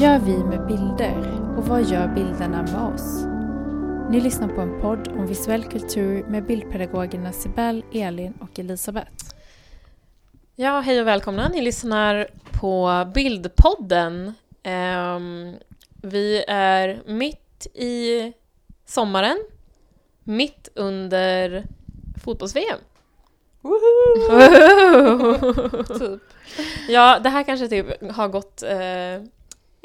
Gör 0.00 0.18
vi 0.18 0.38
med 0.38 0.66
bilder 0.66 1.16
och 1.56 1.66
vad 1.66 1.84
gör 1.84 2.08
bilderna 2.08 2.62
med 2.62 2.94
oss? 2.94 3.24
Ni 4.10 4.20
lyssnar 4.20 4.48
på 4.48 4.60
en 4.60 4.80
podd 4.80 5.08
om 5.08 5.26
visuell 5.26 5.64
kultur 5.64 6.24
med 6.24 6.46
bildpedagogerna 6.46 7.32
Sibel, 7.32 7.84
Elin 7.92 8.34
och 8.40 8.58
Elisabeth. 8.58 9.12
Ja, 10.56 10.80
hej 10.80 11.00
och 11.00 11.06
välkomna. 11.06 11.48
Ni 11.48 11.60
lyssnar 11.60 12.28
på 12.60 13.04
Bildpodden. 13.14 14.34
Um, 14.64 15.54
vi 16.02 16.44
är 16.48 17.02
mitt 17.06 17.66
i 17.74 18.32
sommaren, 18.86 19.38
mitt 20.24 20.68
under 20.74 21.64
fotbolls-VM. 22.24 22.78
typ. 25.98 26.22
Ja, 26.88 27.18
det 27.18 27.28
här 27.28 27.42
kanske 27.42 27.68
typ 27.68 28.12
har 28.12 28.28
gått, 28.28 28.62
eh, 28.62 29.22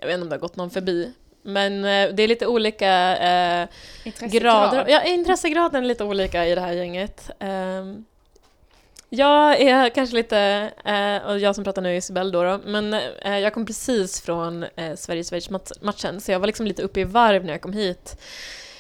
jag 0.04 0.08
vet 0.08 0.14
inte 0.14 0.24
om 0.24 0.30
det 0.30 0.36
har 0.36 0.40
gått 0.40 0.56
någon 0.56 0.70
förbi, 0.70 1.14
men 1.42 1.86
eh, 1.86 2.10
det 2.14 2.24
är 2.24 2.28
lite 2.28 2.48
olika 2.48 3.18
eh, 3.18 3.68
grader. 4.20 4.86
Ja, 4.88 5.04
intressegraden 5.04 5.84
är 5.84 5.88
lite 5.88 6.04
olika 6.04 6.46
i 6.46 6.56
det 6.56 6.62
här 6.62 6.74
gänget. 6.74 7.32
Um, 7.40 8.06
jag 9.10 9.62
är 9.62 9.90
kanske 9.90 10.16
lite, 10.16 10.72
eh, 10.86 11.30
och 11.30 11.40
jag 11.40 11.56
som 11.56 11.64
pratar 11.64 11.82
nu 11.82 11.90
är 11.90 11.98
Isabelle 11.98 12.32
då, 12.32 12.44
då 12.44 12.60
men 12.66 12.94
eh, 12.94 13.40
jag 13.40 13.54
kom 13.54 13.66
precis 13.66 14.22
från 14.22 14.64
eh, 14.64 14.96
Sverige-Schweiz-matchen, 14.96 16.22
så 16.22 16.32
jag 16.32 16.40
var 16.40 16.48
liksom 16.48 16.68
lite 16.68 16.84
uppe 16.84 17.00
i 17.00 17.04
varv 17.04 17.46
när 17.46 17.54
jag 17.54 17.62
kom 17.62 17.74
hit. 17.74 18.18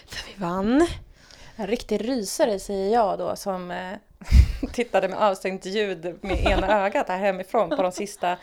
För 0.07 0.27
vi 0.27 0.33
vann. 0.45 0.87
En 1.55 1.67
riktig 1.67 2.09
rysare 2.09 2.59
säger 2.59 2.93
jag 2.93 3.19
då 3.19 3.35
som 3.35 3.71
eh, 3.71 3.93
tittade 4.73 5.07
med 5.07 5.19
avstängt 5.19 5.65
ljud 5.65 6.17
med 6.21 6.45
ena 6.45 6.67
ögat 6.85 7.07
här 7.07 7.17
hemifrån 7.17 7.69
på 7.69 7.81
de 7.81 7.91
sista 7.91 8.37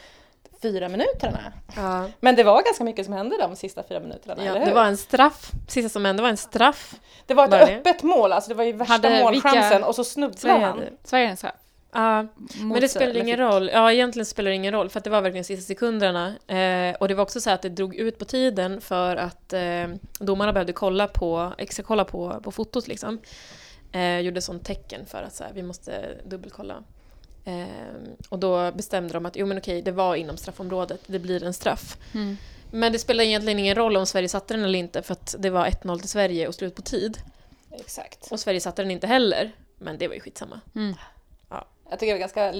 fyra 0.62 0.88
minuterna. 0.88 1.52
Ja. 1.76 2.08
Men 2.20 2.36
det 2.36 2.44
var 2.44 2.62
ganska 2.62 2.84
mycket 2.84 3.04
som 3.04 3.14
hände 3.14 3.36
de 3.38 3.56
sista 3.56 3.82
fyra 3.88 4.00
minuterna, 4.00 4.34
ja, 4.36 4.50
eller 4.50 4.60
hur? 4.60 4.66
Det 4.66 4.74
var 4.74 4.84
en 4.84 4.96
straff. 4.96 5.50
Sista 5.68 5.88
som 5.88 6.04
hände 6.04 6.22
var 6.22 6.30
en 6.30 6.36
straff. 6.36 6.94
Det 7.26 7.34
var 7.34 7.44
ett 7.44 7.50
var 7.50 7.60
öppet 7.60 8.02
mål, 8.02 8.32
alltså 8.32 8.48
det 8.48 8.54
var 8.54 8.64
ju 8.64 8.72
värsta 8.72 8.92
Hade 8.92 9.22
målchansen 9.22 9.70
vilka... 9.70 9.86
och 9.86 9.94
så 9.94 10.04
snubblade 10.04 10.64
han. 10.64 10.82
Sverige 11.04 11.28
en 11.28 11.36
straff? 11.36 11.54
Ja, 11.92 12.26
men 12.60 12.80
det 12.80 12.88
spelar 12.88 13.16
ingen 13.16 13.36
roll. 13.36 13.70
Ja, 13.72 13.92
egentligen 13.92 14.26
spelar 14.26 14.50
det 14.50 14.56
ingen 14.56 14.72
roll, 14.72 14.88
för 14.88 14.98
att 14.98 15.04
det 15.04 15.10
var 15.10 15.20
verkligen 15.20 15.44
sista 15.44 15.66
sekunderna. 15.66 16.34
Eh, 16.46 16.96
och 17.00 17.08
det 17.08 17.14
var 17.14 17.22
också 17.22 17.40
så 17.40 17.50
att 17.50 17.62
det 17.62 17.68
drog 17.68 17.94
ut 17.94 18.18
på 18.18 18.24
tiden 18.24 18.80
för 18.80 19.16
att 19.16 19.52
eh, 19.52 19.88
domarna 20.18 20.52
behövde 20.52 20.72
kolla 20.72 21.06
på, 21.06 21.52
extra 21.58 21.82
kolla 21.82 22.04
på, 22.04 22.40
på 22.42 22.52
fotot 22.52 22.88
liksom. 22.88 23.20
Eh, 23.92 24.20
gjorde 24.20 24.42
sånt 24.42 24.64
tecken 24.64 25.06
för 25.06 25.22
att 25.22 25.34
så 25.34 25.44
här, 25.44 25.52
vi 25.54 25.62
måste 25.62 26.08
dubbelkolla. 26.24 26.74
Eh, 27.44 27.66
och 28.28 28.38
då 28.38 28.72
bestämde 28.72 29.12
de 29.12 29.26
att 29.26 29.36
jo 29.36 29.46
men 29.46 29.58
okej, 29.58 29.82
det 29.82 29.92
var 29.92 30.14
inom 30.14 30.36
straffområdet, 30.36 31.00
det 31.06 31.18
blir 31.18 31.44
en 31.44 31.54
straff. 31.54 31.96
Mm. 32.14 32.36
Men 32.70 32.92
det 32.92 32.98
spelar 32.98 33.24
egentligen 33.24 33.58
ingen 33.58 33.74
roll 33.74 33.96
om 33.96 34.06
Sverige 34.06 34.28
satte 34.28 34.54
den 34.54 34.64
eller 34.64 34.78
inte, 34.78 35.02
för 35.02 35.12
att 35.12 35.34
det 35.38 35.50
var 35.50 35.66
1-0 35.66 35.98
till 35.98 36.08
Sverige 36.08 36.48
och 36.48 36.54
slut 36.54 36.74
på 36.74 36.82
tid. 36.82 37.18
Exakt. 37.70 38.32
Och 38.32 38.40
Sverige 38.40 38.60
satte 38.60 38.82
den 38.82 38.90
inte 38.90 39.06
heller, 39.06 39.52
men 39.78 39.98
det 39.98 40.08
var 40.08 40.14
ju 40.14 40.20
skitsamma. 40.20 40.60
Mm. 40.74 40.94
Jag 41.90 41.98
tycker 41.98 42.14
det 42.14 42.18
var 42.18 42.20
ganska 42.20 42.52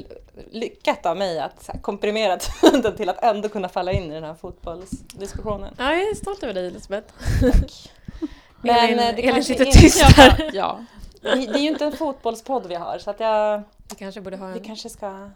lyckat 0.50 1.06
av 1.06 1.16
mig 1.16 1.38
att 1.38 1.70
komprimera 1.82 2.38
tiden 2.62 2.96
till 2.96 3.08
att 3.08 3.24
ändå 3.24 3.48
kunna 3.48 3.68
falla 3.68 3.92
in 3.92 4.10
i 4.10 4.14
den 4.14 4.24
här 4.24 4.34
fotbollsdiskussionen. 4.34 5.74
Ja, 5.78 5.92
jag 5.92 6.02
är 6.02 6.14
stolt 6.14 6.42
över 6.42 6.54
dig 6.54 6.66
Elisabeth. 6.66 7.12
Tack. 7.40 7.92
Men 8.62 8.76
Elin, 8.76 8.96
det 8.96 9.28
Elin 9.28 9.44
sitter 9.44 9.64
tyst 9.64 10.16
där. 10.16 10.50
Ja. 10.54 10.84
Det 11.20 11.28
är 11.28 11.58
ju 11.58 11.68
inte 11.68 11.84
en 11.84 11.92
fotbollspodd 11.92 12.66
vi 12.66 12.74
har 12.74 12.98
så 12.98 13.10
att 13.10 13.20
jag... 13.20 13.62
Vi 13.90 13.96
kanske 13.96 14.20
borde 14.20 14.36
ha 14.36 14.46
en... 14.46 14.52
Vi 14.52 14.60
kanske 14.60 14.88
ska 14.88 15.30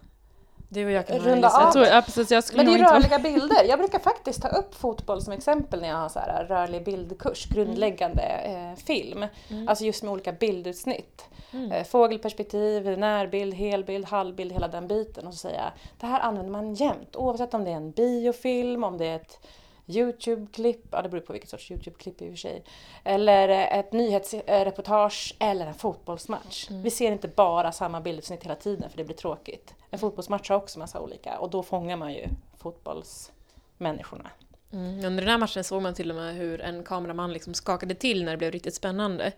du 0.75 0.85
och 0.85 0.91
jag 0.91 1.07
kan 1.07 1.19
runda 1.19 1.49
av. 1.49 1.63
Jag 1.63 1.73
tror, 1.73 1.87
ja, 1.87 2.03
precis, 2.05 2.31
jag 2.31 2.45
Men 2.55 2.67
det 2.67 2.73
är 2.73 2.93
rörliga 2.93 3.19
bilder. 3.19 3.65
Jag 3.69 3.79
brukar 3.79 3.99
faktiskt 3.99 4.43
ta 4.43 4.49
upp 4.49 4.75
fotboll 4.75 5.23
som 5.23 5.33
exempel 5.33 5.81
när 5.81 5.89
jag 5.89 5.97
har 5.97 6.09
så 6.09 6.19
här 6.19 6.45
rörlig 6.45 6.85
bildkurs, 6.85 7.49
grundläggande 7.49 8.23
eh, 8.23 8.85
film. 8.85 9.27
Mm. 9.49 9.69
Alltså 9.69 9.85
just 9.85 10.03
med 10.03 10.13
olika 10.13 10.33
bildutsnitt. 10.33 11.25
Mm. 11.53 11.73
Eh, 11.73 11.85
fågelperspektiv, 11.85 12.99
närbild, 12.99 13.55
helbild, 13.55 14.05
halvbild, 14.05 14.53
hela 14.53 14.69
den 14.69 14.89
biten. 14.89 15.27
Och 15.27 15.33
så 15.33 15.39
säger 15.39 15.59
jag, 15.59 15.71
det 16.01 16.07
här 16.07 16.21
använder 16.21 16.53
man 16.53 16.75
jämt 16.75 17.17
oavsett 17.17 17.55
om 17.55 17.65
det 17.65 17.71
är 17.71 17.77
en 17.77 17.91
biofilm, 17.91 18.85
om 18.85 18.99
det 18.99 19.07
är 19.07 19.17
ett 19.17 19.47
Youtube-klipp, 19.87 20.87
ja 20.91 21.03
det 21.03 21.09
beror 21.09 21.21
på 21.21 21.33
vilket 21.33 21.51
sorts 21.51 21.71
Youtube-klipp 21.71 22.23
i 22.23 22.27
och 22.27 22.33
för 22.33 22.37
sig. 22.37 22.65
Eller 23.05 23.49
ett 23.49 23.93
nyhetsreportage 23.93 25.37
eller 25.39 25.67
en 25.67 25.75
fotbollsmatch. 25.75 26.71
Mm. 26.71 26.83
Vi 26.83 26.91
ser 26.91 27.13
inte 27.13 27.29
bara 27.29 27.73
samma 27.73 28.01
bildutsnitt 28.01 28.45
hela 28.45 28.55
tiden 28.55 28.91
för 28.91 28.97
det 28.97 29.05
blir 29.05 29.17
tråkigt. 29.17 29.75
En 29.91 29.99
fotbollsmatch 29.99 30.49
har 30.49 30.57
också 30.57 30.79
massa 30.79 31.01
olika 31.01 31.39
och 31.39 31.51
då 31.51 31.63
fångar 31.63 31.97
man 31.97 32.13
ju 32.13 32.29
fotbollsmänniskorna. 32.59 34.31
Mm. 34.73 35.05
Under 35.05 35.23
den 35.23 35.31
här 35.31 35.39
matchen 35.39 35.65
såg 35.65 35.83
man 35.83 35.95
till 35.95 36.11
och 36.11 36.17
med 36.17 36.35
hur 36.35 36.61
en 36.61 36.85
kameraman 36.85 37.33
liksom 37.33 37.55
skakade 37.55 37.95
till 37.95 38.25
när 38.25 38.33
det 38.33 38.39
blev 38.39 38.53
riktigt 38.53 38.75
spännande. 38.75 39.33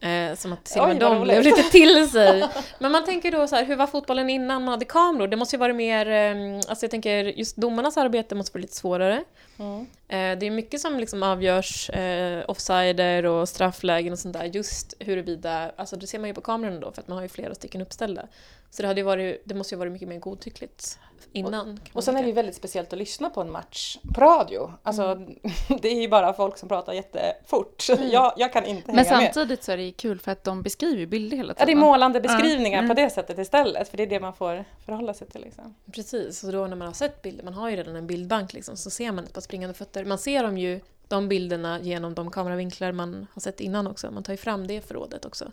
Eh, 0.00 0.34
som 0.34 0.52
att 0.52 0.64
till 0.64 0.80
och 0.80 0.88
med 0.88 0.98
de 0.98 1.22
blev 1.22 1.42
lite 1.42 1.62
till 1.62 2.10
sig. 2.10 2.44
Men 2.78 2.92
man 2.92 3.04
tänker 3.04 3.32
då 3.32 3.46
så 3.46 3.56
här, 3.56 3.64
hur 3.64 3.76
var 3.76 3.86
fotbollen 3.86 4.30
innan 4.30 4.64
man 4.64 4.72
hade 4.72 4.84
kameror? 4.84 5.28
Det 5.28 5.36
måste 5.36 5.56
ju 5.56 5.60
varit 5.60 5.76
mer, 5.76 6.06
eh, 6.06 6.56
alltså 6.56 6.84
jag 6.84 6.90
tänker 6.90 7.24
just 7.24 7.56
domarnas 7.56 7.96
arbete 7.96 8.34
måste 8.34 8.52
vara 8.52 8.62
lite 8.62 8.76
svårare. 8.76 9.24
Mm. 9.58 9.80
Eh, 10.08 10.38
det 10.38 10.46
är 10.46 10.50
mycket 10.50 10.80
som 10.80 10.98
liksom 11.00 11.22
avgörs, 11.22 11.90
eh, 11.90 12.44
offsider 12.48 13.26
och 13.26 13.48
strafflägen 13.48 14.12
och 14.12 14.18
sånt 14.18 14.32
där, 14.32 14.44
just 14.44 14.94
huruvida, 14.98 15.70
alltså 15.76 15.96
det 15.96 16.06
ser 16.06 16.18
man 16.18 16.28
ju 16.28 16.34
på 16.34 16.40
kamerorna 16.40 16.80
då 16.80 16.92
för 16.92 17.02
att 17.02 17.08
man 17.08 17.16
har 17.16 17.22
ju 17.22 17.28
flera 17.28 17.54
stycken 17.54 17.80
uppställda. 17.80 18.26
Så 18.70 18.82
det, 18.82 18.88
hade 18.88 19.02
varit, 19.02 19.42
det 19.44 19.54
måste 19.54 19.74
ju 19.74 19.78
varit 19.78 19.92
mycket 19.92 20.08
mer 20.08 20.18
godtyckligt 20.18 20.98
innan. 21.32 21.80
Och, 21.90 21.96
och 21.96 22.04
sen 22.04 22.16
är 22.16 22.22
det 22.22 22.28
ju 22.28 22.34
väldigt 22.34 22.56
speciellt 22.56 22.92
att 22.92 22.98
lyssna 22.98 23.30
på 23.30 23.40
en 23.40 23.50
match 23.50 23.98
på 24.14 24.20
radio. 24.20 24.72
Alltså, 24.82 25.02
mm. 25.02 25.38
det 25.82 25.88
är 25.88 26.00
ju 26.00 26.08
bara 26.08 26.32
folk 26.32 26.58
som 26.58 26.68
pratar 26.68 26.92
jättefort. 26.92 27.88
Mm. 27.88 28.10
Jag, 28.10 28.32
jag 28.36 28.52
kan 28.52 28.64
inte 28.64 28.92
hänga 28.92 29.02
med. 29.02 29.10
Men 29.10 29.32
samtidigt 29.32 29.64
så 29.64 29.72
är 29.72 29.76
det 29.76 29.82
kul 29.92 30.18
för 30.18 30.32
att 30.32 30.44
de 30.44 30.62
beskriver 30.62 31.06
bilder 31.06 31.36
hela 31.36 31.54
tiden. 31.54 31.68
Ja, 31.68 31.74
det 31.74 31.78
är 31.78 31.90
målande 31.90 32.20
beskrivningar 32.20 32.78
mm. 32.78 32.88
på 32.88 32.94
det 32.94 33.10
sättet 33.10 33.38
istället. 33.38 33.88
För 33.88 33.96
det 33.96 34.02
är 34.02 34.06
det 34.06 34.20
man 34.20 34.34
får 34.34 34.64
förhålla 34.84 35.14
sig 35.14 35.26
till. 35.28 35.40
Liksom. 35.40 35.74
Precis, 35.92 36.44
och 36.44 36.52
då 36.52 36.66
när 36.66 36.76
man 36.76 36.86
har 36.86 36.94
sett 36.94 37.22
bilder, 37.22 37.44
man 37.44 37.54
har 37.54 37.70
ju 37.70 37.76
redan 37.76 37.96
en 37.96 38.06
bildbank 38.06 38.52
liksom, 38.52 38.76
så 38.76 38.90
ser 38.90 39.12
man 39.12 39.24
ett 39.24 39.32
par 39.32 39.40
springande 39.40 39.74
fötter. 39.74 40.04
Man 40.04 40.18
ser 40.18 40.42
dem 40.42 40.58
ju, 40.58 40.80
de 41.08 41.28
bilderna, 41.28 41.80
genom 41.80 42.14
de 42.14 42.30
kameravinklar 42.30 42.92
man 42.92 43.26
har 43.32 43.40
sett 43.40 43.60
innan 43.60 43.86
också. 43.86 44.10
Man 44.10 44.22
tar 44.22 44.32
ju 44.32 44.36
fram 44.36 44.66
det 44.66 44.80
förrådet 44.80 45.24
också. 45.24 45.52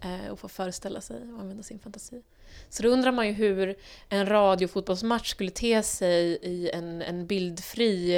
Eh, 0.00 0.32
och 0.32 0.38
får 0.38 0.48
föreställa 0.48 1.00
sig 1.00 1.16
och 1.16 1.40
använda 1.40 1.62
sin 1.62 1.78
fantasi. 1.78 2.22
Så 2.68 2.82
då 2.82 2.88
undrar 2.88 3.12
man 3.12 3.26
ju 3.26 3.32
hur 3.32 3.76
en 4.08 4.26
radiofotbollsmatch 4.26 5.30
skulle 5.30 5.50
te 5.50 5.82
sig 5.82 6.38
i 6.42 6.70
en, 6.70 7.02
en 7.02 7.26
bildfri 7.26 8.14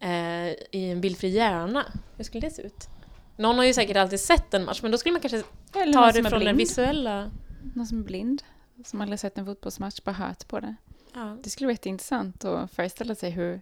eh, 0.00 0.48
i 0.70 0.90
en 0.90 1.00
bildfri 1.00 1.28
hjärna. 1.28 1.84
Hur 2.16 2.24
skulle 2.24 2.40
det 2.40 2.50
se 2.50 2.62
ut? 2.62 2.88
Någon 3.36 3.56
har 3.58 3.64
ju 3.64 3.74
säkert 3.74 3.96
alltid 3.96 4.20
sett 4.20 4.54
en 4.54 4.64
match, 4.64 4.82
men 4.82 4.90
då 4.90 4.98
skulle 4.98 5.12
man 5.12 5.20
kanske 5.20 5.42
Eller 5.74 5.92
ta 5.92 6.12
det 6.12 6.24
från 6.24 6.44
den 6.44 6.56
visuella... 6.56 7.30
Någon 7.74 7.86
som 7.86 7.98
är 7.98 8.04
blind, 8.04 8.42
som 8.84 9.00
aldrig 9.00 9.20
sett 9.20 9.38
en 9.38 9.46
fotbollsmatch, 9.46 10.00
bara 10.04 10.12
hört 10.12 10.48
på 10.48 10.60
det. 10.60 10.74
Ja. 11.14 11.36
Det 11.42 11.50
skulle 11.50 11.66
vara 11.66 11.72
jätteintressant 11.72 12.44
att 12.44 12.72
föreställa 12.72 13.14
sig 13.14 13.30
hur, 13.30 13.60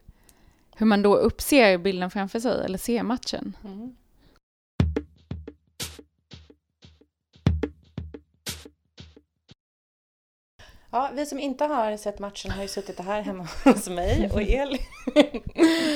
hur 0.76 0.86
man 0.86 1.02
då 1.02 1.16
uppser 1.16 1.78
bilden 1.78 2.10
framför 2.10 2.40
sig, 2.40 2.64
eller 2.64 2.78
ser 2.78 3.02
matchen. 3.02 3.56
Mm. 3.64 3.94
Ja, 10.94 11.10
vi 11.14 11.26
som 11.26 11.38
inte 11.38 11.64
har 11.64 11.96
sett 11.96 12.19
matchen 12.19 12.50
har 12.50 12.62
ju 12.62 12.69
suttit 12.69 13.00
här 13.00 13.22
hemma 13.22 13.49
hos 13.64 13.88
mig 13.88 14.31
och 14.32 14.43
Elin 14.43 14.78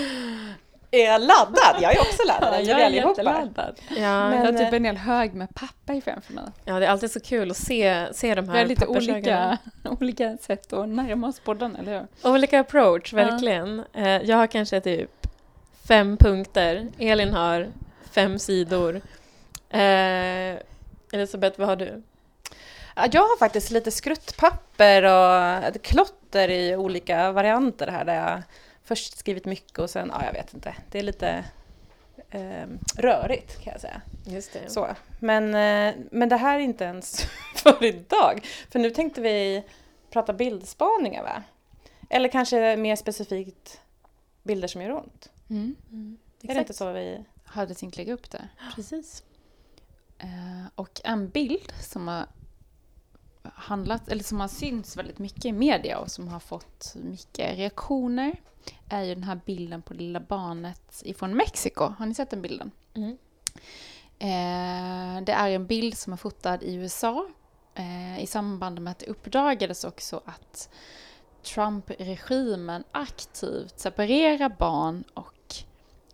är 0.90 1.18
laddad. 1.18 1.82
Jag 1.82 1.96
är 1.96 2.00
också 2.00 2.22
laddad. 2.26 2.54
Ja, 2.54 2.60
jag 2.60 2.80
är 2.80 2.90
jätteladdad. 2.90 3.80
Ja, 3.88 4.28
Men, 4.28 4.32
jag 4.32 4.52
har 4.52 4.58
typ 4.58 4.72
en 4.72 4.84
hel 4.84 4.96
hög 4.96 5.34
med 5.34 5.54
papper 5.54 6.00
framför 6.00 6.32
mig. 6.32 6.44
Ja, 6.64 6.78
det 6.78 6.86
är 6.86 6.90
alltid 6.90 7.10
så 7.10 7.20
kul 7.20 7.50
att 7.50 7.56
se, 7.56 8.06
se 8.12 8.34
de 8.34 8.48
här 8.48 8.54
Vi 8.54 8.60
har 8.60 8.66
lite 8.66 8.86
olika, 8.86 9.58
olika 10.00 10.36
sätt 10.36 10.72
att 10.72 10.88
närma 10.88 11.28
oss 11.28 11.40
podden, 11.40 11.76
eller 11.76 11.98
hur? 11.98 12.30
Olika 12.30 12.60
approach, 12.60 13.12
verkligen. 13.12 13.84
Ja. 13.92 14.00
Eh, 14.00 14.22
jag 14.22 14.36
har 14.36 14.46
kanske 14.46 14.80
typ 14.80 15.26
fem 15.88 16.16
punkter. 16.16 16.88
Elin 16.98 17.32
har 17.32 17.68
fem 18.10 18.38
sidor. 18.38 19.00
Eh, 19.70 20.56
Elisabeth, 21.12 21.58
vad 21.58 21.68
har 21.68 21.76
du? 21.76 22.02
Jag 23.12 23.22
har 23.22 23.38
faktiskt 23.38 23.70
lite 23.70 23.90
skruttpapper 23.90 25.02
och 25.04 25.82
klotter 25.82 26.50
i 26.50 26.76
olika 26.76 27.32
varianter 27.32 27.86
här 27.86 28.04
där 28.04 28.14
jag 28.14 28.42
först 28.88 29.18
skrivit 29.18 29.44
mycket 29.44 29.78
och 29.78 29.90
sen, 29.90 30.08
ja 30.14 30.24
jag 30.24 30.32
vet 30.32 30.54
inte, 30.54 30.74
det 30.90 30.98
är 30.98 31.02
lite 31.02 31.44
eh, 32.30 32.66
rörigt 32.96 33.60
kan 33.60 33.72
jag 33.72 33.80
säga. 33.80 34.00
Just 34.26 34.52
det. 34.52 34.70
Så. 34.70 34.88
Men, 35.20 35.44
eh, 35.44 36.04
men 36.10 36.28
det 36.28 36.36
här 36.36 36.58
är 36.58 36.62
inte 36.62 36.84
ens 36.84 37.20
för 37.54 37.84
idag, 37.84 38.46
för 38.70 38.78
nu 38.78 38.90
tänkte 38.90 39.20
vi 39.20 39.64
prata 40.10 40.32
bildspaningar 40.32 41.22
va? 41.22 41.42
Eller 42.10 42.28
kanske 42.28 42.76
mer 42.76 42.96
specifikt 42.96 43.80
bilder 44.42 44.68
som 44.68 44.82
gör 44.82 44.92
ont. 44.92 45.30
Mm. 45.50 45.76
Mm. 45.90 46.18
Är 46.42 46.54
det 46.54 46.60
inte 46.60 46.74
så 46.74 46.92
vi 46.92 47.24
hade 47.44 47.74
tänkt 47.74 47.96
lägga 47.96 48.12
upp 48.12 48.30
det? 48.30 48.48
Precis. 48.74 49.22
Uh, 50.24 50.66
och 50.74 51.00
en 51.04 51.28
bild 51.28 51.72
som 51.80 52.08
har 52.08 52.26
handlat, 53.54 54.08
eller 54.08 54.24
som 54.24 54.40
har 54.40 54.48
synts 54.48 54.96
väldigt 54.96 55.18
mycket 55.18 55.44
i 55.44 55.52
media 55.52 55.98
och 55.98 56.10
som 56.10 56.28
har 56.28 56.40
fått 56.40 56.94
mycket 56.94 57.58
reaktioner 57.58 58.40
är 58.88 59.02
ju 59.02 59.14
den 59.14 59.24
här 59.24 59.40
bilden 59.46 59.82
på 59.82 59.94
lilla 59.94 60.20
barnet 60.20 61.02
ifrån 61.04 61.34
Mexiko. 61.36 61.84
Har 61.84 62.06
ni 62.06 62.14
sett 62.14 62.30
den 62.30 62.42
bilden? 62.42 62.70
Mm. 62.94 63.18
Eh, 64.18 65.24
det 65.24 65.32
är 65.32 65.50
en 65.50 65.66
bild 65.66 65.98
som 65.98 66.12
är 66.12 66.16
fotad 66.16 66.62
i 66.62 66.74
USA 66.74 67.26
eh, 67.74 68.22
i 68.22 68.26
samband 68.26 68.80
med 68.80 68.90
att 68.90 68.98
det 68.98 69.06
uppdagades 69.06 69.84
också 69.84 70.22
att 70.24 70.68
Trump-regimen 71.42 72.84
aktivt 72.92 73.78
separerar 73.78 74.48
barn 74.58 75.04
och 75.14 75.54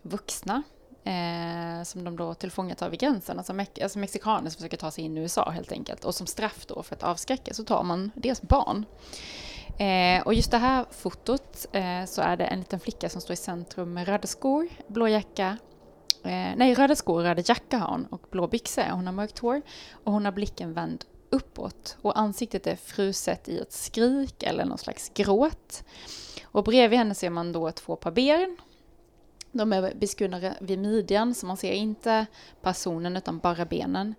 vuxna 0.02 0.62
eh, 1.04 1.84
som 1.84 2.04
de 2.04 2.16
då 2.16 2.34
tillfångatar 2.34 2.90
vid 2.90 3.00
gränsen. 3.00 3.38
Alltså, 3.38 3.52
me 3.52 3.66
alltså 3.82 3.98
mexikaner 3.98 4.50
som 4.50 4.56
försöker 4.56 4.76
ta 4.76 4.90
sig 4.90 5.04
in 5.04 5.16
i 5.16 5.20
USA 5.20 5.50
helt 5.50 5.72
enkelt. 5.72 6.04
Och 6.04 6.14
som 6.14 6.26
straff 6.26 6.66
då 6.66 6.82
för 6.82 6.94
att 6.94 7.02
avskräcka 7.02 7.54
så 7.54 7.64
tar 7.64 7.82
man 7.82 8.10
deras 8.14 8.42
barn. 8.42 8.84
Eh, 9.78 10.22
och 10.22 10.34
just 10.34 10.50
det 10.50 10.58
här 10.58 10.84
fotot 10.90 11.66
eh, 11.72 12.04
så 12.06 12.22
är 12.22 12.36
det 12.36 12.44
en 12.44 12.58
liten 12.58 12.80
flicka 12.80 13.08
som 13.08 13.20
står 13.20 13.34
i 13.34 13.36
centrum 13.36 13.94
med 13.94 14.08
röda 14.08 14.26
skor, 14.26 14.68
blå 14.86 15.08
jacka, 15.08 15.58
eh, 16.24 16.50
nej 16.56 16.74
röda 16.74 16.96
skor, 16.96 17.22
röda 17.22 17.42
jacka 17.46 17.78
har 17.78 17.88
hon 17.88 18.06
och 18.10 18.26
blå 18.30 18.46
byxor. 18.46 18.82
Hon 18.90 19.06
har 19.06 19.12
mörkt 19.12 19.38
hår 19.38 19.62
och 19.92 20.12
hon 20.12 20.24
har 20.24 20.32
blicken 20.32 20.72
vänd 20.72 21.04
uppåt 21.30 21.96
och 22.02 22.18
ansiktet 22.18 22.66
är 22.66 22.76
fruset 22.76 23.48
i 23.48 23.58
ett 23.58 23.72
skrik 23.72 24.42
eller 24.42 24.64
någon 24.64 24.78
slags 24.78 25.10
gråt. 25.14 25.84
Och 26.44 26.64
bredvid 26.64 26.98
henne 26.98 27.14
ser 27.14 27.30
man 27.30 27.52
då 27.52 27.72
två 27.72 27.96
par 27.96 28.10
ben. 28.10 28.56
De 29.54 29.72
är 29.72 29.94
beskurna 29.94 30.54
vid 30.60 30.78
midjan 30.78 31.34
så 31.34 31.46
man 31.46 31.56
ser 31.56 31.72
inte 31.72 32.26
personen 32.62 33.16
utan 33.16 33.38
bara 33.38 33.64
benen. 33.64 34.14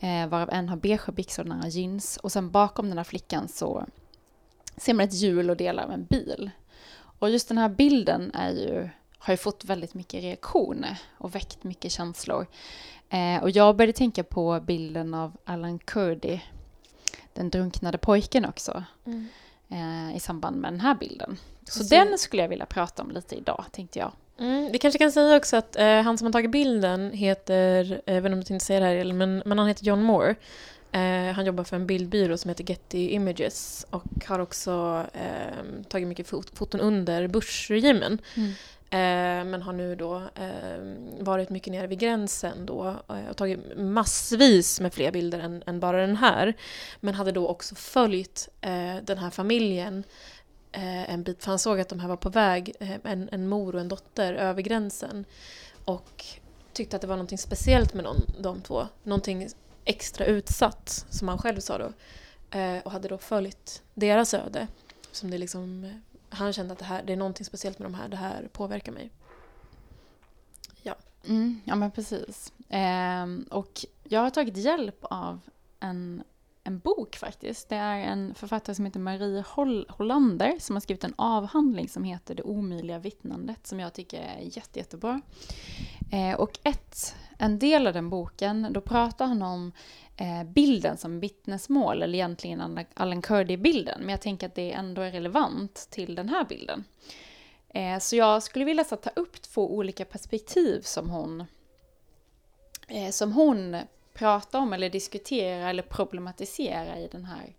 Eh, 0.00 0.26
varav 0.26 0.50
en 0.50 0.68
har 0.68 0.76
beige 0.76 1.12
byxor 1.12 1.42
och 1.42 1.48
den 1.48 1.52
andra 1.52 1.68
jeans. 1.68 2.16
Och 2.16 2.32
sen 2.32 2.50
bakom 2.50 2.88
den 2.88 2.98
här 2.98 3.04
flickan 3.04 3.48
så 3.48 3.86
ser 4.76 4.94
man 4.94 5.04
ett 5.04 5.14
hjul 5.14 5.50
och 5.50 5.56
delar 5.56 5.84
av 5.84 5.90
en 5.90 6.04
bil. 6.04 6.50
Och 7.18 7.30
just 7.30 7.48
den 7.48 7.58
här 7.58 7.68
bilden 7.68 8.30
är 8.34 8.50
ju, 8.50 8.88
har 9.18 9.32
ju 9.32 9.36
fått 9.36 9.64
väldigt 9.64 9.94
mycket 9.94 10.22
reaktioner 10.22 10.98
och 11.18 11.34
väckt 11.34 11.64
mycket 11.64 11.92
känslor. 11.92 12.46
Eh, 13.08 13.42
och 13.42 13.50
jag 13.50 13.76
började 13.76 13.92
tänka 13.92 14.24
på 14.24 14.60
bilden 14.60 15.14
av 15.14 15.36
Alan 15.44 15.78
Kurdi, 15.78 16.44
den 17.32 17.50
drunknade 17.50 17.98
pojken 17.98 18.44
också, 18.44 18.84
mm. 19.04 19.28
eh, 19.68 20.16
i 20.16 20.20
samband 20.20 20.56
med 20.56 20.72
den 20.72 20.80
här 20.80 20.94
bilden. 20.94 21.36
Så, 21.64 21.84
Så 21.84 21.94
den 21.94 22.18
skulle 22.18 22.42
jag 22.42 22.48
vilja 22.48 22.66
prata 22.66 23.02
om 23.02 23.10
lite 23.10 23.34
idag, 23.34 23.64
tänkte 23.72 23.98
jag. 23.98 24.12
Mm, 24.38 24.72
vi 24.72 24.78
kanske 24.78 24.98
kan 24.98 25.12
säga 25.12 25.36
också 25.36 25.56
att 25.56 25.76
eh, 25.76 26.02
han 26.02 26.18
som 26.18 26.26
har 26.26 26.32
tagit 26.32 26.50
bilden 26.50 27.12
heter, 27.12 28.00
jag 28.04 28.14
vet 28.14 28.24
inte 28.24 28.32
om 28.32 28.40
du 28.40 28.42
tänkte 28.42 28.66
säga 28.66 28.80
det 28.80 28.86
här 28.86 29.12
men, 29.12 29.42
men 29.46 29.58
han 29.58 29.68
heter 29.68 29.84
John 29.84 30.02
Moore. 30.02 30.34
Eh, 30.92 31.32
han 31.34 31.46
jobbar 31.46 31.64
för 31.64 31.76
en 31.76 31.86
bildbyrå 31.86 32.36
som 32.36 32.48
heter 32.48 32.70
Getty 32.70 33.08
Images 33.10 33.86
och 33.90 34.24
har 34.26 34.38
också 34.38 35.04
eh, 35.12 35.82
tagit 35.88 36.08
mycket 36.08 36.28
fot 36.28 36.50
foton 36.58 36.80
under 36.80 37.26
Bush-regimen. 37.28 38.18
Mm. 38.36 38.52
Eh, 38.90 39.44
men 39.44 39.62
har 39.62 39.72
nu 39.72 39.94
då 39.94 40.16
eh, 40.16 40.78
varit 41.20 41.50
mycket 41.50 41.72
nere 41.72 41.86
vid 41.86 41.98
gränsen 41.98 42.66
då 42.66 42.94
eh, 43.08 43.30
och 43.30 43.36
tagit 43.36 43.58
massvis 43.76 44.80
med 44.80 44.94
fler 44.94 45.12
bilder 45.12 45.38
än, 45.38 45.62
än 45.66 45.80
bara 45.80 46.00
den 46.00 46.16
här. 46.16 46.54
Men 47.00 47.14
hade 47.14 47.32
då 47.32 47.48
också 47.48 47.74
följt 47.74 48.48
eh, 48.60 48.96
den 49.02 49.18
här 49.18 49.30
familjen 49.30 50.04
Eh, 50.72 51.10
en 51.10 51.22
bit, 51.22 51.44
för 51.44 51.50
han 51.50 51.58
såg 51.58 51.80
att 51.80 51.88
de 51.88 52.00
här 52.00 52.08
var 52.08 52.16
på 52.16 52.28
väg, 52.28 52.76
eh, 52.80 52.96
en, 53.04 53.28
en 53.32 53.48
mor 53.48 53.74
och 53.74 53.80
en 53.80 53.88
dotter, 53.88 54.34
över 54.34 54.62
gränsen. 54.62 55.24
Och 55.84 56.24
tyckte 56.72 56.96
att 56.96 57.02
det 57.02 57.08
var 57.08 57.16
något 57.16 57.40
speciellt 57.40 57.94
med 57.94 58.04
någon, 58.04 58.20
de 58.38 58.60
två. 58.60 58.86
Någonting 59.02 59.48
extra 59.84 60.26
utsatt, 60.26 61.06
som 61.10 61.28
han 61.28 61.38
själv 61.38 61.60
sa 61.60 61.78
då. 61.78 61.92
Eh, 62.58 62.78
och 62.84 62.92
hade 62.92 63.08
då 63.08 63.18
följt 63.18 63.82
deras 63.94 64.34
öde. 64.34 64.66
Som 65.12 65.30
det 65.30 65.38
liksom, 65.38 65.92
han 66.28 66.52
kände 66.52 66.72
att 66.72 66.78
det, 66.78 66.84
här, 66.84 67.02
det 67.02 67.12
är 67.12 67.16
någonting 67.16 67.44
speciellt 67.44 67.78
med 67.78 67.86
de 67.86 67.94
här, 67.94 68.08
det 68.08 68.16
här 68.16 68.48
påverkar 68.52 68.92
mig. 68.92 69.10
Ja. 70.82 70.94
Mm, 71.24 71.60
ja 71.64 71.74
men 71.74 71.90
precis. 71.90 72.52
Eh, 72.68 73.26
och 73.50 73.84
jag 74.04 74.20
har 74.20 74.30
tagit 74.30 74.56
hjälp 74.56 74.98
av 75.00 75.40
en, 75.80 76.22
en 76.68 76.78
bok 76.78 77.16
faktiskt. 77.16 77.68
Det 77.68 77.76
är 77.76 77.98
en 77.98 78.34
författare 78.34 78.74
som 78.74 78.84
heter 78.84 79.00
Marie 79.00 79.44
Holl 79.46 79.86
Hollander 79.88 80.56
som 80.58 80.76
har 80.76 80.80
skrivit 80.80 81.04
en 81.04 81.14
avhandling 81.16 81.88
som 81.88 82.04
heter 82.04 82.34
Det 82.34 82.42
omöjliga 82.42 82.98
vittnandet 82.98 83.66
som 83.66 83.80
jag 83.80 83.92
tycker 83.92 84.20
är 84.20 84.56
jätte, 84.56 84.78
jättebra. 84.78 85.20
Eh, 86.12 86.40
och 86.40 86.58
ett 86.62 87.14
en 87.38 87.58
del 87.58 87.86
av 87.86 87.92
den 87.92 88.10
boken, 88.10 88.66
då 88.70 88.80
pratar 88.80 89.26
han 89.26 89.42
om 89.42 89.72
eh, 90.16 90.44
bilden 90.44 90.96
som 90.96 91.20
vittnesmål, 91.20 92.02
eller 92.02 92.14
egentligen 92.14 92.78
Allen 92.94 93.22
Kurdi-bilden, 93.22 94.00
men 94.00 94.08
jag 94.08 94.20
tänker 94.20 94.46
att 94.46 94.54
det 94.54 94.72
ändå 94.72 95.02
är 95.02 95.10
relevant 95.10 95.88
till 95.90 96.14
den 96.14 96.28
här 96.28 96.44
bilden. 96.44 96.84
Eh, 97.68 97.98
så 97.98 98.16
jag 98.16 98.42
skulle 98.42 98.64
vilja 98.64 98.84
så, 98.84 98.96
ta 98.96 99.10
upp 99.10 99.42
två 99.42 99.74
olika 99.74 100.04
perspektiv 100.04 100.80
som 100.80 101.10
hon, 101.10 101.44
eh, 102.88 103.10
som 103.10 103.32
hon 103.32 103.76
pratar 104.18 104.58
om, 104.58 104.72
eller 104.72 104.90
diskuterar, 104.90 105.70
eller 105.70 105.82
problematiserar 105.82 106.96
i 106.96 107.08
den 107.12 107.24
här 107.24 107.54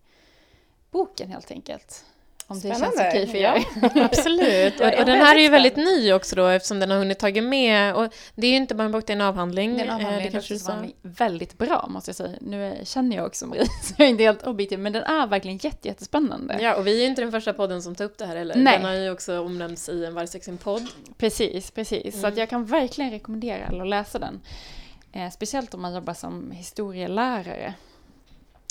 boken 0.91 1.29
helt 1.29 1.51
enkelt. 1.51 2.05
Om 2.49 2.59
det 2.59 2.67
känns 2.67 2.95
okej 2.95 3.27
för 3.27 3.35
er. 3.35 3.63
Ja. 3.81 3.89
Absolut. 4.05 4.79
Och, 4.79 4.99
och 4.99 5.05
den 5.05 5.17
här 5.17 5.35
är 5.35 5.39
ju 5.39 5.49
väldigt 5.49 5.75
ny 5.75 6.13
också 6.13 6.35
då 6.35 6.47
eftersom 6.47 6.79
den 6.79 6.91
har 6.91 6.97
hunnit 6.97 7.19
tagit 7.19 7.43
med. 7.43 7.95
Och 7.95 8.13
det 8.35 8.47
är 8.47 8.51
ju 8.51 8.57
inte 8.57 8.75
bara 8.75 8.83
en 8.83 8.91
bok, 8.91 9.07
det 9.07 9.13
är 9.13 9.15
en 9.15 9.21
avhandling. 9.21 9.77
Det 9.77 9.81
är 9.81 9.85
en 9.85 9.91
avhandling, 9.91 10.19
eh, 10.19 10.25
det 10.25 10.31
kanske 10.31 10.59
så. 10.59 10.73
väldigt 11.01 11.57
bra 11.57 11.87
måste 11.89 12.09
jag 12.09 12.15
säga. 12.15 12.37
Nu 12.41 12.81
känner 12.83 13.15
jag 13.15 13.25
också 13.25 13.47
Marie, 13.47 13.65
så 13.83 13.93
jag 13.97 14.05
är 14.05 14.09
inte 14.09 14.23
helt 14.23 14.47
objektiv. 14.47 14.79
Men 14.79 14.93
den 14.93 15.03
är 15.03 15.27
verkligen 15.27 15.59
jättespännande. 15.81 16.57
Ja, 16.61 16.75
och 16.75 16.87
vi 16.87 16.97
är 16.97 17.01
ju 17.01 17.07
inte 17.07 17.21
den 17.21 17.31
första 17.31 17.53
podden 17.53 17.81
som 17.81 17.95
tar 17.95 18.05
upp 18.05 18.17
det 18.17 18.25
här 18.25 18.35
heller. 18.35 18.55
Nej. 18.55 18.77
Den 18.77 18.85
har 18.85 18.93
ju 18.93 19.11
också 19.11 19.39
omnämnts 19.39 19.89
i 19.89 20.05
en 20.05 20.13
vargsexing-podd. 20.13 20.87
Precis, 21.17 21.71
precis. 21.71 22.13
Mm. 22.13 22.21
Så 22.21 22.27
att 22.27 22.37
jag 22.37 22.49
kan 22.49 22.65
verkligen 22.65 23.11
rekommendera 23.11 23.65
alla 23.65 23.83
att 23.83 23.89
läsa 23.89 24.19
den. 24.19 24.41
Eh, 25.11 25.31
speciellt 25.31 25.73
om 25.73 25.81
man 25.81 25.93
jobbar 25.93 26.13
som 26.13 26.51
historielärare. 26.51 27.73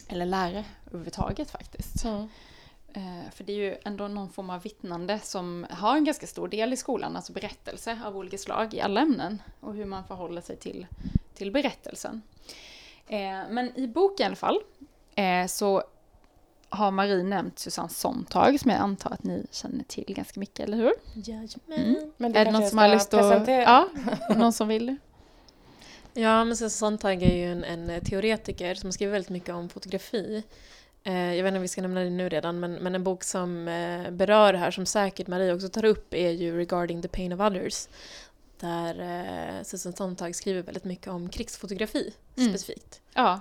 Eller 0.09 0.27
lärare 0.27 0.65
överhuvudtaget 0.87 1.51
faktiskt. 1.51 2.05
Mm. 2.05 2.29
Eh, 2.93 3.31
för 3.33 3.45
det 3.45 3.53
är 3.53 3.57
ju 3.57 3.77
ändå 3.85 4.09
någon 4.09 4.31
form 4.31 4.51
av 4.51 4.63
vittnande 4.63 5.19
som 5.23 5.67
har 5.71 5.97
en 5.97 6.05
ganska 6.05 6.27
stor 6.27 6.49
del 6.49 6.73
i 6.73 6.77
skolan, 6.77 7.17
alltså 7.17 7.33
berättelse 7.33 8.01
av 8.05 8.17
olika 8.17 8.39
slag 8.39 8.75
i 8.75 8.81
alla 8.81 9.01
ämnen 9.01 9.43
och 9.61 9.75
hur 9.75 9.85
man 9.85 10.05
förhåller 10.05 10.41
sig 10.41 10.57
till, 10.57 10.87
till 11.35 11.53
berättelsen. 11.53 12.23
Eh, 13.07 13.41
men 13.51 13.79
i 13.79 13.87
boken 13.87 14.25
i 14.25 14.27
alla 14.27 14.37
fall 14.37 14.61
så 15.49 15.83
har 16.69 16.91
Marie 16.91 17.23
nämnt 17.23 17.59
Susanne 17.59 17.89
Sontag 17.89 18.61
som 18.61 18.71
jag 18.71 18.81
antar 18.81 19.11
att 19.11 19.25
ni 19.25 19.47
känner 19.51 19.85
till 19.85 20.05
ganska 20.09 20.41
mycket, 20.41 20.61
eller 20.61 20.77
hur? 20.77 20.93
Jajamän. 21.15 21.97
Mm. 21.97 22.13
Men 22.17 22.33
det 22.33 22.39
är 22.39 22.45
det 22.45 22.51
någon 22.51 22.69
som 22.69 22.79
har 22.79 22.89
lust 22.89 23.15
att... 23.15 23.49
Ja, 23.49 23.89
någon 24.37 24.53
som 24.53 24.69
vill? 24.69 24.97
Ja, 26.19 26.45
men 26.45 26.57
Sontag 26.57 27.23
är 27.23 27.35
ju 27.35 27.53
en, 27.53 27.65
en 27.65 28.01
teoretiker 28.05 28.75
som 28.75 28.93
skriver 28.93 29.13
väldigt 29.13 29.31
mycket 29.31 29.55
om 29.55 29.69
fotografi. 29.69 30.43
Eh, 31.05 31.35
jag 31.35 31.43
vet 31.43 31.51
inte 31.51 31.57
om 31.57 31.63
vi 31.63 31.69
ska 31.69 31.83
nämna 31.83 32.01
det 32.01 32.11
nu 32.11 32.29
redan, 32.29 32.61
men, 32.61 32.75
men 32.75 32.95
en 32.95 33.05
bok 33.05 33.25
som 33.25 33.69
eh, 33.69 34.11
berör 34.11 34.53
det 34.53 34.59
här, 34.59 34.71
som 34.71 34.87
säkert 34.87 35.27
Marie 35.27 35.55
också 35.55 35.69
tar 35.69 35.85
upp, 35.85 36.15
är 36.15 36.31
ju 36.31 36.57
Regarding 36.57 37.03
the 37.03 37.09
Pain 37.09 37.33
of 37.33 37.41
Others. 37.41 37.89
Där 38.61 39.01
eh, 39.01 39.63
Susan 39.63 39.93
Sontag 39.93 40.35
skriver 40.35 40.63
väldigt 40.63 40.85
mycket 40.85 41.09
om 41.09 41.29
krigsfotografi 41.29 42.15
mm. 42.37 42.49
specifikt. 42.49 43.01
Ja. 43.15 43.41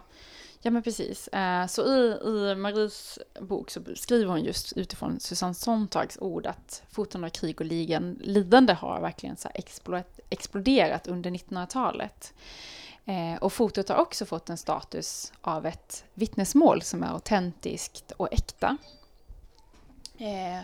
Ja 0.62 0.72
men 0.72 0.84
precis. 0.84 1.28
Eh, 1.28 1.68
så 1.68 1.86
i, 1.86 2.20
i 2.26 2.56
Maries 2.56 3.20
bok 3.40 3.72
så 3.72 3.82
skriver 3.96 4.32
hon 4.32 4.44
just 4.44 4.78
utifrån 4.78 5.20
Susanne 5.20 5.54
Sontags 5.54 6.18
ord 6.22 6.46
att 6.46 6.84
foton 6.92 7.24
av 7.24 7.30
krig 7.30 7.62
och 7.62 7.68
lidande 7.68 8.74
har 8.74 9.02
verkligen 9.02 9.38
så 9.38 9.50
exploderat 10.30 11.08
under 11.08 11.32
1900-talet. 11.32 12.34
Eh, 13.06 13.36
och 13.42 13.54
fotot 13.54 13.90
har 13.90 13.96
också 13.96 14.26
fått 14.26 14.50
en 14.50 14.58
status 14.58 15.34
av 15.42 15.66
ett 15.66 16.04
vittnesmål 16.14 16.82
som 16.82 17.04
är 17.04 17.08
autentiskt 17.08 18.12
och 18.12 18.34
äkta. 18.34 18.78
Eh, 20.18 20.64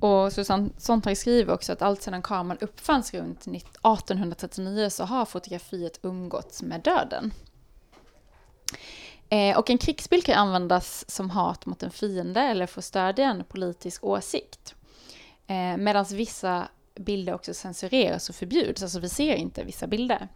och 0.00 0.32
Susanne 0.32 0.70
Sontag 0.78 1.16
skriver 1.16 1.54
också 1.54 1.72
att 1.72 1.82
allt 1.82 2.02
sedan 2.02 2.22
kameran 2.22 2.58
uppfanns 2.60 3.14
runt 3.14 3.40
1839 3.40 4.90
så 4.90 5.04
har 5.04 5.24
fotografiet 5.24 5.98
umgåtts 6.02 6.62
med 6.62 6.80
döden. 6.80 7.32
Eh, 9.28 9.58
och 9.58 9.70
en 9.70 9.78
krigsbild 9.78 10.24
kan 10.24 10.34
användas 10.38 11.10
som 11.10 11.30
hat 11.30 11.66
mot 11.66 11.82
en 11.82 11.90
fiende 11.90 12.40
eller 12.40 12.66
för 12.66 12.80
att 12.80 12.84
stödja 12.84 13.24
en 13.24 13.44
politisk 13.44 14.04
åsikt. 14.04 14.74
Eh, 15.46 15.76
Medan 15.76 16.04
vissa 16.04 16.68
bilder 16.94 17.34
också 17.34 17.54
censureras 17.54 18.28
och 18.28 18.34
förbjuds, 18.34 18.82
alltså 18.82 19.00
vi 19.00 19.08
ser 19.08 19.34
inte 19.34 19.64
vissa 19.64 19.86
bilder. 19.86 20.28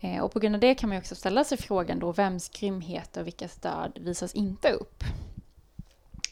Eh, 0.00 0.20
och 0.20 0.32
på 0.32 0.38
grund 0.38 0.54
av 0.54 0.60
det 0.60 0.74
kan 0.74 0.88
man 0.88 0.98
också 0.98 1.14
ställa 1.14 1.44
sig 1.44 1.58
frågan 1.58 1.98
då 1.98 2.12
vems 2.12 2.48
grymhet 2.48 3.16
och 3.16 3.26
vilkas 3.26 3.56
död 3.56 3.98
visas 4.00 4.34
inte 4.34 4.72
upp? 4.72 5.04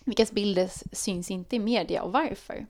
Vilkas 0.04 0.32
bilder 0.32 0.70
syns 0.92 1.30
inte 1.30 1.56
i 1.56 1.58
media 1.58 2.02
och 2.02 2.12
varför? 2.12 2.66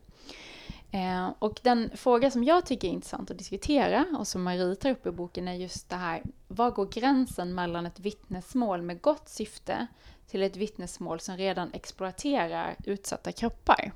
Eh, 0.92 1.28
och 1.38 1.61
den 1.62 1.90
fråga 1.94 2.30
som 2.30 2.44
jag 2.44 2.66
tycker 2.66 2.88
är 2.88 2.92
intressant 2.92 3.30
att 3.30 3.38
diskutera 3.38 4.06
och 4.18 4.28
som 4.28 4.42
Marie 4.42 4.75
tar 4.75 4.90
upp 4.90 5.06
i 5.06 5.11
boken 5.11 5.49
är 5.49 5.54
just 5.54 5.88
det 5.88 5.97
här, 5.97 6.23
var 6.49 6.70
går 6.70 6.87
gränsen 6.87 7.54
mellan 7.54 7.87
ett 7.87 8.00
vittnesmål 8.00 8.82
med 8.82 9.00
gott 9.00 9.28
syfte 9.28 9.87
till 10.26 10.42
ett 10.42 10.56
vittnesmål 10.56 11.20
som 11.20 11.37
redan 11.37 11.73
exploaterar 11.73 12.76
utsatta 12.85 13.32
kroppar? 13.32 13.92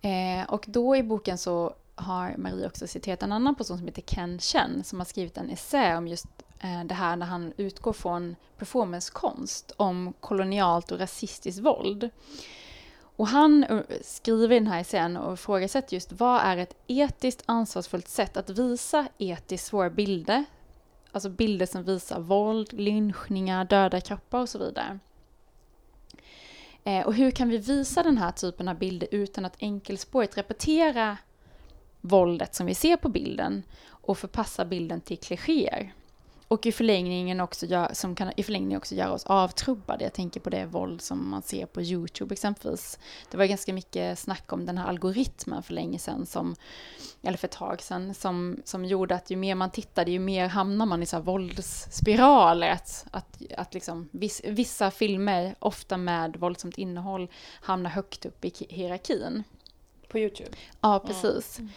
Eh, 0.00 0.50
och 0.50 0.64
då 0.68 0.96
i 0.96 1.02
boken 1.02 1.38
så 1.38 1.74
har 1.94 2.34
Marie 2.36 2.66
också 2.66 2.86
citerat 2.86 3.22
en 3.22 3.32
annan 3.32 3.54
person 3.54 3.78
som 3.78 3.86
heter 3.86 4.02
Ken 4.02 4.38
Chen 4.38 4.84
som 4.84 5.00
har 5.00 5.06
skrivit 5.06 5.38
en 5.38 5.50
essä 5.50 5.96
om 5.96 6.08
just 6.08 6.26
eh, 6.60 6.84
det 6.84 6.94
här 6.94 7.16
när 7.16 7.26
han 7.26 7.52
utgår 7.56 7.92
från 7.92 8.36
performancekonst 8.58 9.72
om 9.76 10.12
kolonialt 10.20 10.92
och 10.92 10.98
rasistiskt 10.98 11.60
våld. 11.60 12.10
Och 13.18 13.28
han 13.28 13.64
eh, 13.64 13.80
skriver 14.02 14.56
i 14.56 14.58
den 14.58 14.66
här 14.66 14.80
essän 14.80 15.16
och 15.16 15.34
ifrågasätter 15.34 15.94
just 15.94 16.12
vad 16.12 16.40
är 16.40 16.56
ett 16.56 16.76
etiskt 16.86 17.42
ansvarsfullt 17.46 18.08
sätt 18.08 18.36
att 18.36 18.50
visa 18.50 19.08
etiskt 19.18 19.66
svåra 19.66 19.90
bilder? 19.90 20.44
Alltså 21.12 21.28
bilder 21.28 21.66
som 21.66 21.82
visar 21.82 22.20
våld, 22.20 22.72
lynchningar, 22.72 23.64
döda 23.64 24.00
kroppar 24.00 24.40
och 24.40 24.48
så 24.48 24.58
vidare. 24.58 24.98
Eh, 26.84 27.06
och 27.06 27.14
hur 27.14 27.30
kan 27.30 27.48
vi 27.48 27.58
visa 27.58 28.02
den 28.02 28.18
här 28.18 28.32
typen 28.32 28.68
av 28.68 28.78
bilder 28.78 29.08
utan 29.10 29.44
att 29.44 29.62
enkelspårigt 29.62 30.38
repetera 30.38 31.16
våldet 32.00 32.54
som 32.54 32.66
vi 32.66 32.74
ser 32.74 32.96
på 32.96 33.08
bilden 33.08 33.62
och 33.88 34.18
förpassa 34.18 34.64
bilden 34.64 35.00
till 35.00 35.18
klichéer? 35.18 35.94
Och 36.48 36.66
i 36.66 36.72
förlängningen 36.72 37.40
också 37.40 37.66
gör, 37.66 37.90
som 37.92 38.14
kan 38.14 38.32
i 38.36 38.42
förlängningen 38.42 38.76
också 38.78 38.94
göra 38.94 39.12
oss 39.12 39.24
avtrubbade. 39.26 40.04
Jag 40.04 40.12
tänker 40.12 40.40
på 40.40 40.50
det 40.50 40.66
våld 40.66 41.02
som 41.02 41.30
man 41.30 41.42
ser 41.42 41.66
på 41.66 41.82
Youtube 41.82 42.32
exempelvis. 42.32 42.98
Det 43.30 43.36
var 43.36 43.44
ganska 43.44 43.72
mycket 43.72 44.18
snack 44.18 44.52
om 44.52 44.66
den 44.66 44.78
här 44.78 44.86
algoritmen 44.86 45.62
för 45.62 45.74
länge 45.74 45.98
sedan, 45.98 46.26
som, 46.26 46.56
eller 47.22 47.38
för 47.38 47.48
ett 47.48 47.52
tag 47.52 47.82
sedan, 47.82 48.14
som, 48.14 48.62
som 48.64 48.84
gjorde 48.84 49.14
att 49.14 49.30
ju 49.30 49.36
mer 49.36 49.54
man 49.54 49.70
tittade, 49.70 50.10
ju 50.10 50.18
mer 50.18 50.48
hamnar 50.48 50.86
man 50.86 51.02
i 51.02 51.06
så 51.06 51.16
här 51.16 51.22
våldsspiraler. 51.22 52.70
Att, 52.70 53.06
att, 53.10 53.42
att 53.56 53.74
liksom, 53.74 54.08
viss, 54.12 54.40
vissa 54.44 54.90
filmer, 54.90 55.54
ofta 55.58 55.96
med 55.96 56.36
våldsamt 56.36 56.78
innehåll, 56.78 57.28
hamnar 57.60 57.90
högt 57.90 58.26
upp 58.26 58.44
i 58.44 58.52
hierarkin. 58.68 59.44
På 60.08 60.18
Youtube? 60.18 60.50
Ja, 60.80 60.98
precis. 60.98 61.58
Mm. 61.58 61.70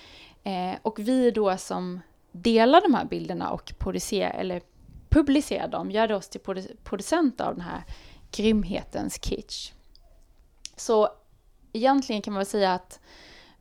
Eh, 0.74 0.80
och 0.82 1.00
vi 1.00 1.32
då 1.32 1.58
som 1.58 2.00
dela 2.32 2.80
de 2.80 2.94
här 2.94 3.06
bilderna 3.06 3.52
och 3.52 3.74
producera, 3.78 4.30
eller 4.30 4.62
publicera 5.10 5.68
dem, 5.68 5.92
göra 5.92 6.16
oss 6.16 6.30
till 6.30 6.42
producenter 6.84 7.46
av 7.46 7.56
den 7.56 7.66
här 7.66 7.84
grymhetens 8.32 9.20
kitsch. 9.24 9.72
Så 10.76 11.10
egentligen 11.74 12.22
kan 12.22 12.34
man 12.34 12.40
väl 12.40 12.46
säga 12.46 12.74
att 12.74 13.00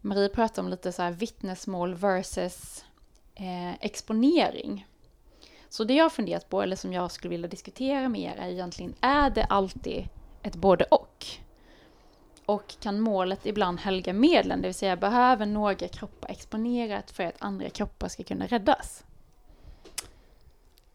Marie 0.00 0.28
pratar 0.28 0.62
om 0.62 0.68
lite 0.68 0.92
så 0.92 1.02
här 1.02 1.12
vittnesmål 1.12 1.94
versus 1.94 2.84
eh, 3.34 3.74
exponering. 3.80 4.86
Så 5.68 5.84
det 5.84 5.94
jag 5.94 6.04
har 6.04 6.10
funderat 6.10 6.48
på, 6.48 6.62
eller 6.62 6.76
som 6.76 6.92
jag 6.92 7.10
skulle 7.10 7.30
vilja 7.30 7.48
diskutera 7.48 8.08
med 8.08 8.20
er, 8.20 8.36
är 8.42 8.48
egentligen, 8.48 8.94
är 9.00 9.30
det 9.30 9.44
alltid 9.44 10.08
ett 10.42 10.56
både 10.56 10.84
och? 10.84 11.26
Och 12.50 12.74
kan 12.80 13.00
målet 13.00 13.46
ibland 13.46 13.80
helga 13.80 14.12
medlen, 14.12 14.62
det 14.62 14.68
vill 14.68 14.74
säga 14.74 14.96
behöver 14.96 15.46
några 15.46 15.88
kroppar 15.88 16.30
exponerat 16.30 17.10
för 17.10 17.24
att 17.24 17.34
andra 17.38 17.70
kroppar 17.70 18.08
ska 18.08 18.22
kunna 18.22 18.46
räddas? 18.46 19.04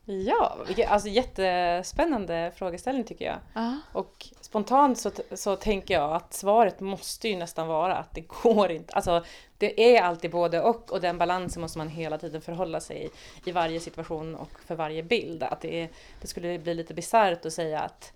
Ja, 0.05 0.57
alltså 0.87 1.09
jättespännande 1.09 2.51
frågeställning 2.55 3.03
tycker 3.03 3.25
jag. 3.25 3.63
Uh. 3.63 3.77
Och 3.91 4.27
spontant 4.41 4.97
så, 4.97 5.11
så 5.31 5.55
tänker 5.55 5.93
jag 5.93 6.13
att 6.13 6.33
svaret 6.33 6.79
måste 6.79 7.27
ju 7.27 7.35
nästan 7.35 7.67
vara 7.67 7.97
att 7.97 8.13
det 8.13 8.21
går 8.43 8.71
inte. 8.71 8.93
Alltså 8.93 9.23
det 9.57 9.97
är 9.97 10.01
alltid 10.01 10.31
både 10.31 10.61
och 10.61 10.91
och 10.91 11.01
den 11.01 11.17
balansen 11.17 11.61
måste 11.61 11.77
man 11.77 11.89
hela 11.89 12.17
tiden 12.17 12.41
förhålla 12.41 12.79
sig 12.79 13.05
i, 13.05 13.09
i 13.49 13.51
varje 13.51 13.79
situation 13.79 14.35
och 14.35 14.59
för 14.65 14.75
varje 14.75 15.03
bild. 15.03 15.43
Att 15.43 15.61
det, 15.61 15.89
det 16.21 16.27
skulle 16.27 16.59
bli 16.59 16.73
lite 16.73 16.93
bisarrt 16.93 17.45
att 17.45 17.53
säga 17.53 17.79
att 17.79 18.13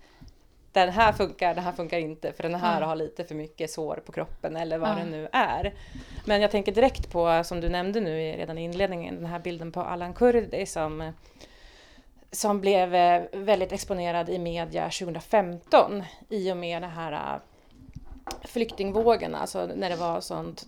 den 0.72 0.88
här 0.88 1.12
funkar, 1.12 1.54
den 1.54 1.64
här 1.64 1.72
funkar 1.72 1.98
inte 1.98 2.32
för 2.32 2.42
den 2.42 2.54
här 2.54 2.76
mm. 2.76 2.88
har 2.88 2.96
lite 2.96 3.24
för 3.24 3.34
mycket 3.34 3.70
sår 3.70 4.02
på 4.06 4.12
kroppen 4.12 4.56
eller 4.56 4.78
vad 4.78 4.90
mm. 4.90 5.04
det 5.04 5.16
nu 5.16 5.28
är. 5.32 5.74
Men 6.24 6.40
jag 6.40 6.50
tänker 6.50 6.72
direkt 6.72 7.10
på, 7.10 7.42
som 7.44 7.60
du 7.60 7.68
nämnde 7.68 8.00
nu 8.00 8.16
redan 8.16 8.58
i 8.58 8.64
inledningen, 8.64 9.14
den 9.14 9.26
här 9.26 9.38
bilden 9.38 9.72
på 9.72 9.80
Allan 9.80 10.14
Kurdi 10.14 10.66
som, 10.66 11.12
som 12.30 12.60
blev 12.60 12.94
eh, 12.94 13.22
väldigt 13.32 13.72
exponerad 13.72 14.28
i 14.28 14.38
media 14.38 14.84
2015 14.84 16.04
i 16.28 16.52
och 16.52 16.56
med 16.56 16.82
den 16.82 16.90
här 16.90 17.12
eh, 17.12 17.40
flyktingvågen, 18.42 19.34
alltså 19.34 19.66
när 19.76 19.90
det 19.90 19.96
var 19.96 20.20
sånt, 20.20 20.66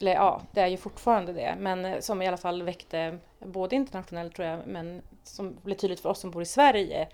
eller 0.00 0.14
ja, 0.14 0.42
det 0.52 0.60
är 0.60 0.66
ju 0.66 0.76
fortfarande 0.76 1.32
det, 1.32 1.54
men 1.58 1.84
eh, 1.84 2.00
som 2.00 2.22
i 2.22 2.28
alla 2.28 2.36
fall 2.36 2.62
väckte, 2.62 3.18
både 3.38 3.76
internationellt 3.76 4.34
tror 4.34 4.48
jag, 4.48 4.66
men 4.66 5.02
som 5.22 5.56
blev 5.62 5.76
tydligt 5.76 6.00
för 6.00 6.08
oss 6.08 6.20
som 6.20 6.30
bor 6.30 6.42
i 6.42 6.46
Sverige, 6.46 7.08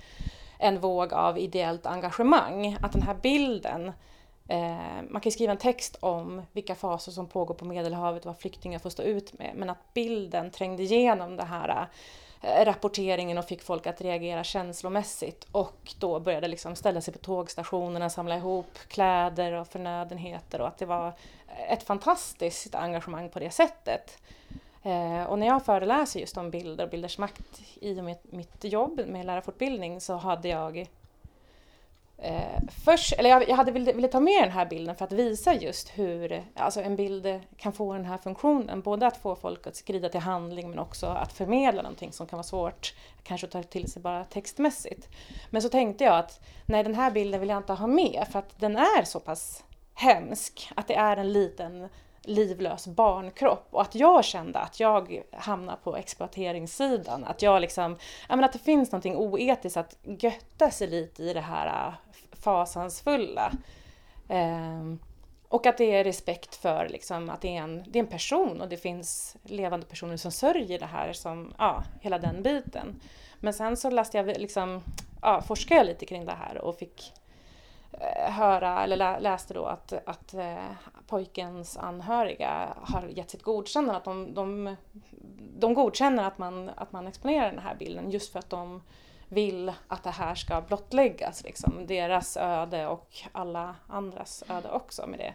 en 0.62 0.80
våg 0.80 1.12
av 1.12 1.38
ideellt 1.38 1.86
engagemang. 1.86 2.76
Att 2.82 2.92
den 2.92 3.02
här 3.02 3.14
bilden 3.14 3.92
eh, 4.48 5.02
man 5.08 5.20
kan 5.20 5.32
skriva 5.32 5.52
en 5.52 5.58
text 5.58 5.96
om 6.00 6.42
vilka 6.52 6.74
faser 6.74 7.12
som 7.12 7.26
pågår 7.26 7.54
på 7.54 7.64
Medelhavet 7.64 8.22
och 8.22 8.26
vad 8.26 8.38
flyktingar 8.38 8.78
får 8.78 8.90
stå 8.90 9.02
ut 9.02 9.38
med. 9.38 9.52
Men 9.56 9.70
att 9.70 9.94
bilden 9.94 10.50
trängde 10.50 10.82
igenom 10.82 11.36
det 11.36 11.44
här 11.44 11.88
eh, 12.42 12.64
rapporteringen 12.64 13.38
och 13.38 13.44
fick 13.44 13.62
folk 13.62 13.86
att 13.86 14.00
reagera 14.00 14.44
känslomässigt 14.44 15.46
och 15.52 15.94
då 15.98 16.20
började 16.20 16.48
liksom 16.48 16.76
ställa 16.76 17.00
sig 17.00 17.14
på 17.14 17.20
tågstationerna, 17.20 18.10
samla 18.10 18.36
ihop 18.36 18.78
kläder 18.88 19.52
och 19.52 19.68
förnödenheter 19.68 20.60
och 20.60 20.68
att 20.68 20.78
det 20.78 20.86
var 20.86 21.12
ett 21.68 21.82
fantastiskt 21.82 22.74
engagemang 22.74 23.28
på 23.28 23.38
det 23.38 23.50
sättet. 23.50 24.18
Eh, 24.82 25.22
och 25.22 25.38
när 25.38 25.46
jag 25.46 25.64
föreläser 25.64 26.20
just 26.20 26.36
om 26.36 26.50
bilder 26.50 26.84
och 26.84 26.90
bilders 26.90 27.18
makt 27.18 27.62
i 27.74 28.00
och 28.00 28.04
med 28.04 28.16
mitt 28.22 28.64
jobb 28.64 29.00
med 29.06 29.26
lärarfortbildning 29.26 30.00
så 30.00 30.16
hade 30.16 30.48
jag 30.48 30.78
eh, 32.18 32.60
först, 32.84 33.12
eller 33.12 33.30
jag, 33.30 33.48
jag 33.48 33.56
hade 33.56 33.72
ville, 33.72 33.92
ville 33.92 34.08
ta 34.08 34.20
med 34.20 34.42
den 34.42 34.50
här 34.50 34.66
bilden 34.66 34.96
för 34.96 35.04
att 35.04 35.12
visa 35.12 35.54
just 35.54 35.98
hur 35.98 36.44
alltså 36.54 36.80
en 36.80 36.96
bild 36.96 37.40
kan 37.56 37.72
få 37.72 37.92
den 37.92 38.04
här 38.04 38.18
funktionen. 38.18 38.80
Både 38.80 39.06
att 39.06 39.16
få 39.16 39.36
folk 39.36 39.66
att 39.66 39.76
skrida 39.76 40.08
till 40.08 40.20
handling 40.20 40.70
men 40.70 40.78
också 40.78 41.06
att 41.06 41.32
förmedla 41.32 41.82
någonting 41.82 42.12
som 42.12 42.26
kan 42.26 42.36
vara 42.36 42.46
svårt, 42.46 42.94
kanske 43.22 43.46
att 43.46 43.52
ta 43.52 43.62
till 43.62 43.92
sig 43.92 44.02
bara 44.02 44.24
textmässigt. 44.24 45.08
Men 45.50 45.62
så 45.62 45.68
tänkte 45.68 46.04
jag 46.04 46.18
att 46.18 46.40
nej, 46.66 46.84
den 46.84 46.94
här 46.94 47.10
bilden 47.10 47.40
vill 47.40 47.48
jag 47.48 47.58
inte 47.58 47.72
ha 47.72 47.86
med 47.86 48.26
för 48.30 48.38
att 48.38 48.60
den 48.60 48.76
är 48.76 49.04
så 49.04 49.20
pass 49.20 49.64
hemsk 49.94 50.70
att 50.76 50.88
det 50.88 50.94
är 50.94 51.16
en 51.16 51.32
liten 51.32 51.88
livlös 52.22 52.86
barnkropp 52.86 53.66
och 53.70 53.82
att 53.82 53.94
jag 53.94 54.24
kände 54.24 54.58
att 54.58 54.80
jag 54.80 55.22
hamnar 55.32 55.76
på 55.76 55.96
exploateringssidan. 55.96 57.24
Att 57.24 57.42
jag 57.42 57.60
liksom, 57.60 57.96
jag 58.28 58.36
menar, 58.36 58.48
att 58.48 58.52
det 58.52 58.58
finns 58.58 58.92
någonting 58.92 59.16
oetiskt 59.16 59.76
att 59.76 59.96
götta 60.02 60.70
sig 60.70 60.86
lite 60.86 61.22
i 61.22 61.32
det 61.34 61.40
här 61.40 61.88
äh, 61.88 61.94
fasansfulla. 62.32 63.52
Eh, 64.28 64.94
och 65.48 65.66
att 65.66 65.78
det 65.78 65.94
är 65.94 66.04
respekt 66.04 66.54
för 66.54 66.88
liksom, 66.88 67.30
att 67.30 67.40
det 67.40 67.56
är, 67.56 67.62
en, 67.62 67.84
det 67.86 67.98
är 67.98 68.02
en 68.02 68.06
person 68.06 68.60
och 68.60 68.68
det 68.68 68.76
finns 68.76 69.36
levande 69.42 69.86
personer 69.86 70.16
som 70.16 70.30
sörjer 70.30 70.78
det 70.78 70.86
här, 70.86 71.12
som, 71.12 71.54
ja, 71.58 71.84
hela 72.00 72.18
den 72.18 72.42
biten. 72.42 73.00
Men 73.40 73.54
sen 73.54 73.76
så 73.76 73.90
läste 73.90 74.16
jag, 74.16 74.26
liksom, 74.26 74.82
ja, 75.22 75.42
forskade 75.42 75.80
jag 75.80 75.86
lite 75.86 76.06
kring 76.06 76.24
det 76.24 76.32
här 76.32 76.58
och 76.58 76.78
fick 76.78 77.12
Eh, 78.00 78.30
höra, 78.30 78.82
eller 78.82 79.20
läste 79.20 79.54
då 79.54 79.64
att, 79.64 79.92
att 80.06 80.34
eh, 80.34 80.70
pojkens 81.06 81.76
anhöriga 81.76 82.76
har 82.82 83.02
gett 83.02 83.30
sitt 83.30 83.42
godkännande, 83.42 83.96
att 83.96 84.04
de, 84.04 84.34
de, 84.34 84.76
de 85.58 85.74
godkänner 85.74 86.24
att 86.24 86.38
man, 86.38 86.70
att 86.76 86.92
man 86.92 87.06
exponerar 87.06 87.50
den 87.50 87.58
här 87.58 87.74
bilden 87.74 88.10
just 88.10 88.32
för 88.32 88.38
att 88.38 88.50
de 88.50 88.82
vill 89.28 89.72
att 89.88 90.02
det 90.02 90.10
här 90.10 90.34
ska 90.34 90.60
blottläggas, 90.60 91.44
liksom, 91.44 91.86
deras 91.86 92.36
öde 92.36 92.86
och 92.86 93.16
alla 93.32 93.76
andras 93.86 94.44
öde 94.48 94.70
också 94.70 95.06
med 95.06 95.18
det. 95.18 95.34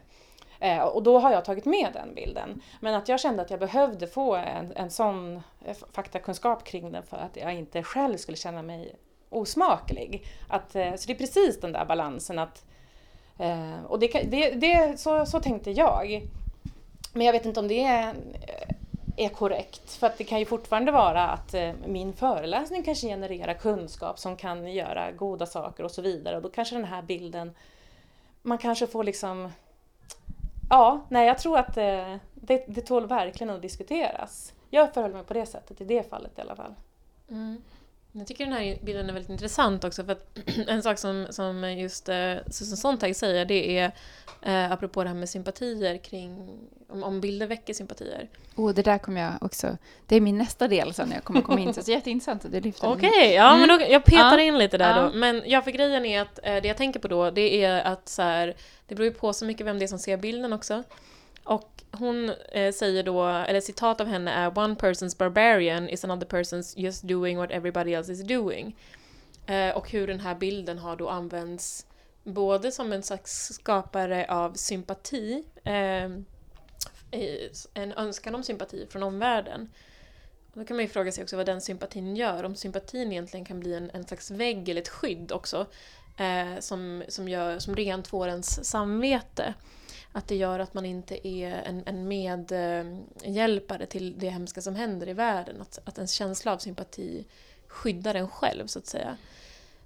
Eh, 0.60 0.84
och 0.84 1.04
då 1.04 1.20
har 1.20 1.32
jag 1.32 1.46
tagit 1.46 1.66
med 1.66 1.90
den 1.94 2.16
bilden. 2.16 2.62
Men 2.80 2.96
att 2.96 3.10
jag 3.10 3.20
kände 3.20 3.42
att 3.42 3.50
jag 3.50 3.60
behövde 3.60 4.08
få 4.08 4.36
en, 4.36 4.74
en 4.76 4.92
sån 4.92 5.42
eh, 5.66 5.78
faktakunskap 5.92 6.64
kring 6.64 6.92
den 6.92 7.04
för 7.04 7.18
att 7.18 7.36
jag 7.36 7.54
inte 7.54 7.84
själv 7.84 8.18
skulle 8.18 8.38
känna 8.38 8.62
mig 8.62 8.96
osmaklig. 9.30 10.28
Att, 10.48 10.76
eh, 10.76 10.96
så 10.96 11.08
det 11.08 11.14
är 11.14 11.18
precis 11.18 11.60
den 11.60 11.72
där 11.72 11.86
balansen 11.86 12.40
att 12.40 12.66
eh, 13.38 13.84
och 13.88 14.00
det, 14.00 14.08
det, 14.08 14.50
det, 14.52 15.00
så, 15.00 15.26
så 15.26 15.40
tänkte 15.40 15.72
jag. 15.72 16.28
Men 17.14 17.26
jag 17.26 17.34
vet 17.34 17.46
inte 17.46 17.60
om 17.60 17.68
det 17.68 17.84
är, 17.84 18.08
eh, 18.08 19.26
är 19.26 19.30
korrekt. 19.30 19.92
För 19.92 20.08
att 20.08 20.18
det 20.18 20.24
kan 20.24 20.40
ju 20.40 20.46
fortfarande 20.46 20.92
vara 20.92 21.28
att 21.28 21.56
min 21.86 22.14
föreläsning 22.14 22.84
kanske 22.84 23.08
genererar 23.08 23.54
kunskap 23.54 24.20
som 24.20 24.36
kan 24.36 24.74
göra 24.74 25.12
goda 25.12 25.46
saker 25.46 25.84
och 25.84 25.92
så 25.92 26.02
vidare. 26.02 26.36
Och 26.36 26.42
då 26.42 26.50
kanske 26.50 26.76
den 26.76 26.86
här 26.86 27.02
bilden, 27.02 27.56
man 28.42 28.58
kanske 28.58 28.88
får 28.88 29.04
liksom 29.04 29.52
Ja, 30.70 31.06
nej 31.10 31.28
jag 31.28 31.38
tror 31.38 31.58
att 31.58 31.76
det, 31.76 32.20
det, 32.34 32.66
det 32.68 32.82
tål 32.82 33.08
verkligen 33.08 33.54
att 33.54 33.62
diskuteras. 33.62 34.54
Jag 34.70 34.94
förhöll 34.94 35.14
mig 35.14 35.24
på 35.24 35.34
det 35.34 35.46
sättet 35.46 35.82
i 35.82 35.86
det 35.86 36.10
fallet 36.10 36.38
i 36.38 36.42
alla 36.42 36.56
fall. 36.56 36.76
Mm. 37.30 37.62
Jag 38.18 38.28
tycker 38.28 38.46
den 38.46 38.54
här 38.54 38.78
bilden 38.82 39.10
är 39.10 39.14
väldigt 39.14 39.30
intressant 39.30 39.84
också 39.84 40.04
för 40.04 40.12
att 40.12 40.40
en 40.68 40.84
sak 40.84 40.98
som, 40.98 41.28
som 41.30 41.74
just 41.74 42.10
eh, 42.10 42.36
Susan 42.48 42.78
Sontag 42.78 43.16
säger 43.16 43.46
det 43.46 43.78
är 43.78 43.92
eh, 44.42 44.72
apropå 44.72 45.04
det 45.04 45.10
här 45.10 45.16
med 45.16 45.30
sympatier 45.30 45.98
kring 45.98 46.60
om, 46.90 47.04
om 47.04 47.22
bilder 47.22 47.48
väcker 47.48 47.74
sympatier. 47.74 48.30
Oh, 48.56 48.74
det 48.74 48.82
där 48.82 48.98
kommer 48.98 49.22
jag 49.22 49.34
också, 49.42 49.78
det 50.06 50.16
är 50.16 50.22
min 50.22 50.38
nästa 50.38 50.68
del 50.68 50.94
sen 50.94 51.12
jag 51.12 51.24
kommer 51.24 51.42
komma 51.42 51.60
in 51.60 51.74
så 51.74 51.82
det 51.82 51.92
är 51.92 51.96
jätteintressant 51.96 52.46
att 52.46 52.52
du 52.52 52.60
lyfter 52.60 52.88
Okej, 52.88 53.10
okay, 53.10 53.34
ja 53.34 53.56
mm. 53.56 53.60
men 53.60 53.80
då, 53.80 53.86
jag 53.90 54.06
petar 54.06 54.38
ja. 54.38 54.44
in 54.44 54.58
lite 54.58 54.78
där 54.78 54.98
ja. 54.98 55.04
då. 55.04 55.18
Men 55.18 55.44
ja, 55.46 55.62
för 55.62 55.72
grejen 55.72 56.06
är 56.06 56.22
att 56.22 56.40
eh, 56.44 56.56
det 56.56 56.68
jag 56.68 56.78
tänker 56.78 57.00
på 57.00 57.08
då 57.08 57.32
det 57.32 57.64
är 57.64 57.84
att 57.84 58.10
så 58.10 58.22
här, 58.22 58.56
det 58.88 58.96
beror 58.96 59.06
ju 59.06 59.14
på 59.14 59.34
så 59.34 59.46
mycket 59.46 59.66
vem 59.66 59.80
det 59.80 59.86
är 59.86 59.88
som 59.88 60.00
ser 60.00 60.18
bilden 60.18 60.54
också. 60.54 60.84
Och 61.48 61.84
hon 61.92 62.30
eh, 62.52 62.74
säger 62.74 63.04
då, 63.04 63.26
eller 63.28 63.62
citat 63.62 64.02
av 64.02 64.08
henne 64.08 64.32
är 64.32 64.60
“One 64.60 64.74
person's 64.74 65.18
barbarian 65.18 65.90
is 65.90 66.04
another 66.04 66.28
person's 66.28 66.74
just 66.80 67.04
doing 67.08 67.38
what 67.38 67.52
everybody 67.52 67.94
else 67.94 68.12
is 68.12 68.24
doing”. 68.24 68.76
Eh, 69.46 69.78
och 69.78 69.92
hur 69.92 70.08
den 70.08 70.20
här 70.20 70.36
bilden 70.36 70.78
har 70.78 70.96
då 70.96 71.10
använts 71.10 71.86
både 72.24 72.72
som 72.72 72.94
en 72.94 73.04
slags 73.04 73.54
skapare 73.54 74.26
av 74.30 74.54
sympati, 74.54 75.44
ehm, 75.64 76.26
eh, 77.12 77.52
en 77.74 77.94
önskan 77.94 78.36
om 78.36 78.44
sympati 78.44 78.88
från 78.90 79.04
omvärlden. 79.04 79.70
Då 80.54 80.66
kan 80.66 80.78
man 80.78 80.86
ju 80.86 80.90
fråga 80.90 81.12
sig 81.12 81.24
också 81.24 81.38
vad 81.38 81.46
den 81.46 81.62
sympatin 81.62 82.16
gör, 82.16 82.44
om 82.44 82.56
sympatin 82.56 83.12
egentligen 83.12 83.46
kan 83.46 83.60
bli 83.60 83.74
en, 83.74 83.90
en 83.94 84.04
slags 84.04 84.32
vägg 84.32 84.70
eller 84.70 84.82
ett 84.82 84.90
skydd 84.90 85.32
också, 85.32 85.66
eh, 86.18 86.60
som, 86.60 87.04
som, 87.08 87.30
gör, 87.30 87.60
som 87.60 87.76
rentvår 87.76 88.28
ens 88.28 88.70
samvete. 88.70 89.54
Att 90.18 90.28
det 90.28 90.36
gör 90.36 90.60
att 90.60 90.74
man 90.74 90.86
inte 90.86 91.28
är 91.28 91.52
en, 91.52 91.84
en 91.86 92.08
medhjälpare 92.08 93.86
till 93.86 94.20
det 94.20 94.30
hemska 94.30 94.62
som 94.62 94.76
händer 94.76 95.10
i 95.10 95.14
världen. 95.14 95.62
Att, 95.62 95.80
att 95.84 95.98
ens 95.98 96.12
känsla 96.12 96.54
av 96.54 96.58
sympati 96.58 97.26
skyddar 97.68 98.16
en 98.16 98.30
själv, 98.30 98.68
så 98.68 98.80
att 98.80 98.88
säga. 98.88 99.18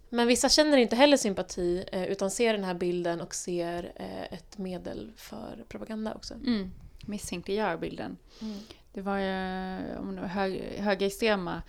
Men 0.10 0.28
vissa 0.28 0.50
känner 0.50 0.78
inte 0.78 0.96
heller 0.96 1.18
sympati 1.18 1.86
eh, 1.92 2.04
utan 2.04 2.32
ser 2.32 2.54
den 2.54 2.64
här 2.64 2.74
bilden 2.74 3.22
och 3.22 3.36
ser 3.36 3.92
eh, 3.96 4.34
ett 4.34 4.58
medel 4.58 5.12
för 5.16 5.66
propaganda 5.68 6.14
också. 6.14 6.34
Mm. 6.34 6.72
Misstänkliggör 7.06 7.78
bilden. 7.78 8.18
Mm. 8.42 8.58
Det 8.94 9.02
var 9.02 9.18
ju 9.18 9.98
om 9.98 10.16
det 10.16 10.22
var 10.22 10.28
hög, 10.28 10.62
högerextrema 10.78 11.62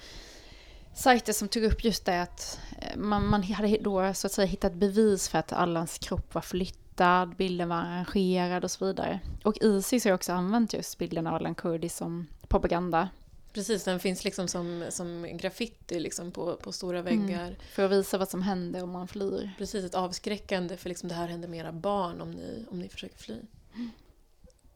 sajter 0.94 1.32
som 1.32 1.48
tog 1.48 1.64
upp 1.64 1.84
just 1.84 2.04
det 2.04 2.22
att 2.22 2.60
eh, 2.78 2.96
man, 2.96 3.26
man 3.26 3.42
hade 3.42 3.78
då 3.78 4.14
så 4.14 4.26
att 4.26 4.32
säga 4.32 4.46
hittat 4.46 4.74
bevis 4.74 5.28
för 5.28 5.38
att 5.38 5.52
Allans 5.52 5.98
kropp 5.98 6.34
var 6.34 6.42
flyttad 6.42 6.81
flyttad, 6.92 7.36
bilden 7.36 7.68
var 7.68 7.76
arrangerad 7.76 8.64
och 8.64 8.70
så 8.70 8.86
vidare. 8.86 9.20
Och 9.44 9.58
Isis 9.60 10.04
har 10.04 10.12
också 10.12 10.32
använt 10.32 10.72
just 10.72 10.98
bilden 10.98 11.26
av 11.26 11.34
Alan 11.34 11.54
Kurdi 11.54 11.88
som 11.88 12.26
propaganda. 12.48 13.08
Precis, 13.52 13.84
den 13.84 14.00
finns 14.00 14.24
liksom 14.24 14.48
som, 14.48 14.84
som 14.90 15.36
graffiti 15.36 16.00
liksom 16.00 16.32
på, 16.32 16.56
på 16.56 16.72
stora 16.72 16.98
mm. 16.98 17.26
väggar. 17.26 17.46
Mm, 17.46 17.56
för 17.74 17.84
att 17.84 17.90
visa 17.90 18.18
vad 18.18 18.28
som 18.28 18.42
händer 18.42 18.82
om 18.82 18.90
man 18.90 19.08
flyr. 19.08 19.50
Precis, 19.58 19.84
ett 19.84 19.94
avskräckande 19.94 20.76
för 20.76 20.88
liksom 20.88 21.08
det 21.08 21.14
här 21.14 21.28
händer 21.28 21.48
med 21.48 21.60
era 21.60 21.72
barn 21.72 22.20
om 22.20 22.30
ni, 22.30 22.64
om 22.70 22.78
ni 22.78 22.88
försöker 22.88 23.18
fly. 23.18 23.36
Mm. 23.74 23.90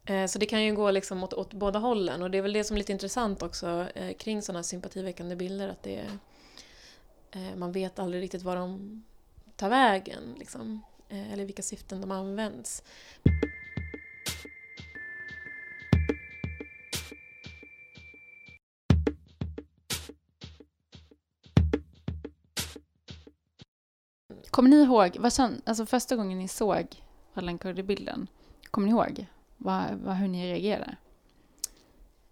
Eh, 0.05 0.27
så 0.27 0.39
det 0.39 0.47
kan 0.47 0.65
ju 0.65 0.75
gå 0.75 0.91
liksom 0.91 1.25
åt, 1.25 1.33
åt 1.33 1.53
båda 1.53 1.79
hållen 1.79 2.23
och 2.23 2.31
det 2.31 2.39
är 2.39 2.43
väl 2.43 2.53
det 2.53 2.65
som 2.65 2.77
är 2.77 2.79
lite 2.79 2.93
intressant 2.93 3.43
också 3.43 3.89
eh, 3.95 4.17
kring 4.17 4.43
sådana 4.43 4.63
sympativäckande 4.63 5.37
bilder 5.37 5.69
att 5.69 5.83
det 5.83 6.05
eh, 7.31 7.57
man 7.57 7.73
vet 7.73 7.99
aldrig 7.99 8.23
riktigt 8.23 8.43
var 8.43 8.57
de 8.57 9.03
tar 9.57 9.69
vägen. 9.69 10.35
Liksom. 10.39 10.83
Eh, 11.09 11.33
eller 11.33 11.45
vilka 11.45 11.63
syften 11.63 12.01
de 12.01 12.11
används. 12.11 12.83
Kommer 24.51 24.71
ni 24.71 24.83
ihåg, 24.83 25.17
vad 25.21 25.33
sen, 25.33 25.63
alltså 25.65 25.87
första 25.87 26.17
gången 26.17 26.39
ni 26.39 26.49
såg 26.49 26.87
Allan 27.35 27.59
Kurdi-bilden, 27.59 28.27
kommer 28.71 28.87
ni 28.87 28.93
ihåg 28.93 29.27
vad, 29.57 29.85
vad, 29.95 30.17
hur 30.17 30.29
ni 30.29 30.53
reagerade? 30.53 30.97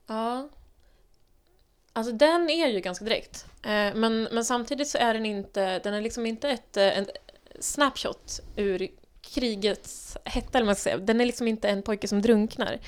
Ja. 0.07 0.49
Alltså 1.93 2.13
den 2.13 2.51
är 2.51 2.69
ju 2.69 2.81
ganska 2.81 3.05
direkt. 3.05 3.47
Eh, 3.63 3.95
men, 3.95 4.23
men 4.23 4.45
samtidigt 4.45 4.89
så 4.89 4.99
är 4.99 5.15
den 5.15 5.27
inte, 5.27 5.79
den 5.79 5.95
är 5.95 6.01
liksom 6.01 6.27
inte 6.27 6.51
ett, 6.51 6.77
eh, 6.77 6.99
ett, 6.99 7.11
snapshot 7.65 8.41
ur 8.57 8.89
krigets 9.21 10.17
hetta, 10.25 10.59
eller 10.59 10.67
man 10.67 10.75
ska 10.75 10.83
säga. 10.83 10.99
Den 10.99 11.21
är 11.21 11.27
liksom 11.27 11.49
inte 11.49 11.69
en 11.69 11.83
pojke 11.83 12.09
som 12.09 12.23
drunknar. 12.23 12.79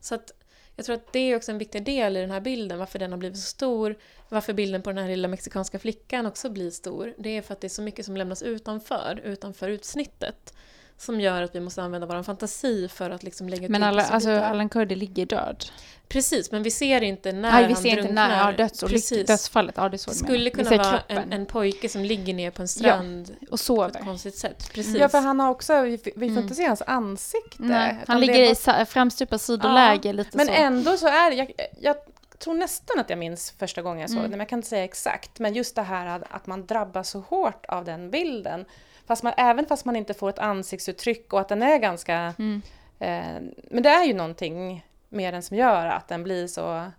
Så 0.00 0.14
att 0.14 0.32
jag 0.76 0.86
tror 0.86 0.96
att 0.96 1.12
det 1.12 1.18
är 1.18 1.36
också 1.36 1.52
en 1.52 1.58
viktig 1.58 1.84
del 1.84 2.16
i 2.16 2.20
den 2.20 2.30
här 2.30 2.40
bilden, 2.40 2.78
varför 2.78 2.98
den 2.98 3.10
har 3.10 3.18
blivit 3.18 3.38
så 3.38 3.46
stor, 3.46 3.96
varför 4.28 4.52
bilden 4.52 4.82
på 4.82 4.90
den 4.90 4.98
här 4.98 5.08
lilla 5.08 5.28
mexikanska 5.28 5.78
flickan 5.78 6.26
också 6.26 6.50
blir 6.50 6.70
stor. 6.70 7.14
Det 7.18 7.36
är 7.36 7.42
för 7.42 7.52
att 7.52 7.60
det 7.60 7.66
är 7.66 7.68
så 7.68 7.82
mycket 7.82 8.06
som 8.06 8.16
lämnas 8.16 8.42
utanför, 8.42 9.20
utanför 9.24 9.68
utsnittet 9.68 10.54
som 10.98 11.20
gör 11.20 11.42
att 11.42 11.54
vi 11.54 11.60
måste 11.60 11.82
använda 11.82 12.06
vår 12.06 12.22
fantasi 12.22 12.88
för 12.88 13.10
att 13.10 13.22
liksom 13.22 13.48
lägga 13.48 13.68
Men 13.68 13.82
alla, 13.82 14.02
alltså, 14.02 14.30
Allan 14.30 14.68
Kurdi 14.68 14.94
ligger 14.94 15.26
död? 15.26 15.64
Precis, 16.08 16.52
men 16.52 16.62
vi 16.62 16.70
ser 16.70 17.02
inte 17.02 17.32
när 17.32 17.52
Nej, 17.52 17.66
vi 17.66 17.74
ser 17.74 17.82
drunknar. 17.82 18.00
inte 18.00 18.12
när, 18.12 18.52
ja, 18.52 18.52
döds 18.56 19.08
dödsfallet. 19.26 19.74
Ja, 19.78 19.88
det, 19.88 19.96
är 19.96 19.98
så 19.98 20.10
det 20.10 20.16
skulle 20.16 20.50
kunna 20.50 20.70
vara 20.70 21.02
en, 21.08 21.32
en, 21.32 21.46
pojke 21.46 21.88
som 21.88 22.04
ligger 22.04 22.34
ner 22.34 22.50
på 22.50 22.62
en 22.62 22.68
strand 22.68 23.36
ja, 23.40 23.46
och 23.50 23.60
sover. 23.60 23.88
på 23.88 23.98
ett 23.98 24.04
konstigt 24.04 24.36
sätt. 24.36 24.70
Precis. 24.72 24.96
Ja, 24.96 25.08
för 25.08 25.18
han 25.18 25.40
har 25.40 25.50
också, 25.50 25.82
vi, 25.82 25.90
vi 25.90 26.12
får 26.12 26.22
mm. 26.22 26.38
inte 26.38 26.54
se 26.54 26.66
hans 26.66 26.82
ansikte. 26.86 27.62
Nej, 27.62 27.96
han 28.06 28.20
ligger 28.20 28.66
bara... 28.66 28.82
i 28.82 28.84
framstupat 28.84 29.42
sidoläge 29.42 30.08
ja, 30.08 30.12
lite 30.12 30.36
men 30.36 30.46
så. 30.46 30.52
Men 30.52 30.62
ändå 30.62 30.96
så 30.96 31.06
är 31.06 31.30
det, 31.30 31.36
jag, 31.36 31.52
jag 31.80 31.96
tror 32.38 32.54
nästan 32.54 33.00
att 33.00 33.10
jag 33.10 33.18
minns 33.18 33.54
första 33.58 33.82
gången 33.82 34.00
jag 34.00 34.10
såg 34.10 34.18
mm. 34.18 34.30
det, 34.30 34.36
men 34.36 34.40
jag 34.40 34.48
kan 34.48 34.58
inte 34.58 34.68
säga 34.68 34.84
exakt. 34.84 35.38
Men 35.38 35.54
just 35.54 35.74
det 35.74 35.82
här 35.82 36.22
att 36.30 36.46
man 36.46 36.66
drabbas 36.66 37.10
så 37.10 37.20
hårt 37.20 37.66
av 37.66 37.84
den 37.84 38.10
bilden. 38.10 38.64
Fast 39.06 39.22
man, 39.22 39.32
även 39.36 39.66
fast 39.66 39.84
man 39.84 39.96
inte 39.96 40.14
får 40.14 40.28
ett 40.28 40.38
ansiktsuttryck 40.38 41.32
och 41.32 41.40
att 41.40 41.48
den 41.48 41.62
är 41.62 41.78
ganska... 41.78 42.34
Mm. 42.38 42.62
Eh, 42.98 43.52
men 43.70 43.82
det 43.82 43.88
är 43.88 44.04
ju 44.04 44.14
någonting 44.14 44.86
med 45.08 45.34
den 45.34 45.42
som 45.42 45.56
gör 45.56 45.86
att 45.86 46.08
den 46.08 46.22
blir 46.22 46.46
så 46.46 46.90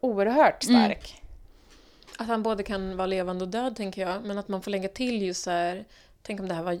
oerhört 0.00 0.64
mm. 0.64 0.84
stark. 0.84 1.10
Mm. 1.10 1.26
Att 2.18 2.26
han 2.26 2.42
både 2.42 2.62
kan 2.62 2.96
vara 2.96 3.06
levande 3.06 3.44
och 3.44 3.50
död, 3.50 3.76
tänker 3.76 4.02
jag. 4.02 4.24
Men 4.24 4.38
att 4.38 4.48
man 4.48 4.62
får 4.62 4.70
lägga 4.70 4.88
till 4.88 5.22
just 5.22 5.42
så 5.42 5.50
här, 5.50 5.84
tänk 6.22 6.40
om 6.40 6.48
det 6.48 6.54
här 6.54 6.62
var 6.62 6.78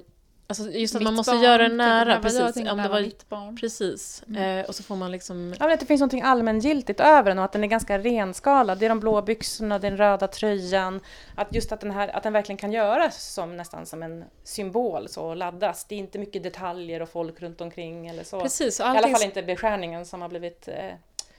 Alltså 0.50 0.70
just 0.70 0.94
att 0.94 1.00
mitt 1.00 1.04
man 1.04 1.14
måste 1.14 1.32
barn, 1.32 1.42
göra 1.42 1.68
det 1.68 1.74
nära. 1.74 2.20
Precis. 2.20 2.56
Jag 2.56 2.72
om 2.72 2.82
det 2.82 2.88
var 2.88 3.00
mitt 3.00 3.28
barn. 3.28 3.56
Precis. 3.56 4.22
Mm. 4.28 4.58
Eh, 4.58 4.66
och 4.66 4.74
så 4.74 4.82
får 4.82 4.96
man 4.96 5.12
liksom... 5.12 5.54
Ja, 5.58 5.64
men 5.64 5.74
att 5.74 5.80
det 5.80 5.86
finns 5.86 6.00
något 6.00 6.14
allmängiltigt 6.22 7.00
över 7.00 7.30
den 7.30 7.38
och 7.38 7.44
att 7.44 7.52
den 7.52 7.64
är 7.64 7.68
ganska 7.68 7.98
renskalad. 7.98 8.78
Det 8.78 8.84
är 8.84 8.88
de 8.88 9.00
blå 9.00 9.22
byxorna, 9.22 9.78
den 9.78 9.96
röda 9.96 10.26
tröjan. 10.26 11.00
Att 11.34 11.54
just 11.54 11.72
att 11.72 11.80
den, 11.80 11.90
här, 11.90 12.08
att 12.08 12.22
den 12.22 12.32
verkligen 12.32 12.56
kan 12.56 12.72
göras 12.72 13.32
som 13.34 13.56
nästan 13.56 13.86
som 13.86 14.02
en 14.02 14.24
symbol 14.44 15.08
så 15.08 15.24
och 15.24 15.36
laddas. 15.36 15.84
Det 15.84 15.94
är 15.94 15.98
inte 15.98 16.18
mycket 16.18 16.42
detaljer 16.42 17.02
och 17.02 17.08
folk 17.08 17.42
runt 17.42 17.60
omkring 17.60 18.08
eller 18.08 18.24
så. 18.24 18.40
Precis. 18.40 18.80
I 18.80 18.82
alla 18.82 19.08
fall 19.08 19.22
inte 19.22 19.42
beskärningen 19.42 20.06
som 20.06 20.22
har 20.22 20.28
blivit 20.28 20.68
eh, 20.68 20.90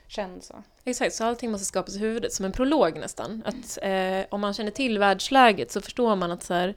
känd 0.08 0.44
så. 0.44 0.64
Exakt, 0.84 1.14
så 1.14 1.24
allting 1.24 1.52
måste 1.52 1.66
skapas 1.66 1.96
i 1.96 2.00
huvudet 2.00 2.34
som 2.34 2.46
en 2.46 2.52
prolog 2.52 2.98
nästan. 2.98 3.44
Att 3.46 3.78
eh, 3.82 4.26
om 4.30 4.42
man 4.42 4.54
känner 4.54 4.72
till 4.72 5.00
världsläget 5.00 5.72
så 5.72 5.82
förstår 5.82 6.16
man 6.16 6.32
att 6.32 6.44
så 6.44 6.54
här, 6.54 6.76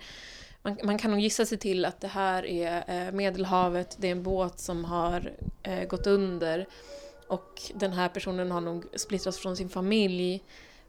man, 0.64 0.78
man, 0.84 0.98
kan 0.98 1.10
nog 1.10 1.20
gissa 1.20 1.46
sig 1.46 1.58
till 1.58 1.84
att 1.84 2.00
det 2.00 2.08
här 2.08 2.46
är 2.46 3.06
eh, 3.06 3.12
Medelhavet, 3.12 3.96
det 3.98 4.08
är 4.08 4.12
en 4.12 4.22
båt 4.22 4.58
som 4.58 4.84
har 4.84 5.32
eh, 5.62 5.84
gått 5.84 6.06
under 6.06 6.66
och 7.28 7.62
den 7.74 7.92
här 7.92 8.08
personen 8.08 8.50
har 8.50 8.60
nog 8.60 8.84
splittrats 8.94 9.38
från 9.38 9.56
sin 9.56 9.68
familj 9.68 10.42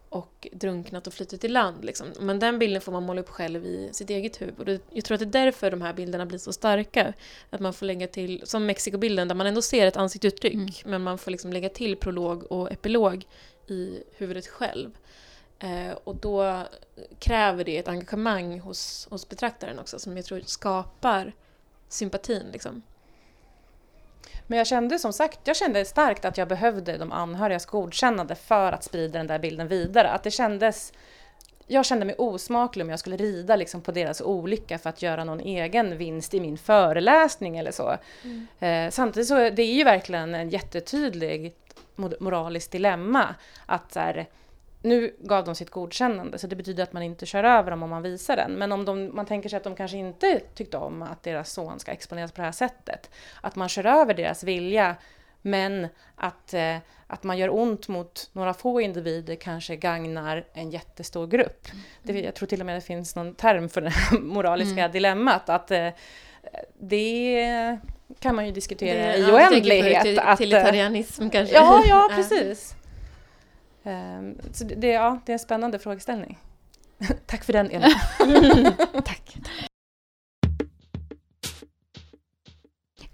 och 0.10 0.48
drunknat 0.52 1.08
och 1.08 1.14
flyttat 1.14 1.42
till 1.42 1.54
land. 1.54 1.86
Liksom. 1.86 2.08
Men 2.20 2.40
den 2.40 2.60
bilden 2.60 2.82
får 2.82 2.92
man 2.92 3.04
måla 3.04 3.22
upp 3.22 3.30
själv 3.30 3.66
i 3.66 3.90
sitt 3.92 4.10
eget 4.10 4.42
huvud. 4.42 4.60
Och 4.60 4.66
det, 4.66 4.82
jag 4.90 5.06
tror 5.06 5.16
att 5.16 5.32
det 5.32 5.40
är 5.40 5.46
därför 5.46 5.72
de 5.72 5.82
här 5.82 5.94
bilderna 5.94 6.26
blir 6.26 6.40
så 6.40 6.54
starka. 6.54 7.14
Att 7.50 7.60
man 7.60 7.74
får 7.74 7.86
lägga 7.86 8.08
till, 8.08 8.42
som 8.44 8.66
Mexikobilden 8.66 9.28
där 9.28 9.36
man 9.36 9.48
ändå 9.48 9.62
ser 9.62 9.88
ett 9.88 9.98
ansiktsuttryck, 9.98 10.54
mm. 10.54 10.70
men 10.86 11.04
man 11.04 11.18
får 11.18 11.32
liksom 11.32 11.54
lägga 11.54 11.70
till 11.70 11.96
prolog 11.96 12.52
och 12.52 12.72
epilog 12.72 13.26
i 13.68 14.04
huvudet 14.18 14.48
själv. 14.48 14.92
Eh, 15.66 15.98
och 16.04 16.16
då 16.16 16.64
kräver 17.20 17.64
det 17.64 17.78
ett 17.78 17.88
engagemang 17.88 18.60
hos, 18.60 19.08
hos 19.10 19.30
betraktaren 19.30 19.80
också 19.80 20.00
som 20.00 20.18
jag 20.18 20.26
tror 20.26 20.42
skapar 20.46 21.34
sympatin. 21.90 22.44
Liksom. 22.52 22.82
Men 24.48 24.58
jag 24.58 24.68
kände 24.68 25.00
som 25.00 25.14
sagt, 25.14 25.40
jag 25.44 25.56
kände 25.56 25.86
starkt 25.86 26.26
att 26.26 26.38
jag 26.38 26.48
behövde 26.48 26.98
de 26.98 27.12
anhörigas 27.12 27.66
godkännande 27.66 28.36
för 28.36 28.72
att 28.72 28.84
sprida 28.84 29.18
den 29.20 29.28
där 29.28 29.40
bilden 29.40 29.68
vidare. 29.68 30.10
Att 30.10 30.24
det 30.24 30.32
kändes... 30.32 30.94
Jag 31.68 31.86
kände 31.86 32.06
mig 32.06 32.16
osmaklig 32.18 32.84
om 32.84 32.90
jag 32.90 33.00
skulle 33.00 33.18
rida 33.18 33.56
liksom 33.56 33.82
på 33.82 33.92
deras 33.92 34.22
olycka 34.22 34.78
för 34.80 34.90
att 34.90 35.02
göra 35.02 35.24
någon 35.24 35.40
egen 35.40 35.98
vinst 35.98 36.34
i 36.34 36.40
min 36.40 36.58
föreläsning 36.58 37.58
eller 37.58 37.72
så. 37.72 37.98
Mm. 38.24 38.48
Eh, 38.60 38.92
samtidigt 38.92 39.28
så 39.28 39.36
det 39.36 39.62
är 39.62 39.74
ju 39.74 39.84
verkligen 39.84 40.36
en 40.36 40.50
jättetydlig 40.50 41.56
moraliskt 42.20 42.72
dilemma 42.72 43.36
att 43.66 43.94
så 43.94 44.00
här, 44.00 44.28
nu 44.86 45.16
gav 45.20 45.46
de 45.46 45.56
sitt 45.56 45.70
godkännande, 45.70 46.38
så 46.38 46.48
det 46.48 46.56
betyder 46.56 46.84
att 46.84 46.94
man 46.94 47.04
inte 47.04 47.26
kör 47.26 47.44
över 47.44 47.72
dem 47.72 47.84
om 47.84 47.90
man 47.90 48.02
visar 48.02 48.36
den. 48.36 48.52
Men 48.52 48.72
om 48.72 48.86
de, 48.86 49.16
man 49.16 49.26
tänker 49.26 49.50
sig 49.50 49.58
att 49.58 49.64
de 49.64 49.76
kanske 49.76 49.98
inte 49.98 50.42
tyckte 50.56 50.78
om 50.78 51.02
att 51.02 51.24
deras 51.24 51.52
son 51.52 51.80
ska 51.80 51.92
exponeras 51.92 52.32
på 52.32 52.42
det 52.42 52.46
här 52.46 52.52
sättet, 52.52 53.10
att 53.42 53.56
man 53.56 53.70
kör 53.70 53.86
över 53.86 54.14
deras 54.14 54.44
vilja 54.44 54.96
Men 55.48 55.88
att, 56.16 56.54
eh, 56.54 56.78
att 57.08 57.24
man 57.24 57.38
gör 57.38 57.56
ont 57.56 57.88
mot 57.88 58.30
några 58.34 58.54
få 58.54 58.82
individer 58.82 59.36
kanske 59.36 59.76
gagnar 59.76 60.46
en 60.54 60.70
jättestor 60.70 61.28
grupp. 61.28 61.68
Det, 62.04 62.20
jag 62.20 62.36
tror 62.36 62.48
till 62.48 62.60
och 62.60 62.66
med 62.66 62.76
det 62.76 62.82
finns 62.82 63.16
någon 63.16 63.36
term 63.36 63.70
för 63.70 63.82
det 63.82 63.90
här 63.90 64.20
moraliska 64.20 64.80
mm. 64.80 64.92
dilemmat. 64.92 65.50
Att 65.50 65.72
eh, 65.72 65.90
det 66.80 67.78
kan 68.20 68.36
man 68.36 68.46
ju 68.46 68.52
diskutera 68.52 69.08
det, 69.08 69.18
i 69.18 69.22
ja, 69.22 69.34
oändlighet. 69.34 70.02
Till, 70.02 70.20
att, 70.20 70.42
utilitarianism 70.42 71.30
kanske? 71.30 71.56
Ja, 71.56 71.84
ja 71.88 72.10
precis. 72.16 72.76
Um, 73.86 74.38
så 74.54 74.64
det, 74.64 74.88
ja, 74.88 75.20
det 75.26 75.32
är 75.32 75.34
en 75.34 75.40
spännande 75.40 75.80
frågeställning. 75.80 76.40
Tack 77.26 77.44
för 77.44 77.54
den 77.54 77.72
Elin. 77.72 78.74
Tack. 79.06 79.38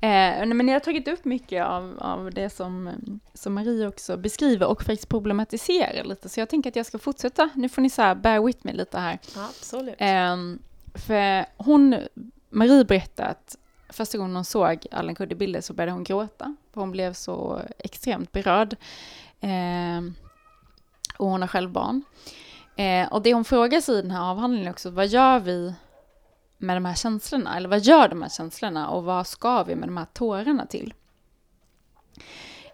Eh, 0.04 0.46
men 0.46 0.68
jag 0.68 0.76
har 0.76 0.80
tagit 0.80 1.08
upp 1.08 1.26
mycket 1.26 1.66
av, 1.66 1.98
av 2.00 2.32
det 2.32 2.50
som, 2.50 2.90
som 3.34 3.54
Marie 3.54 3.88
också 3.88 4.18
beskriver 4.18 4.68
och 4.68 4.84
faktiskt 4.84 5.10
problematiserar 5.10 6.04
lite, 6.04 6.30
så 6.30 6.40
jag 6.40 6.50
tänker 6.50 6.70
att 6.70 6.76
jag 6.76 6.86
ska 6.86 6.98
fortsätta. 6.98 7.50
Nu 7.56 7.70
får 7.70 7.82
ni 7.82 7.90
så 7.90 8.02
här, 8.02 8.16
bear 8.16 8.46
with 8.46 8.60
me 8.62 8.74
lite 8.74 9.00
här. 9.00 9.20
Ja, 9.36 9.46
absolut. 9.46 9.96
Eh, 9.98 10.38
för 10.94 11.46
hon, 11.64 11.96
Marie 12.50 12.86
berättade 12.86 13.30
att 13.30 13.58
första 13.90 14.18
gången 14.18 14.36
hon 14.36 14.46
såg 14.46 14.88
Allan 14.92 15.16
Kurdi-bilder 15.16 15.62
så 15.62 15.74
började 15.74 15.92
hon 15.92 16.04
gråta, 16.04 16.56
för 16.74 16.82
hon 16.82 16.92
blev 16.92 17.14
så 17.14 17.62
extremt 17.78 18.32
berörd. 18.32 18.76
Eh, 19.42 20.02
och 21.22 21.28
hon 21.28 21.42
har 21.42 21.48
själv 21.48 21.72
barn. 21.72 22.04
Eh, 22.76 23.14
och 23.14 23.22
det 23.22 23.34
hon 23.34 23.46
frågar 23.46 23.82
sig 23.82 24.00
i 24.00 24.02
den 24.02 24.12
här 24.12 24.32
avhandlingen 24.32 24.72
också, 24.72 24.90
vad 24.90 25.08
gör 25.08 25.40
vi 25.40 25.74
med 26.58 26.78
de 26.78 26.86
här 26.86 26.96
känslorna? 26.96 27.58
Eller 27.58 27.70
vad 27.70 27.80
gör 27.80 28.08
de 28.08 28.22
här 28.22 28.30
känslorna 28.30 28.90
och 28.90 29.04
vad 29.04 29.28
ska 29.28 29.64
vi 29.64 29.76
med 29.76 29.88
de 29.88 29.98
här 29.98 30.08
tårarna 30.14 30.66
till? 30.66 30.94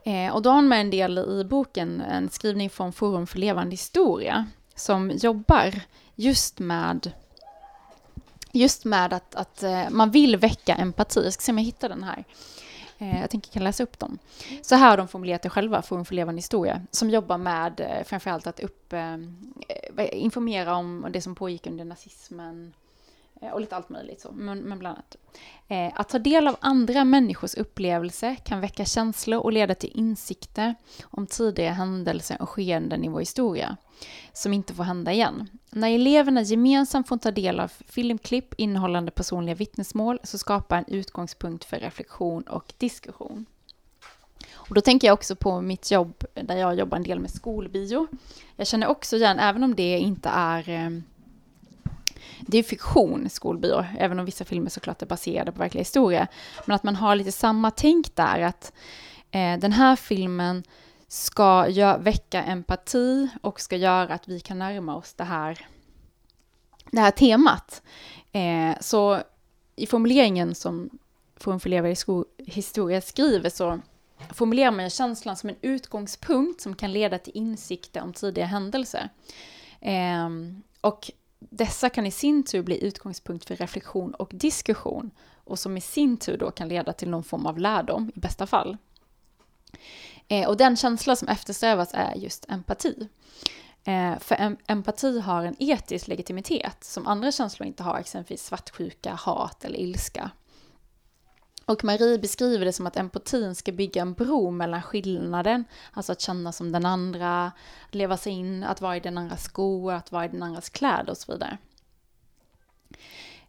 Eh, 0.04 0.36
och 0.36 0.42
då 0.42 0.50
har 0.50 0.56
hon 0.56 0.68
med 0.68 0.82
en 0.82 0.90
del 0.90 1.18
i 1.18 1.44
boken, 1.44 2.02
en 2.02 2.30
skrivning 2.30 2.70
från 2.70 2.94
Forum 2.94 3.28
för 3.28 3.40
levande 3.40 3.72
historia, 3.72 4.46
som 4.76 5.12
jobbar 5.12 5.82
just 6.16 6.60
med 6.60 7.12
just 8.52 8.86
med 8.86 9.14
att, 9.14 9.36
att 9.36 9.64
eh, 9.64 9.90
man 9.90 10.12
vill 10.12 10.38
väcka 10.38 10.76
empati. 10.76 11.24
Jag 11.24 11.34
ska 11.34 11.42
se 11.42 11.52
om 11.52 11.58
jag 11.58 11.66
hittar 11.66 11.90
den 11.90 12.04
här. 12.04 12.24
Eh, 12.98 13.22
jag 13.22 13.30
tänker 13.30 13.48
jag 13.50 13.54
kan 13.54 13.64
läsa 13.64 13.84
upp 13.84 14.00
dem. 14.00 14.20
Så 14.62 14.76
här 14.76 14.90
har 14.90 14.98
de 14.98 15.08
formulerat 15.08 15.42
det 15.42 15.50
själva, 15.50 15.82
Forum 15.82 16.06
för 16.06 16.16
levande 16.16 16.40
historia, 16.40 16.82
som 16.92 17.10
jobbar 17.10 17.38
med 17.38 17.80
eh, 17.80 18.04
framförallt 18.06 18.48
att 18.48 18.60
upp, 18.60 18.94
eh, 18.94 19.18
informera 20.12 20.76
om 20.76 21.08
det 21.12 21.22
som 21.22 21.36
pågick 21.36 21.68
under 21.68 21.86
nazismen, 21.86 22.74
Eh, 23.42 23.50
och 23.50 23.62
lite 23.62 23.76
allt 23.76 23.90
möjligt 23.90 24.22
så, 24.22 24.32
men, 24.32 24.60
men 24.60 24.80
bland 24.80 24.96
annat. 24.96 25.16
Eh, 25.68 26.00
att 26.00 26.10
ta 26.10 26.20
del 26.20 26.48
av 26.48 26.56
andra 26.60 27.04
människors 27.04 27.56
upplevelser 27.56 28.36
kan 28.36 28.62
väcka 28.62 28.86
känslor 28.86 29.40
och 29.40 29.52
leda 29.52 29.76
till 29.76 29.92
insikter 29.94 30.76
om 31.04 31.28
tidigare 31.28 31.74
händelser 31.74 32.42
och 32.42 32.50
skeenden 32.50 33.04
i 33.04 33.08
vår 33.08 33.20
historia, 33.20 33.78
som 34.34 34.54
inte 34.54 34.74
får 34.74 34.84
hända 34.84 35.14
igen. 35.14 35.50
När 35.70 35.92
eleverna 35.92 36.42
gemensamt 36.42 37.08
får 37.08 37.18
ta 37.18 37.32
del 37.32 37.60
av 37.60 37.68
filmklipp 37.68 38.54
innehållande 38.58 39.12
personliga 39.12 39.56
vittnesmål 39.56 40.20
så 40.24 40.38
skapar 40.38 40.78
en 40.78 40.88
utgångspunkt 40.88 41.66
för 41.66 41.80
reflektion 41.80 42.44
och 42.44 42.74
diskussion. 42.78 43.46
Och 44.54 44.76
då 44.76 44.82
tänker 44.82 45.08
jag 45.08 45.14
också 45.14 45.36
på 45.36 45.62
mitt 45.62 45.92
jobb, 45.92 46.24
där 46.34 46.58
jag 46.58 46.76
jobbar 46.76 46.98
en 46.98 47.04
del 47.04 47.20
med 47.20 47.32
skolbio. 47.32 48.08
Jag 48.56 48.68
känner 48.68 48.88
också 48.88 49.16
igen, 49.16 49.40
även 49.40 49.64
om 49.64 49.76
det 49.76 49.98
inte 49.98 50.30
är 50.30 50.70
eh, 50.70 50.90
det 52.40 52.58
är 52.58 52.64
fiktion, 52.64 53.30
Skolbyrå, 53.30 53.86
även 54.00 54.20
om 54.20 54.26
vissa 54.26 54.46
filmer 54.46 54.70
såklart 54.70 55.02
är 55.02 55.06
baserade 55.06 55.52
på 55.52 55.60
verkliga 55.60 55.82
historia. 55.82 56.28
Men 56.66 56.76
att 56.76 56.84
man 56.84 56.96
har 56.96 57.16
lite 57.16 57.32
samma 57.32 57.72
tänk 57.72 58.16
där, 58.16 58.42
att 58.42 58.74
eh, 59.32 59.58
den 59.58 59.72
här 59.72 59.96
filmen 59.96 60.64
ska 61.08 61.68
gör, 61.70 61.98
väcka 62.00 62.44
empati 62.44 63.30
och 63.42 63.62
ska 63.62 63.76
göra 63.76 64.14
att 64.14 64.28
vi 64.28 64.40
kan 64.40 64.60
närma 64.60 64.96
oss 64.96 65.14
det 65.14 65.24
här, 65.24 65.68
det 66.92 67.00
här 67.00 67.12
temat. 67.12 67.82
Eh, 68.32 68.80
så 68.82 69.20
i 69.76 69.88
formuleringen 69.88 70.56
som 70.56 70.90
Forum 71.40 71.60
för 71.60 71.70
levande 71.70 71.96
historia 72.38 73.02
skriver 73.02 73.50
så 73.50 73.80
formulerar 74.30 74.72
man 74.72 74.90
känslan 74.90 75.36
som 75.36 75.50
en 75.50 75.56
utgångspunkt 75.62 76.62
som 76.62 76.76
kan 76.76 76.94
leda 76.94 77.20
till 77.20 77.38
insikter 77.38 78.02
om 78.02 78.14
tidiga 78.14 78.46
händelser. 78.46 79.10
Eh, 79.82 80.30
och 80.82 81.12
dessa 81.50 81.90
kan 81.90 82.06
i 82.06 82.12
sin 82.12 82.44
tur 82.44 82.62
bli 82.62 82.84
utgångspunkt 82.84 83.46
för 83.46 83.56
reflektion 83.56 84.14
och 84.14 84.30
diskussion 84.34 85.12
och 85.44 85.60
som 85.60 85.78
i 85.78 85.82
sin 85.82 86.18
tur 86.18 86.38
då 86.38 86.52
kan 86.52 86.68
leda 86.68 86.94
till 86.94 87.10
någon 87.10 87.24
form 87.24 87.46
av 87.46 87.58
lärdom 87.58 88.12
i 88.16 88.20
bästa 88.20 88.48
fall. 88.48 88.78
Eh, 90.28 90.48
och 90.48 90.58
den 90.58 90.76
känsla 90.76 91.16
som 91.16 91.28
eftersträvas 91.28 91.90
är 91.94 92.16
just 92.16 92.46
empati. 92.50 93.10
Eh, 93.84 94.20
för 94.20 94.36
em 94.36 94.58
empati 94.68 95.20
har 95.20 95.44
en 95.44 95.56
etisk 95.60 96.08
legitimitet 96.08 96.84
som 96.84 97.08
andra 97.08 97.32
känslor 97.32 97.68
inte 97.68 97.84
har, 97.84 98.00
exempelvis 98.00 98.46
svartsjuka, 98.46 99.14
hat 99.14 99.66
eller 99.66 99.80
ilska. 99.80 100.32
Och 101.68 101.84
Marie 101.84 102.20
beskriver 102.20 102.66
det 102.66 102.74
som 102.74 102.88
att 102.88 102.98
empatin 102.98 103.56
ska 103.56 103.72
bygga 103.72 104.02
en 104.02 104.14
bro 104.14 104.52
mellan 104.52 104.82
skillnaden, 104.82 105.66
alltså 105.92 106.12
att 106.12 106.22
känna 106.22 106.52
som 106.52 106.72
den 106.72 106.86
andra, 106.86 107.52
leva 107.92 108.18
sig 108.18 108.34
in, 108.34 108.64
att 108.64 108.82
vara 108.82 108.98
i 108.98 109.00
den 109.00 109.18
andras 109.18 109.44
skor, 109.44 109.94
att 109.94 110.12
vara 110.12 110.26
i 110.26 110.28
den 110.28 110.44
andras 110.44 110.70
kläder 110.70 111.10
och 111.10 111.18
så 111.18 111.32
vidare. 111.32 111.58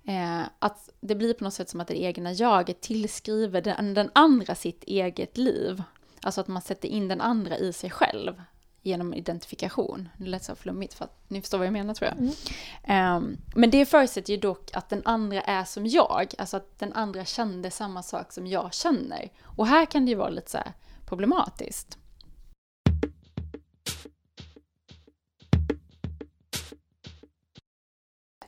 Eh, 0.05 0.43
att 0.59 0.91
det 1.01 1.15
blir 1.15 1.35
på 1.35 1.45
något 1.45 1.55
sätt 1.55 1.69
som 1.69 1.81
att 1.81 1.89
det 1.89 2.03
egna 2.03 2.33
jaget 2.33 2.81
tillskriver 2.81 3.61
den, 3.63 3.95
den 3.95 4.11
andra 4.13 4.55
sitt 4.55 4.85
eget 4.85 5.37
liv. 5.37 5.83
Alltså 6.23 6.41
att 6.41 6.49
man 6.49 6.63
sätter 6.63 6.89
in 6.89 7.09
den 7.09 7.21
andra 7.21 7.59
i 7.59 7.73
sig 7.73 7.91
själv 7.91 8.43
genom 8.83 9.15
identifikation. 9.15 10.09
Det 10.17 10.27
lät 10.27 10.45
så 10.45 10.55
flummigt 10.55 10.95
för 10.95 11.05
att 11.05 11.21
ni 11.29 11.41
förstår 11.41 11.59
vad 11.59 11.67
jag 11.67 11.73
menar 11.73 11.95
tror 11.95 12.11
jag. 12.11 12.19
Mm. 12.19 13.17
Um, 13.17 13.39
men 13.55 13.71
det 13.71 13.87
förutsätter 13.87 14.33
ju 14.33 14.39
dock 14.39 14.71
att 14.73 14.89
den 14.89 15.03
andra 15.05 15.41
är 15.41 15.65
som 15.65 15.87
jag, 15.87 16.35
alltså 16.39 16.57
att 16.57 16.79
den 16.79 16.93
andra 16.93 17.25
kände 17.25 17.71
samma 17.71 18.03
sak 18.03 18.33
som 18.33 18.47
jag 18.47 18.75
känner. 18.75 19.31
Och 19.45 19.67
här 19.67 19.87
kan 19.87 20.05
det 20.05 20.11
ju 20.11 20.17
vara 20.17 20.29
lite 20.29 20.51
så 20.51 20.59
problematiskt. 21.07 21.99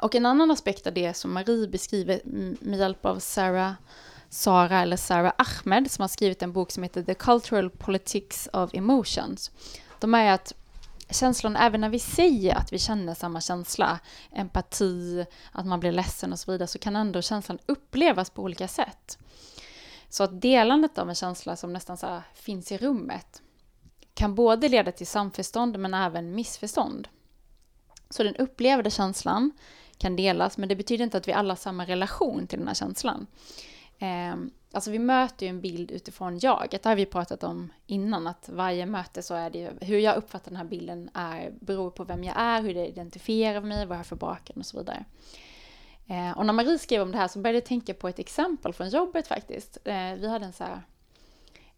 Och 0.03 0.15
en 0.15 0.27
annan 0.27 0.51
aspekt 0.51 0.87
av 0.87 0.95
det 0.95 1.15
som 1.15 1.33
Marie 1.33 1.69
beskriver 1.69 2.21
med 2.61 2.79
hjälp 2.79 3.05
av 3.05 3.19
Sarah 3.19 3.73
Sara 4.31 4.81
eller 4.81 4.97
Sarah 4.97 5.33
Ahmed 5.37 5.91
som 5.91 6.03
har 6.03 6.09
skrivit 6.09 6.43
en 6.43 6.53
bok 6.53 6.71
som 6.71 6.83
heter 6.83 7.03
The 7.03 7.15
Cultural 7.15 7.71
Politics 7.71 8.49
of 8.53 8.75
Emotions 8.75 9.51
de 10.01 10.15
är 10.15 10.33
att 10.33 10.55
känslan, 11.11 11.57
även 11.57 11.81
när 11.81 11.89
vi 11.89 11.99
säger 11.99 12.55
att 12.55 12.73
vi 12.73 12.79
känner 12.79 13.15
samma 13.15 13.41
känsla, 13.41 13.99
empati, 14.33 15.27
att 15.53 15.67
man 15.67 15.81
blir 15.81 15.93
ledsen 15.93 16.33
och 16.33 16.39
så 16.39 16.53
vidare, 16.53 16.69
så 16.69 16.79
kan 16.79 16.97
ändå 16.97 17.23
känslan 17.23 17.59
upplevas 17.67 18.31
på 18.31 18.43
olika 18.43 18.69
sätt. 18.69 19.19
Så 20.09 20.25
att 20.25 20.41
delandet 20.41 20.99
av 20.99 21.09
en 21.09 21.15
känsla 21.15 21.57
som 21.57 21.73
nästan 21.73 21.97
så 21.97 22.23
finns 22.35 22.73
i 22.73 22.79
rummet 22.79 23.43
kan 24.15 24.35
både 24.35 24.69
leda 24.69 24.93
till 24.93 25.07
samförstånd 25.07 25.79
men 25.79 25.95
även 25.95 26.35
missförstånd. 26.35 27.09
Så 28.11 28.23
den 28.23 28.37
upplevda 28.37 28.91
känslan 28.91 29.53
kan 29.99 30.17
delas, 30.17 30.59
men 30.59 30.69
det 30.69 30.77
betyder 30.77 31.05
inte 31.05 31.19
att 31.19 31.29
vi 31.29 31.33
alla 31.33 31.51
har 31.51 31.57
samma 31.57 31.87
relation 31.87 32.47
till 32.47 32.59
den 32.59 32.69
här 32.69 32.75
känslan. 32.75 33.27
Ehm, 33.99 34.51
Alltså 34.73 34.91
vi 34.91 34.99
möter 34.99 35.47
ju 35.47 35.51
en 35.51 35.61
bild 35.61 35.91
utifrån 35.91 36.39
jaget, 36.39 36.83
det 36.83 36.89
har 36.89 36.97
vi 36.97 37.07
pratat 37.07 37.45
om 37.45 37.73
innan, 37.87 38.27
att 38.27 38.49
varje 38.49 38.87
möte 38.87 39.23
så 39.23 39.35
är 39.35 39.51
det 39.51 39.59
ju, 39.59 39.71
hur 39.81 39.99
jag 39.99 40.17
uppfattar 40.17 40.51
den 40.51 40.57
här 40.57 40.65
bilden 40.65 41.11
är, 41.15 41.51
beror 41.61 41.91
på 41.91 42.05
vem 42.05 42.25
jag 42.25 42.35
är, 42.39 42.63
hur 42.63 42.75
det 42.75 42.87
identifierar 42.87 43.61
mig, 43.61 43.87
vad 43.87 43.95
jag 43.95 43.99
har 43.99 44.05
för 44.05 44.17
bakgrund 44.17 44.59
och 44.59 44.67
så 44.67 44.79
vidare. 44.79 45.05
Eh, 46.07 46.39
och 46.39 46.47
när 46.47 46.53
Marie 46.53 46.79
skrev 46.79 47.03
om 47.03 47.13
det 47.13 47.19
här 47.19 47.29
så 47.29 47.39
började 47.39 47.57
jag 47.57 47.65
tänka 47.65 47.95
på 47.95 48.09
ett 48.09 48.19
exempel 48.19 48.73
från 48.73 48.89
jobbet 48.89 49.27
faktiskt. 49.27 49.79
Eh, 49.85 50.15
vi 50.15 50.29
hade 50.29 50.45
en 50.45 50.53
så 50.53 50.65
här, 50.65 50.83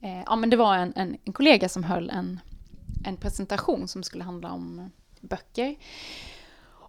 eh, 0.00 0.22
ja 0.26 0.36
men 0.36 0.50
det 0.50 0.56
var 0.56 0.76
en, 0.76 0.92
en, 0.96 1.16
en 1.24 1.32
kollega 1.32 1.68
som 1.68 1.84
höll 1.84 2.10
en, 2.10 2.40
en 3.04 3.16
presentation 3.16 3.88
som 3.88 4.02
skulle 4.02 4.24
handla 4.24 4.52
om 4.52 4.90
böcker. 5.20 5.76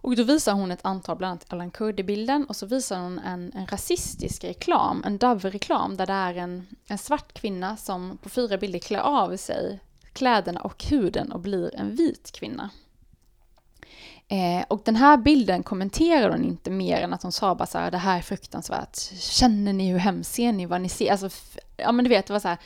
Och 0.04 0.16
då 0.16 0.22
visar 0.22 0.52
hon 0.52 0.70
ett 0.70 0.84
antal, 0.84 1.16
bland 1.16 1.30
annat 1.30 1.52
Alan 1.52 1.70
Kurdi-bilden, 1.70 2.44
och 2.44 2.56
så 2.56 2.66
visar 2.66 2.98
hon 2.98 3.18
en, 3.18 3.52
en 3.54 3.66
rasistisk 3.66 4.44
reklam, 4.44 5.02
en 5.06 5.18
Dove-reklam, 5.18 5.96
där 5.96 6.06
det 6.06 6.12
är 6.12 6.34
en, 6.34 6.66
en 6.86 6.98
svart 6.98 7.32
kvinna 7.32 7.76
som 7.76 8.18
på 8.22 8.28
fyra 8.28 8.58
bilder 8.58 8.78
klär 8.78 9.00
av 9.00 9.36
sig 9.36 9.80
kläderna 10.12 10.60
och 10.60 10.84
huden 10.84 11.32
och 11.32 11.40
blir 11.40 11.74
en 11.74 11.96
vit 11.96 12.32
kvinna. 12.32 12.70
Eh, 14.28 14.64
och 14.68 14.82
den 14.84 14.96
här 14.96 15.16
bilden 15.16 15.62
kommenterar 15.62 16.30
hon 16.30 16.44
inte 16.44 16.70
mer 16.70 17.00
än 17.00 17.14
att 17.14 17.22
hon 17.22 17.32
sa 17.32 17.54
bara 17.54 17.66
så 17.66 17.78
här, 17.78 17.90
det 17.90 17.98
här 17.98 18.18
är 18.18 18.22
fruktansvärt, 18.22 18.96
känner 19.18 19.72
ni 19.72 19.90
hur 19.90 19.98
hemskt, 19.98 20.34
ser 20.34 20.52
ni 20.52 20.66
vad 20.66 20.80
ni 20.80 20.88
ser? 20.88 21.12
Alltså, 21.12 21.30
ja 21.76 21.92
men 21.92 22.04
du 22.04 22.08
vet, 22.08 22.26
det 22.26 22.32
var 22.32 22.40
så 22.40 22.48
här, 22.48 22.58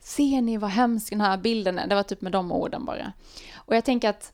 ser 0.00 0.42
ni 0.42 0.56
vad 0.56 0.70
hemsk 0.70 1.10
den 1.10 1.20
här 1.20 1.36
bilden 1.36 1.78
är? 1.78 1.86
Det 1.86 1.94
var 1.94 2.02
typ 2.02 2.20
med 2.20 2.32
de 2.32 2.52
orden 2.52 2.84
bara. 2.84 3.12
Och 3.54 3.76
jag 3.76 3.84
tänker 3.84 4.08
att 4.08 4.32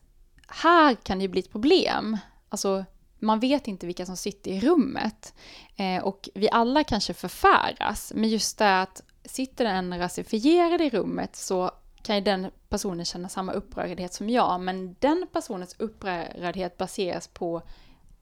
här 0.53 0.95
kan 0.95 1.17
det 1.17 1.21
ju 1.21 1.27
bli 1.27 1.39
ett 1.39 1.51
problem. 1.51 2.17
Alltså, 2.49 2.85
man 3.19 3.39
vet 3.39 3.67
inte 3.67 3.85
vilka 3.85 4.05
som 4.05 4.17
sitter 4.17 4.51
i 4.51 4.59
rummet. 4.59 5.33
Eh, 5.75 6.03
och 6.03 6.29
vi 6.35 6.49
alla 6.49 6.83
kanske 6.83 7.13
förfäras, 7.13 8.11
men 8.15 8.29
just 8.29 8.57
det 8.57 8.81
att 8.81 9.01
sitter 9.25 9.65
en 9.65 9.99
rasifierad 9.99 10.81
i 10.81 10.89
rummet 10.89 11.35
så 11.35 11.71
kan 12.03 12.15
ju 12.15 12.21
den 12.21 12.51
personen 12.69 13.05
känna 13.05 13.29
samma 13.29 13.51
upprördhet 13.51 14.13
som 14.13 14.29
jag, 14.29 14.61
men 14.61 14.95
den 14.99 15.27
personens 15.31 15.75
upprördhet 15.79 16.77
baseras 16.77 17.27
på 17.27 17.61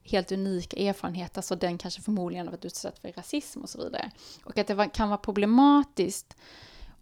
helt 0.04 0.32
unika 0.32 0.78
erfarenheter, 0.78 1.40
alltså 1.40 1.56
den 1.56 1.78
kanske 1.78 2.02
förmodligen 2.02 2.48
har 2.48 2.52
varit 2.52 2.66
utsatt 2.66 3.00
för 3.00 3.12
rasism 3.12 3.62
och 3.62 3.70
så 3.70 3.84
vidare. 3.84 4.12
Och 4.44 4.58
att 4.58 4.68
det 4.68 4.90
kan 4.94 5.10
vara 5.10 5.18
problematiskt 5.18 6.38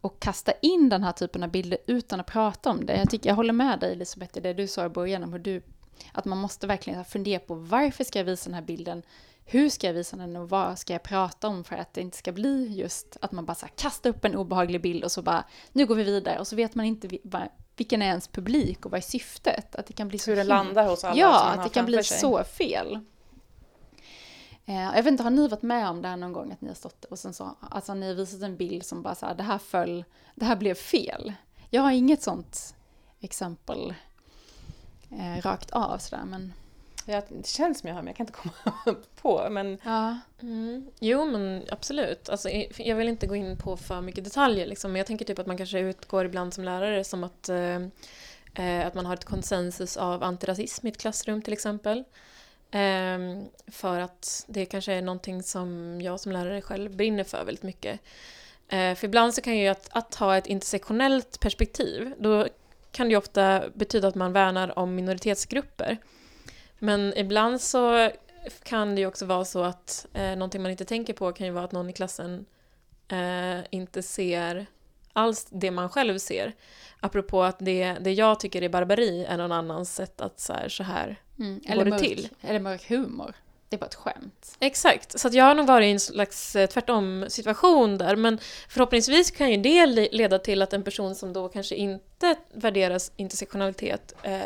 att 0.01 0.19
kasta 0.19 0.51
in 0.61 0.89
den 0.89 1.03
här 1.03 1.11
typen 1.11 1.43
av 1.43 1.49
bilder 1.51 1.79
utan 1.87 2.19
att 2.19 2.25
prata 2.25 2.69
om 2.69 2.85
det. 2.85 2.97
Jag, 2.97 3.09
tycker, 3.09 3.29
jag 3.29 3.35
håller 3.35 3.53
med 3.53 3.79
dig 3.79 3.91
Elisabeth 3.91 4.37
i 4.37 4.41
det 4.41 4.53
du 4.53 4.67
sa 4.67 4.85
i 4.85 4.89
början 4.89 5.23
om 5.23 5.33
hur 5.33 5.39
du, 5.39 5.61
att 6.11 6.25
man 6.25 6.37
måste 6.37 6.67
verkligen 6.67 7.05
fundera 7.05 7.39
på 7.39 7.55
varför 7.55 8.03
ska 8.03 8.19
jag 8.19 8.25
visa 8.25 8.49
den 8.49 8.53
här 8.53 8.61
bilden? 8.61 9.03
Hur 9.45 9.69
ska 9.69 9.87
jag 9.87 9.93
visa 9.93 10.17
den 10.17 10.35
och 10.35 10.49
vad 10.49 10.79
ska 10.79 10.93
jag 10.93 11.03
prata 11.03 11.47
om 11.47 11.63
för 11.63 11.75
att 11.75 11.93
det 11.93 12.01
inte 12.01 12.17
ska 12.17 12.31
bli 12.31 12.67
just 12.67 13.17
att 13.21 13.31
man 13.31 13.45
bara 13.45 13.55
så 13.55 13.65
här, 13.65 13.73
kastar 13.75 14.09
upp 14.09 14.25
en 14.25 14.35
obehaglig 14.35 14.81
bild 14.81 15.03
och 15.03 15.11
så 15.11 15.21
bara 15.21 15.43
nu 15.71 15.85
går 15.85 15.95
vi 15.95 16.03
vidare 16.03 16.39
och 16.39 16.47
så 16.47 16.55
vet 16.55 16.75
man 16.75 16.85
inte 16.85 17.07
vilken 17.77 18.01
är 18.01 18.05
ens 18.05 18.27
publik 18.27 18.85
och 18.85 18.91
vad 18.91 18.97
är 18.97 19.01
syftet? 19.01 19.75
Att 19.75 19.85
det 19.85 19.93
kan 19.93 20.07
bli 20.07 20.17
så 20.17 20.31
Hur 20.31 20.37
det 20.37 20.43
landar 20.43 20.89
hos 20.89 21.03
alla 21.03 21.19
Ja, 21.19 21.43
att 21.43 21.63
det 21.63 21.69
kan 21.69 21.85
bli 21.85 22.03
sig. 22.03 22.19
så 22.19 22.43
fel. 22.43 22.99
Eh, 24.69 24.83
jag 24.83 25.03
vet 25.03 25.07
inte, 25.07 25.23
har 25.23 25.29
ni 25.29 25.47
varit 25.47 25.61
med 25.61 25.89
om 25.89 26.01
det 26.01 26.07
här 26.07 26.17
någon 26.17 26.33
gång? 26.33 26.51
Att 26.51 26.61
ni 26.61 26.67
har 26.67 26.75
stått 26.75 27.05
och 27.05 27.19
sen 27.19 27.33
så, 27.33 27.55
alltså 27.61 27.93
ni 27.93 28.07
har 28.07 28.13
visat 28.13 28.41
en 28.41 28.57
bild 28.57 28.85
som 28.85 29.01
bara 29.01 29.15
så 29.15 29.25
här, 29.25 29.35
det 29.35 29.43
här 29.43 29.57
föll, 29.57 30.03
det 30.35 30.45
här 30.45 30.55
blev 30.55 30.75
fel. 30.75 31.33
Jag 31.69 31.81
har 31.81 31.91
inget 31.91 32.23
sånt 32.23 32.75
exempel 33.19 33.93
eh, 35.11 35.41
rakt 35.41 35.71
av 35.71 35.97
sådär, 35.97 36.25
men 36.25 36.53
Ja, 37.09 37.21
det 37.29 37.47
känns 37.47 37.79
som 37.79 37.87
jag 37.87 37.95
har, 37.95 38.01
men 38.01 38.07
jag 38.07 38.15
kan 38.15 38.27
inte 38.27 38.39
komma 38.39 38.95
på. 39.21 39.47
Men... 39.49 39.77
Ja. 39.83 40.17
Mm. 40.41 40.87
Jo, 40.99 41.25
men 41.25 41.63
absolut. 41.69 42.29
Alltså, 42.29 42.49
jag 42.77 42.95
vill 42.95 43.07
inte 43.07 43.27
gå 43.27 43.35
in 43.35 43.57
på 43.57 43.77
för 43.77 44.01
mycket 44.01 44.23
detaljer, 44.23 44.65
liksom. 44.65 44.91
men 44.91 44.99
jag 44.99 45.07
tänker 45.07 45.25
typ 45.25 45.39
att 45.39 45.47
man 45.47 45.57
kanske 45.57 45.79
utgår 45.79 46.25
ibland 46.25 46.53
som 46.53 46.63
lärare 46.63 47.03
som 47.03 47.23
att, 47.23 47.49
eh, 47.49 47.75
eh, 48.53 48.87
att 48.87 48.93
man 48.93 49.05
har 49.05 49.13
ett 49.13 49.25
konsensus 49.25 49.97
av 49.97 50.23
antirasism 50.23 50.87
i 50.87 50.89
ett 50.89 50.97
klassrum 50.97 51.41
till 51.41 51.53
exempel. 51.53 52.03
Um, 52.71 53.49
för 53.67 53.99
att 53.99 54.45
det 54.47 54.65
kanske 54.65 54.93
är 54.93 55.01
någonting 55.01 55.43
som 55.43 55.99
jag 56.01 56.19
som 56.19 56.31
lärare 56.31 56.61
själv 56.61 56.95
brinner 56.95 57.23
för 57.23 57.43
väldigt 57.45 57.63
mycket. 57.63 57.99
Uh, 58.73 58.95
för 58.95 59.05
ibland 59.05 59.33
så 59.33 59.41
kan 59.41 59.57
ju 59.57 59.67
att, 59.67 59.89
att 59.91 60.15
ha 60.15 60.37
ett 60.37 60.47
intersektionellt 60.47 61.39
perspektiv, 61.39 62.13
då 62.19 62.47
kan 62.91 63.07
det 63.07 63.11
ju 63.11 63.17
ofta 63.17 63.63
betyda 63.73 64.07
att 64.07 64.15
man 64.15 64.33
värnar 64.33 64.79
om 64.79 64.95
minoritetsgrupper. 64.95 65.97
Men 66.79 67.13
ibland 67.17 67.61
så 67.61 68.11
kan 68.63 68.95
det 68.95 69.01
ju 69.01 69.07
också 69.07 69.25
vara 69.25 69.45
så 69.45 69.63
att 69.63 70.07
eh, 70.13 70.35
någonting 70.35 70.61
man 70.61 70.71
inte 70.71 70.85
tänker 70.85 71.13
på 71.13 71.31
kan 71.31 71.47
ju 71.47 71.53
vara 71.53 71.65
att 71.65 71.71
någon 71.71 71.89
i 71.89 71.93
klassen 71.93 72.45
uh, 73.11 73.59
inte 73.69 74.03
ser 74.03 74.65
alls 75.17 75.47
det 75.49 75.71
man 75.71 75.89
själv 75.89 76.17
ser. 76.17 76.53
Apropå 76.99 77.43
att 77.43 77.59
det, 77.59 77.93
det 77.93 78.13
jag 78.13 78.39
tycker 78.39 78.61
är 78.61 78.69
barbari 78.69 79.25
är 79.25 79.37
någon 79.37 79.51
annans 79.51 79.95
sätt 79.95 80.21
att 80.21 80.39
så 80.39 80.53
här, 80.53 80.69
så 80.69 80.83
här 80.83 81.21
mm. 81.39 81.61
går 81.67 81.85
det 81.85 81.89
mörk, 81.89 82.01
till. 82.01 82.29
Eller 82.41 82.59
mörk 82.59 82.89
humor. 82.89 83.33
Det 83.69 83.75
är 83.75 83.79
bara 83.79 83.85
ett 83.85 83.95
skämt. 83.95 84.57
Exakt, 84.59 85.19
så 85.19 85.29
jag 85.31 85.45
har 85.45 85.55
nog 85.55 85.67
varit 85.67 85.85
i 85.85 85.91
en 85.91 85.99
slags 85.99 86.55
eh, 86.55 86.67
tvärtom 86.67 87.25
situation 87.29 87.97
där, 87.97 88.15
men 88.15 88.39
förhoppningsvis 88.69 89.31
kan 89.31 89.51
ju 89.51 89.57
det 89.57 89.85
leda 90.11 90.39
till 90.39 90.61
att 90.61 90.73
en 90.73 90.83
person 90.83 91.15
som 91.15 91.33
då 91.33 91.49
kanske 91.49 91.75
inte 91.75 92.35
värderas 92.53 93.11
intersektionalitet 93.15 94.13
eh, 94.23 94.39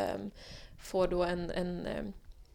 får 0.82 1.08
då 1.08 1.24
en, 1.24 1.52
en 1.52 1.86
eh, 1.86 2.04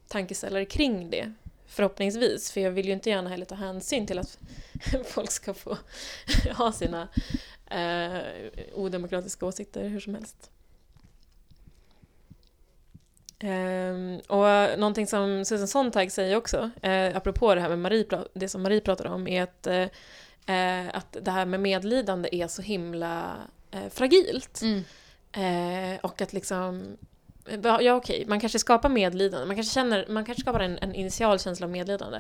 tankeställare 0.09 0.65
kring 0.65 1.11
det. 1.11 1.33
Förhoppningsvis, 1.67 2.51
för 2.51 2.61
jag 2.61 2.71
vill 2.71 2.87
ju 2.87 2.93
inte 2.93 3.11
gärna 3.11 3.31
heller 3.31 3.45
ta 3.45 3.55
hänsyn 3.55 4.07
till 4.07 4.19
att 4.19 4.39
folk 5.07 5.31
ska 5.31 5.55
få 5.55 5.79
ha 6.57 6.73
sina 6.73 7.09
eh, 7.71 8.19
odemokratiska 8.75 9.47
åsikter 9.47 9.89
hur 9.89 10.01
som 10.01 10.15
helst. 10.15 10.51
Um, 13.43 14.19
och 14.19 14.79
någonting 14.79 15.07
som 15.07 15.45
Susan 15.45 15.69
Sontag 15.69 16.13
säger 16.13 16.37
också, 16.37 16.71
eh, 16.83 17.17
apropå 17.17 17.55
det 17.55 17.61
här 17.61 17.69
med 17.69 17.79
Marie, 17.79 18.07
det 18.35 18.49
som 18.49 18.63
Marie 18.63 18.81
pratade 18.81 19.09
om, 19.09 19.29
är 19.29 19.43
att, 19.43 19.67
eh, 19.67 20.89
att 20.93 21.17
det 21.21 21.31
här 21.31 21.47
med 21.47 21.61
medlidande 21.61 22.29
är 22.33 22.49
så 22.49 22.63
himla 22.63 23.37
eh, 23.71 23.89
fragilt. 23.91 24.61
Mm. 24.63 24.85
Eh, 25.33 26.01
och 26.01 26.21
att 26.21 26.33
liksom 26.33 26.97
Ja 27.63 27.75
okej, 27.77 27.93
okay. 27.93 28.27
man 28.27 28.41
kanske 28.41 28.59
skapar 28.59 28.89
medlidande, 28.89 29.47
man 29.47 29.57
kanske, 29.57 29.75
känner, 29.75 30.07
man 30.09 30.25
kanske 30.25 30.43
skapar 30.43 30.61
en, 30.61 30.79
en 30.79 30.95
initial 30.95 31.39
känsla 31.39 31.67
av 31.67 31.71
medlidande. 31.71 32.19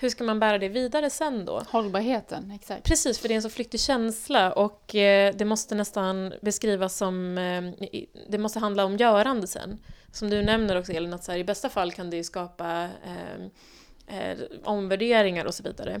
Hur 0.00 0.08
ska 0.08 0.24
man 0.24 0.40
bära 0.40 0.58
det 0.58 0.68
vidare 0.68 1.10
sen 1.10 1.44
då? 1.44 1.62
Hållbarheten, 1.68 2.50
exakt. 2.50 2.84
Precis, 2.84 3.18
för 3.18 3.28
det 3.28 3.34
är 3.34 3.36
en 3.36 3.42
så 3.42 3.50
flyktig 3.50 3.80
känsla 3.80 4.52
och 4.52 4.94
eh, 4.94 5.34
det 5.34 5.44
måste 5.44 5.74
nästan 5.74 6.34
beskrivas 6.40 6.96
som... 6.96 7.38
Eh, 7.38 7.88
det 8.28 8.38
måste 8.38 8.58
handla 8.58 8.84
om 8.84 8.96
görande 8.96 9.46
sen. 9.46 9.78
Som 10.12 10.30
du 10.30 10.42
nämner 10.42 10.76
också 10.76 10.92
Elin, 10.92 11.14
att 11.14 11.24
så 11.24 11.32
här, 11.32 11.38
i 11.38 11.44
bästa 11.44 11.68
fall 11.68 11.92
kan 11.92 12.10
det 12.10 12.24
skapa 12.24 12.88
eh, 13.04 14.18
eh, 14.18 14.38
omvärderingar 14.64 15.44
och 15.44 15.54
så 15.54 15.62
vidare. 15.62 16.00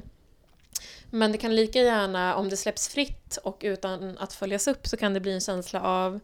Men 1.10 1.32
det 1.32 1.38
kan 1.38 1.56
lika 1.56 1.78
gärna, 1.78 2.36
om 2.36 2.48
det 2.48 2.56
släpps 2.56 2.88
fritt 2.88 3.36
och 3.36 3.60
utan 3.60 4.18
att 4.18 4.32
följas 4.32 4.68
upp, 4.68 4.86
så 4.86 4.96
kan 4.96 5.14
det 5.14 5.20
bli 5.20 5.32
en 5.32 5.40
känsla 5.40 5.80
av 5.80 6.20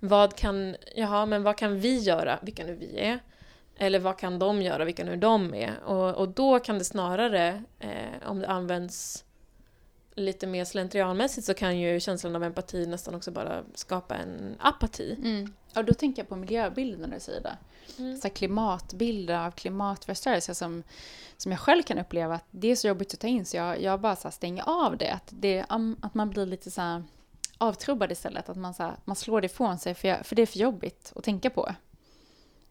vad 0.00 0.36
kan, 0.36 0.76
jaha, 0.94 1.26
men 1.26 1.42
vad 1.42 1.56
kan 1.56 1.80
vi 1.80 1.98
göra, 1.98 2.38
vilka 2.42 2.64
nu 2.64 2.74
vi 2.74 2.98
är? 2.98 3.20
Eller 3.82 3.98
vad 3.98 4.18
kan 4.18 4.38
de 4.38 4.62
göra, 4.62 4.84
vilka 4.84 5.04
nu 5.04 5.16
de 5.16 5.54
är? 5.54 5.84
Och, 5.84 6.14
och 6.14 6.28
då 6.28 6.58
kan 6.58 6.78
det 6.78 6.84
snarare, 6.84 7.62
eh, 7.78 8.28
om 8.28 8.38
det 8.38 8.48
används 8.48 9.24
lite 10.14 10.46
mer 10.46 10.64
slentrianmässigt 10.64 11.46
så 11.46 11.54
kan 11.54 11.78
ju 11.78 12.00
känslan 12.00 12.36
av 12.36 12.44
empati 12.44 12.86
nästan 12.86 13.14
också 13.14 13.30
bara 13.30 13.62
skapa 13.74 14.14
en 14.14 14.56
apati. 14.58 15.16
Mm. 15.24 15.52
Och 15.76 15.84
då 15.84 15.94
tänker 15.94 16.22
jag 16.22 16.28
på 16.28 16.36
miljöbilder 16.36 16.98
när 16.98 17.14
du 17.14 17.20
säger 17.20 17.40
det. 17.40 17.56
Mm. 17.98 18.16
Så 18.16 18.30
klimatbilder 18.30 19.46
av 19.46 19.50
klimatförstörelse 19.50 20.54
som, 20.54 20.82
som 21.36 21.52
jag 21.52 21.60
själv 21.60 21.82
kan 21.82 21.98
uppleva 21.98 22.34
att 22.34 22.46
det 22.50 22.68
är 22.68 22.76
så 22.76 22.88
jobbigt 22.88 23.14
att 23.14 23.20
ta 23.20 23.26
in 23.26 23.44
så 23.44 23.56
jag, 23.56 23.82
jag 23.82 24.00
bara 24.00 24.16
så 24.16 24.30
stänger 24.30 24.84
av 24.84 24.96
det. 24.96 25.12
Att, 25.12 25.28
det. 25.30 25.64
att 26.00 26.14
man 26.14 26.30
blir 26.30 26.46
lite 26.46 26.70
så 26.70 26.80
här 26.80 27.02
avtrubbad 27.58 28.12
istället. 28.12 28.48
Att 28.48 28.56
man, 28.56 28.74
så 28.74 28.82
här, 28.82 28.92
man 29.04 29.16
slår 29.16 29.40
det 29.40 29.46
ifrån 29.46 29.78
sig 29.78 29.94
för, 29.94 30.08
jag, 30.08 30.26
för 30.26 30.36
det 30.36 30.42
är 30.42 30.46
för 30.46 30.58
jobbigt 30.58 31.12
att 31.16 31.24
tänka 31.24 31.50
på. 31.50 31.74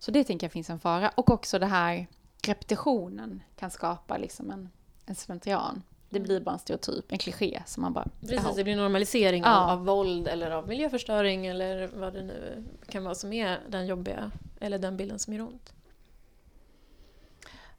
Så 0.01 0.11
det 0.11 0.23
tänker 0.23 0.45
jag 0.47 0.51
finns 0.51 0.69
en 0.69 0.79
fara. 0.79 1.11
Och 1.15 1.31
också 1.31 1.59
det 1.59 1.65
här 1.65 2.07
repetitionen 2.47 3.43
kan 3.55 3.71
skapa 3.71 4.17
liksom 4.17 4.51
en, 4.51 4.69
en 5.05 5.15
slentrian. 5.15 5.83
Det 6.09 6.19
blir 6.19 6.39
bara 6.39 6.51
en 6.51 6.59
stereotyp, 6.59 7.11
en 7.11 7.17
kliché 7.17 7.63
som 7.65 7.83
man 7.83 7.93
bara... 7.93 8.07
Precis, 8.21 8.55
det 8.55 8.63
blir 8.63 8.75
normalisering 8.75 9.43
ja. 9.43 9.63
av, 9.63 9.69
av 9.69 9.85
våld 9.85 10.27
eller 10.27 10.51
av 10.51 10.67
miljöförstöring 10.67 11.45
eller 11.45 11.89
vad 11.93 12.13
det 12.13 12.23
nu 12.23 12.63
kan 12.87 13.03
vara 13.03 13.15
som 13.15 13.33
är 13.33 13.59
den 13.69 13.87
jobbiga, 13.87 14.31
eller 14.59 14.79
den 14.79 14.97
bilden 14.97 15.19
som 15.19 15.33
gör 15.33 15.43
ont. 15.43 15.73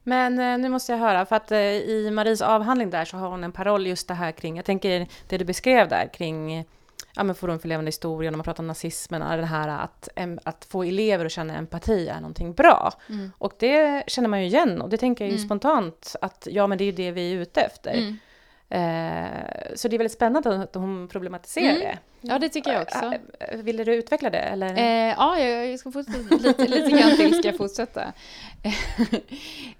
Men 0.02 0.38
eh, 0.38 0.58
nu 0.58 0.68
måste 0.68 0.92
jag 0.92 0.98
höra, 0.98 1.26
för 1.26 1.36
att 1.36 1.52
eh, 1.52 1.58
i 1.60 2.10
Maries 2.10 2.42
avhandling 2.42 2.90
där 2.90 3.04
så 3.04 3.16
har 3.16 3.28
hon 3.28 3.44
en 3.44 3.52
paroll 3.52 3.86
just 3.86 4.08
det 4.08 4.14
här 4.14 4.32
kring, 4.32 4.56
jag 4.56 4.64
tänker 4.64 5.08
det 5.28 5.38
du 5.38 5.44
beskrev 5.44 5.88
där 5.88 6.06
kring 6.14 6.64
ja, 7.16 7.22
men 7.22 7.34
Forum 7.34 7.58
för 7.58 7.68
levande 7.68 7.88
historia, 7.88 8.30
när 8.30 8.36
man 8.36 8.44
pratar 8.44 8.62
om 8.62 8.66
nazismen, 8.66 9.38
det 9.38 9.46
här 9.46 9.68
att, 9.68 10.08
att 10.44 10.64
få 10.64 10.82
elever 10.82 11.24
att 11.24 11.32
känna 11.32 11.56
empati 11.56 12.08
är 12.08 12.20
någonting 12.20 12.52
bra. 12.52 12.92
Mm. 13.08 13.32
Och 13.38 13.52
det 13.58 14.04
känner 14.06 14.28
man 14.28 14.40
ju 14.40 14.46
igen 14.46 14.82
och 14.82 14.88
det 14.88 14.96
tänker 14.96 15.24
jag 15.24 15.30
ju 15.30 15.36
mm. 15.36 15.48
spontant 15.48 16.16
att 16.20 16.48
ja, 16.50 16.66
men 16.66 16.78
det 16.78 16.84
är 16.84 16.86
ju 16.86 16.92
det 16.92 17.10
vi 17.10 17.32
är 17.32 17.36
ute 17.36 17.60
efter. 17.60 17.92
Mm. 17.92 18.16
Eh, 18.72 19.74
så 19.74 19.88
det 19.88 19.96
är 19.96 19.98
väldigt 19.98 20.12
spännande 20.12 20.62
att 20.62 20.74
hon 20.74 21.08
problematiserar 21.08 21.76
mm. 21.76 21.80
det. 21.80 21.98
Ja, 22.20 22.38
det 22.38 22.48
tycker 22.48 22.72
jag 22.72 22.82
också. 22.82 23.14
Eh, 23.40 23.58
vill 23.58 23.76
du 23.76 23.94
utveckla 23.94 24.30
det? 24.30 24.38
Eller? 24.38 24.76
Eh, 24.76 25.14
ja, 25.18 25.38
jag 25.38 25.78
ska 25.78 25.92
fortsätta 25.92 26.36
lite, 26.36 26.68
lite 26.68 26.90
grann 26.90 27.16
till 27.16 27.38
ska 27.38 27.48
jag 27.48 27.56
fortsätta. 27.56 28.12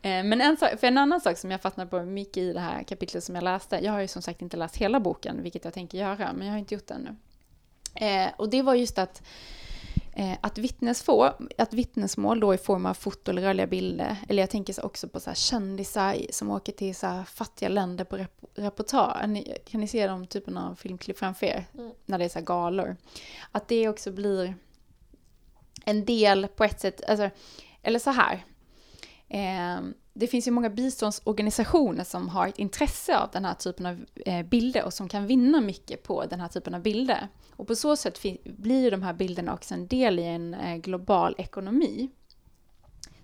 Eh, 0.04 0.24
men 0.24 0.40
en, 0.40 0.56
sak, 0.56 0.80
för 0.80 0.86
en 0.86 0.98
annan 0.98 1.20
sak 1.20 1.38
som 1.38 1.50
jag 1.50 1.60
fastnade 1.60 1.90
på 1.90 2.02
mycket 2.02 2.36
i 2.36 2.52
det 2.52 2.60
här 2.60 2.82
kapitlet 2.82 3.24
som 3.24 3.34
jag 3.34 3.44
läste, 3.44 3.78
jag 3.82 3.92
har 3.92 4.00
ju 4.00 4.08
som 4.08 4.22
sagt 4.22 4.42
inte 4.42 4.56
läst 4.56 4.76
hela 4.76 5.00
boken, 5.00 5.42
vilket 5.42 5.64
jag 5.64 5.74
tänker 5.74 5.98
göra, 5.98 6.32
men 6.32 6.46
jag 6.46 6.54
har 6.54 6.58
inte 6.58 6.74
gjort 6.74 6.86
det 6.86 6.94
ännu. 6.94 7.16
Eh, 7.94 8.30
och 8.36 8.48
det 8.48 8.62
var 8.62 8.74
just 8.74 8.98
att 8.98 9.22
Eh, 10.14 10.36
att, 10.40 10.58
vittnesfå, 10.58 11.32
att 11.58 11.72
vittnesmål 11.72 12.40
då 12.40 12.54
i 12.54 12.58
form 12.58 12.86
av 12.86 12.94
foto 12.94 13.30
eller 13.30 13.42
rörliga 13.42 13.66
bilder, 13.66 14.16
eller 14.28 14.42
jag 14.42 14.50
tänker 14.50 14.84
också 14.84 15.08
på 15.08 15.20
så 15.20 15.30
här 15.30 15.34
kändisar 15.34 16.16
som 16.30 16.50
åker 16.50 16.72
till 16.72 16.94
så 16.94 17.06
här 17.06 17.24
fattiga 17.24 17.68
länder 17.68 18.04
på 18.04 18.16
rep 18.16 18.38
reportage. 18.54 19.22
Kan 19.66 19.80
ni 19.80 19.88
se 19.88 20.06
de 20.06 20.26
typerna 20.26 20.68
av 20.68 20.74
filmklipp 20.74 21.18
framför 21.18 21.46
er? 21.46 21.64
Mm. 21.74 21.92
När 22.06 22.18
det 22.18 22.24
är 22.24 22.28
så 22.28 22.38
här 22.38 22.46
galor. 22.46 22.96
Att 23.52 23.68
det 23.68 23.88
också 23.88 24.12
blir 24.12 24.54
en 25.84 26.04
del 26.04 26.48
på 26.48 26.64
ett 26.64 26.80
sätt, 26.80 27.02
alltså, 27.08 27.30
eller 27.82 27.98
så 27.98 28.10
här. 28.10 28.44
Eh, 29.28 29.80
det 30.14 30.26
finns 30.26 30.46
ju 30.46 30.50
många 30.50 30.70
biståndsorganisationer 30.70 32.04
som 32.04 32.28
har 32.28 32.48
ett 32.48 32.58
intresse 32.58 33.18
av 33.18 33.30
den 33.32 33.44
här 33.44 33.54
typen 33.54 33.86
av 33.86 34.04
eh, 34.26 34.46
bilder 34.46 34.84
och 34.84 34.92
som 34.92 35.08
kan 35.08 35.26
vinna 35.26 35.60
mycket 35.60 36.02
på 36.02 36.24
den 36.24 36.40
här 36.40 36.48
typen 36.48 36.74
av 36.74 36.82
bilder. 36.82 37.28
Och 37.56 37.66
på 37.66 37.74
så 37.74 37.96
sätt 37.96 38.18
blir 38.44 38.90
de 38.90 39.02
här 39.02 39.12
bilderna 39.12 39.54
också 39.54 39.74
en 39.74 39.86
del 39.86 40.18
i 40.18 40.24
en 40.24 40.54
eh, 40.54 40.76
global 40.76 41.34
ekonomi. 41.38 42.10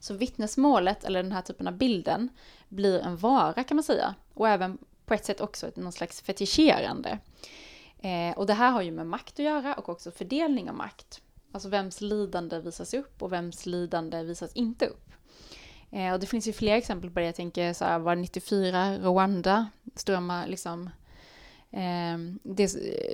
Så 0.01 0.15
vittnesmålet, 0.15 1.05
eller 1.05 1.23
den 1.23 1.33
här 1.33 1.43
typen 1.43 1.69
av 1.69 1.77
bilden, 1.77 2.29
blir 2.69 3.01
en 3.01 3.17
vara 3.17 3.65
kan 3.65 3.77
man 3.77 3.85
säga. 3.85 4.15
Och 4.35 4.49
även 4.49 4.79
på 5.07 5.15
ett 5.15 5.25
sätt 5.25 5.41
också 5.41 5.71
någon 5.75 5.93
slags 5.93 6.23
fetischerande. 6.23 7.19
Eh, 7.99 8.39
och 8.39 8.47
det 8.47 8.55
här 8.55 8.71
har 8.71 8.83
ju 8.83 8.91
med 8.91 9.07
makt 9.07 9.33
att 9.33 9.45
göra 9.45 9.75
och 9.75 9.89
också 9.89 10.11
fördelning 10.11 10.71
av 10.71 10.77
makt. 10.77 11.23
Alltså 11.53 11.69
vems 11.69 12.01
lidande 12.01 12.61
visas 12.61 12.95
upp 12.95 13.23
och 13.23 13.33
vems 13.33 13.67
lidande 13.67 14.23
visas 14.23 14.53
inte 14.53 14.87
upp. 14.87 15.08
Eh, 15.91 16.13
och 16.13 16.21
det 16.21 16.27
finns 16.27 16.49
ju 16.49 16.53
fler 16.53 16.77
exempel 16.77 17.11
på 17.11 17.21
det. 17.21 17.27
Jag 17.27 17.35
tänker 17.35 17.73
så 17.73 17.85
här, 17.85 17.99
var 17.99 18.17
94, 18.17 18.99
Rwanda, 18.99 19.67
stora 19.97 20.47
liksom 20.47 20.91
eh, 21.71 22.19
det 22.43 22.69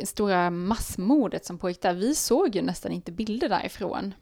stora 0.09 0.51
massmordet 0.51 1.45
som 1.45 1.59
pågick 1.59 1.83
där. 1.83 1.95
Vi 1.95 2.15
såg 2.15 2.57
ju 2.57 2.63
nästan 2.63 2.93
inte 2.93 3.13
bilder 3.13 3.49
därifrån. 3.49 4.15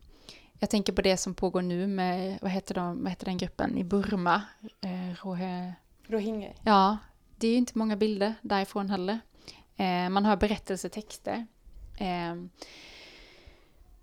Jag 0.59 0.71
tänker 0.71 0.93
på 0.93 1.03
det 1.03 1.17
som 1.17 1.35
pågår 1.35 1.63
nu 1.63 1.87
med, 1.87 2.39
vad 2.43 2.51
heter, 2.51 2.75
de, 2.75 3.03
vad 3.03 3.11
heter 3.11 3.25
den 3.25 3.39
gruppen 3.39 3.79
i 3.79 3.85
Burma? 3.85 4.43
Eh, 4.81 5.25
Rohe... 5.25 5.75
Rohingya. 6.07 6.51
Ja, 6.63 6.99
det 7.37 7.47
är 7.47 7.51
ju 7.51 7.57
inte 7.57 7.79
många 7.79 7.97
bilder 7.97 8.35
därifrån 8.43 8.91
heller. 8.91 9.21
Eh, 9.77 10.09
man 10.09 10.25
har 10.25 10.37
berättelsetexter. 10.37 11.47
Eh, 11.99 12.35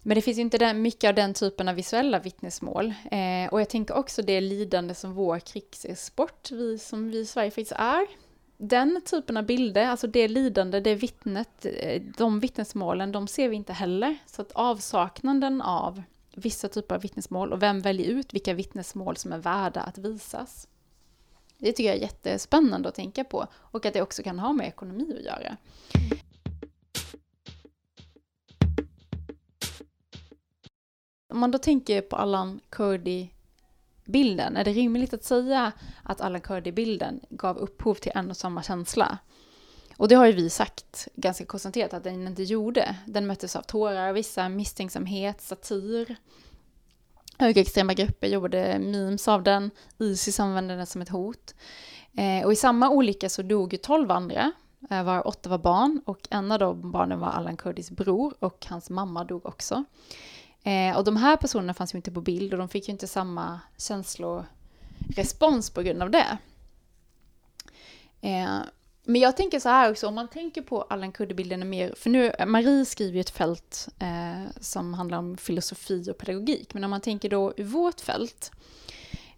men 0.03 0.15
det 0.15 0.21
finns 0.21 0.37
ju 0.37 0.41
inte 0.41 0.57
den, 0.57 0.81
mycket 0.81 1.07
av 1.07 1.15
den 1.15 1.33
typen 1.33 1.67
av 1.69 1.75
visuella 1.75 2.19
vittnesmål. 2.19 2.93
Eh, 3.11 3.51
och 3.51 3.61
jag 3.61 3.69
tänker 3.69 3.97
också 3.97 4.21
det 4.21 4.41
lidande 4.41 4.95
som 4.95 5.13
vår 5.13 5.39
krigssport, 5.39 6.51
vi 6.51 6.77
som 6.77 7.11
vi 7.11 7.19
i 7.19 7.25
Sverige 7.25 7.51
faktiskt 7.51 7.71
är. 7.71 8.07
Den 8.57 9.01
typen 9.05 9.37
av 9.37 9.45
bilder, 9.45 9.85
alltså 9.85 10.07
det 10.07 10.27
lidande, 10.27 10.79
det 10.79 10.95
vittnet, 10.95 11.65
eh, 11.65 12.01
de 12.17 12.39
vittnesmålen, 12.39 13.11
de 13.11 13.27
ser 13.27 13.49
vi 13.49 13.55
inte 13.55 13.73
heller. 13.73 14.17
Så 14.25 14.41
att 14.41 14.51
avsaknaden 14.51 15.61
av 15.61 16.03
vissa 16.35 16.67
typer 16.67 16.95
av 16.95 17.01
vittnesmål 17.01 17.53
och 17.53 17.61
vem 17.61 17.81
väljer 17.81 18.07
ut 18.09 18.33
vilka 18.33 18.53
vittnesmål 18.53 19.17
som 19.17 19.33
är 19.33 19.37
värda 19.37 19.81
att 19.81 19.97
visas. 19.97 20.67
Det 21.57 21.71
tycker 21.71 21.89
jag 21.89 21.97
är 21.97 22.01
jättespännande 22.01 22.89
att 22.89 22.95
tänka 22.95 23.23
på 23.23 23.47
och 23.53 23.85
att 23.85 23.93
det 23.93 24.01
också 24.01 24.23
kan 24.23 24.39
ha 24.39 24.53
med 24.53 24.67
ekonomi 24.67 25.15
att 25.19 25.25
göra. 25.25 25.57
Om 31.31 31.39
man 31.39 31.51
då 31.51 31.57
tänker 31.57 32.01
på 32.01 32.15
Allan 32.15 32.59
Kurdi-bilden, 32.69 34.57
är 34.57 34.63
det 34.63 34.71
rimligt 34.71 35.13
att 35.13 35.23
säga 35.23 35.71
att 36.03 36.21
Allan 36.21 36.41
Kurdi-bilden 36.41 37.19
gav 37.29 37.57
upphov 37.57 37.95
till 37.95 38.11
en 38.15 38.29
och 38.29 38.37
samma 38.37 38.63
känsla? 38.63 39.17
Och 39.97 40.07
det 40.07 40.15
har 40.15 40.25
ju 40.25 40.31
vi 40.31 40.49
sagt 40.49 41.07
ganska 41.15 41.45
koncentrerat 41.45 41.93
att 41.93 42.03
den 42.03 42.27
inte 42.27 42.43
gjorde. 42.43 42.95
Den 43.05 43.27
möttes 43.27 43.55
av 43.55 43.61
tårar, 43.61 44.13
vissa 44.13 44.49
misstänksamhet, 44.49 45.41
satir. 45.41 46.15
Högerextrema 47.37 47.93
grupper 47.93 48.27
jobbade 48.27 48.79
memes 48.79 49.27
av 49.27 49.43
den, 49.43 49.71
Isis 49.97 50.39
använde 50.39 50.75
den 50.75 50.87
som 50.87 51.01
ett 51.01 51.09
hot. 51.09 51.55
Eh, 52.17 52.45
och 52.45 52.53
i 52.53 52.55
samma 52.55 52.89
olycka 52.89 53.29
så 53.29 53.41
dog 53.41 53.73
ju 53.73 53.77
tolv 53.77 54.11
andra, 54.11 54.51
eh, 54.89 55.03
var 55.03 55.27
åtta 55.27 55.49
var 55.49 55.57
barn 55.57 56.01
och 56.05 56.27
en 56.29 56.51
av 56.51 56.59
de 56.59 56.91
barnen 56.91 57.19
var 57.19 57.27
Allan 57.27 57.57
Kurdis 57.57 57.91
bror 57.91 58.33
och 58.39 58.65
hans 58.69 58.89
mamma 58.89 59.23
dog 59.23 59.45
också. 59.45 59.83
Eh, 60.63 60.97
och 60.97 61.03
de 61.03 61.17
här 61.17 61.37
personerna 61.37 61.73
fanns 61.73 61.93
ju 61.93 61.97
inte 61.97 62.11
på 62.11 62.21
bild 62.21 62.53
och 62.53 62.59
de 62.59 62.69
fick 62.69 62.87
ju 62.87 62.91
inte 62.91 63.07
samma 63.07 63.59
känslorespons 63.77 65.69
på 65.69 65.81
grund 65.81 66.03
av 66.03 66.11
det. 66.11 66.37
Eh, 68.21 68.59
men 69.03 69.21
jag 69.21 69.37
tänker 69.37 69.59
så 69.59 69.69
här 69.69 69.91
också, 69.91 70.07
om 70.07 70.15
man 70.15 70.27
tänker 70.27 70.61
på 70.61 70.81
Allan 70.81 71.11
Kurdi-bilden 71.11 71.69
mer, 71.69 71.93
för 71.97 72.09
nu, 72.09 72.31
Marie 72.47 72.85
skriver 72.85 73.13
ju 73.13 73.21
ett 73.21 73.29
fält 73.29 73.87
eh, 73.99 74.51
som 74.61 74.93
handlar 74.93 75.17
om 75.17 75.37
filosofi 75.37 76.11
och 76.11 76.17
pedagogik, 76.17 76.73
men 76.73 76.83
om 76.83 76.89
man 76.89 77.01
tänker 77.01 77.29
då 77.29 77.53
i 77.57 77.63
vårt 77.63 78.01
fält 78.01 78.51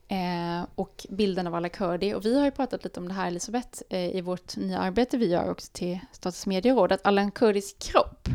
eh, 0.08 0.68
och 0.76 1.06
bilden 1.10 1.48
av 1.48 1.56
alla 1.56 1.70
Kurdi, 1.70 2.14
och 2.14 2.26
vi 2.26 2.38
har 2.38 2.46
ju 2.46 2.52
pratat 2.52 2.84
lite 2.84 3.00
om 3.00 3.08
det 3.08 3.14
här 3.14 3.28
Elisabeth 3.28 3.82
eh, 3.90 4.16
i 4.16 4.22
vårt 4.22 4.58
nya 4.58 4.80
arbete 4.80 5.18
vi 5.18 5.28
gör 5.30 5.52
också 5.52 5.70
till 5.74 6.00
Statens 6.12 6.46
medieråd, 6.46 6.92
att 6.92 7.06
Allan 7.06 7.32
Kurdis 7.32 7.76
kropp 7.80 8.30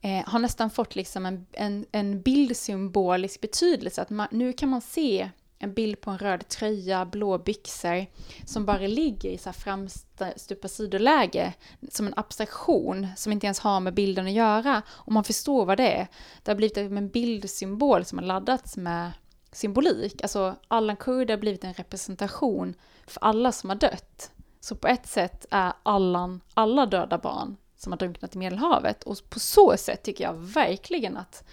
eh, 0.00 0.28
har 0.28 0.38
nästan 0.38 0.70
fått 0.70 0.96
liksom 0.96 1.26
en, 1.26 1.46
en, 1.52 1.86
en 1.92 2.22
bildsymbolisk 2.22 3.40
betydelse, 3.40 4.02
att 4.02 4.10
man, 4.10 4.28
nu 4.30 4.52
kan 4.52 4.68
man 4.68 4.80
se 4.80 5.30
en 5.62 5.74
bild 5.74 6.00
på 6.00 6.10
en 6.10 6.18
röd 6.18 6.48
tröja, 6.48 7.06
blå 7.06 7.38
byxor, 7.38 8.06
som 8.46 8.66
bara 8.66 8.86
ligger 8.86 9.30
i 9.30 9.38
så 9.38 9.48
här 9.48 9.54
framstupa 9.54 10.68
sidoläge, 10.68 11.52
som 11.90 12.06
en 12.06 12.14
abstraktion, 12.16 13.06
som 13.16 13.32
inte 13.32 13.46
ens 13.46 13.60
har 13.60 13.80
med 13.80 13.94
bilden 13.94 14.26
att 14.26 14.32
göra. 14.32 14.82
Och 14.88 15.12
man 15.12 15.24
förstår 15.24 15.64
vad 15.64 15.76
det 15.76 15.92
är. 15.92 16.06
Det 16.42 16.50
har 16.50 16.56
blivit 16.56 16.76
en 16.76 17.08
bildsymbol 17.08 18.04
som 18.04 18.18
har 18.18 18.26
laddats 18.26 18.76
med 18.76 19.12
symbolik. 19.52 20.22
Alltså, 20.22 20.56
Allan 20.68 20.96
Kurdi 20.96 21.32
har 21.32 21.40
blivit 21.40 21.64
en 21.64 21.74
representation 21.74 22.74
för 23.06 23.24
alla 23.24 23.52
som 23.52 23.70
har 23.70 23.76
dött. 23.76 24.30
Så 24.60 24.76
på 24.76 24.88
ett 24.88 25.06
sätt 25.06 25.46
är 25.50 25.72
Allan 25.82 26.40
alla 26.54 26.86
döda 26.86 27.18
barn 27.18 27.56
som 27.80 27.92
har 27.92 27.98
drunknat 27.98 28.34
i 28.34 28.38
Medelhavet. 28.38 29.02
Och 29.02 29.16
på 29.28 29.40
så 29.40 29.76
sätt 29.76 30.02
tycker 30.02 30.24
jag 30.24 30.34
verkligen 30.34 31.16
att 31.16 31.44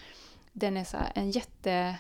den 0.52 0.78
är 0.78 0.84
så 0.84 0.98
en 1.16 1.32
jätte 1.32 1.96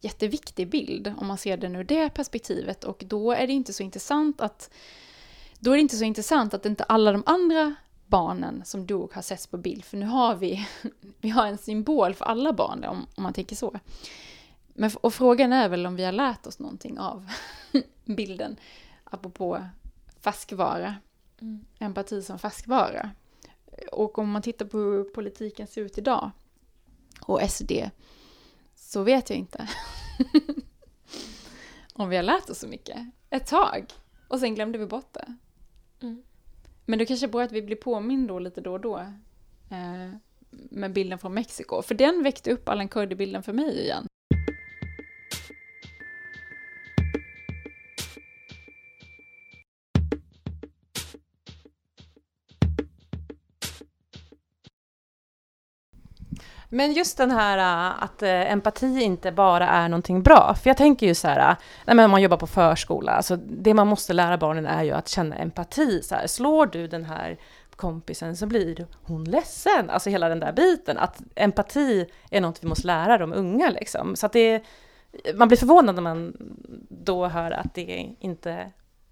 jätteviktig 0.00 0.70
bild 0.70 1.14
om 1.18 1.26
man 1.26 1.38
ser 1.38 1.56
den 1.56 1.76
ur 1.76 1.84
det 1.84 2.10
perspektivet 2.10 2.84
och 2.84 3.02
då 3.06 3.32
är 3.32 3.46
det 3.46 3.52
inte 3.52 3.72
så 3.72 3.82
intressant 3.82 4.40
att 4.40 4.70
då 5.58 5.70
är 5.70 5.74
det 5.74 5.80
inte 5.80 5.96
så 5.96 6.04
intressant 6.04 6.54
att 6.54 6.66
inte 6.66 6.84
alla 6.84 7.12
de 7.12 7.22
andra 7.26 7.74
barnen 8.06 8.62
som 8.64 8.86
dog 8.86 9.12
har 9.12 9.22
setts 9.22 9.46
på 9.46 9.56
bild, 9.56 9.84
för 9.84 9.96
nu 9.96 10.06
har 10.06 10.34
vi, 10.34 10.66
vi 11.20 11.28
har 11.28 11.46
en 11.46 11.58
symbol 11.58 12.14
för 12.14 12.24
alla 12.24 12.52
barn 12.52 12.84
om, 12.84 13.06
om 13.16 13.22
man 13.22 13.32
tänker 13.32 13.56
så. 13.56 13.78
Men, 14.74 14.90
och 15.00 15.14
frågan 15.14 15.52
är 15.52 15.68
väl 15.68 15.86
om 15.86 15.96
vi 15.96 16.04
har 16.04 16.12
lärt 16.12 16.46
oss 16.46 16.58
någonting 16.58 16.98
av 16.98 17.28
bilden, 18.04 18.56
apropå 19.04 19.66
färskvara, 20.20 20.94
mm. 21.40 21.64
empati 21.78 22.22
som 22.22 22.38
färskvara. 22.38 23.10
Och 23.92 24.18
om 24.18 24.30
man 24.30 24.42
tittar 24.42 24.66
på 24.66 24.78
hur 24.78 25.04
politiken 25.04 25.66
ser 25.66 25.82
ut 25.82 25.98
idag, 25.98 26.30
och 27.26 27.50
SD, 27.50 27.72
så 28.74 29.02
vet 29.02 29.30
jag 29.30 29.38
inte. 29.38 29.68
Om 31.94 32.08
vi 32.08 32.16
har 32.16 32.22
lärt 32.22 32.50
oss 32.50 32.58
så 32.58 32.68
mycket. 32.68 32.98
Ett 33.30 33.46
tag. 33.46 33.86
Och 34.28 34.40
sen 34.40 34.54
glömde 34.54 34.78
vi 34.78 34.86
bort 34.86 35.12
det. 35.12 35.36
Mm. 36.00 36.22
Men 36.86 36.98
det 36.98 37.06
kanske 37.06 37.26
är 37.26 37.30
bra 37.30 37.42
att 37.42 37.52
vi 37.52 37.62
blir 37.62 37.76
påminda 37.76 38.38
lite 38.38 38.60
då 38.60 38.72
och 38.72 38.80
då. 38.80 38.98
Eh, 39.70 40.10
med 40.50 40.92
bilden 40.92 41.18
från 41.18 41.34
Mexiko. 41.34 41.82
För 41.82 41.94
den 41.94 42.22
väckte 42.22 42.52
upp 42.52 42.68
Allan 42.68 42.88
Kurdi-bilden 42.88 43.42
för 43.42 43.52
mig 43.52 43.80
igen. 43.80 44.06
Men 56.74 56.92
just 56.92 57.16
den 57.16 57.30
här 57.30 57.58
äh, 57.58 58.02
att 58.02 58.22
äh, 58.22 58.52
empati 58.52 59.02
inte 59.02 59.32
bara 59.32 59.68
är 59.68 59.88
någonting 59.88 60.22
bra. 60.22 60.54
För 60.62 60.70
jag 60.70 60.76
tänker 60.76 61.06
ju 61.06 61.14
så 61.14 61.28
här, 61.28 61.50
äh, 61.50 61.56
nej 61.86 61.96
men 61.96 62.04
om 62.04 62.10
man 62.10 62.22
jobbar 62.22 62.36
på 62.36 62.46
förskola, 62.46 63.12
alltså 63.12 63.36
det 63.36 63.74
man 63.74 63.86
måste 63.86 64.12
lära 64.12 64.38
barnen 64.38 64.66
är 64.66 64.82
ju 64.82 64.92
att 64.92 65.08
känna 65.08 65.36
empati. 65.36 66.02
Så 66.02 66.14
här, 66.14 66.26
slår 66.26 66.66
du 66.66 66.86
den 66.86 67.04
här 67.04 67.38
kompisen 67.76 68.36
så 68.36 68.46
blir 68.46 68.86
hon 69.02 69.24
ledsen. 69.24 69.90
Alltså 69.90 70.10
hela 70.10 70.28
den 70.28 70.40
där 70.40 70.52
biten. 70.52 70.98
Att 70.98 71.22
empati 71.34 72.06
är 72.30 72.40
något 72.40 72.64
vi 72.64 72.68
måste 72.68 72.86
lära 72.86 73.18
de 73.18 73.32
unga 73.32 73.70
liksom. 73.70 74.16
Så 74.16 74.26
att 74.26 74.32
det, 74.32 74.62
man 75.34 75.48
blir 75.48 75.58
förvånad 75.58 75.94
när 75.94 76.02
man 76.02 76.36
då 76.88 77.26
hör 77.26 77.50
att 77.50 77.74
det 77.74 78.14
inte 78.20 78.50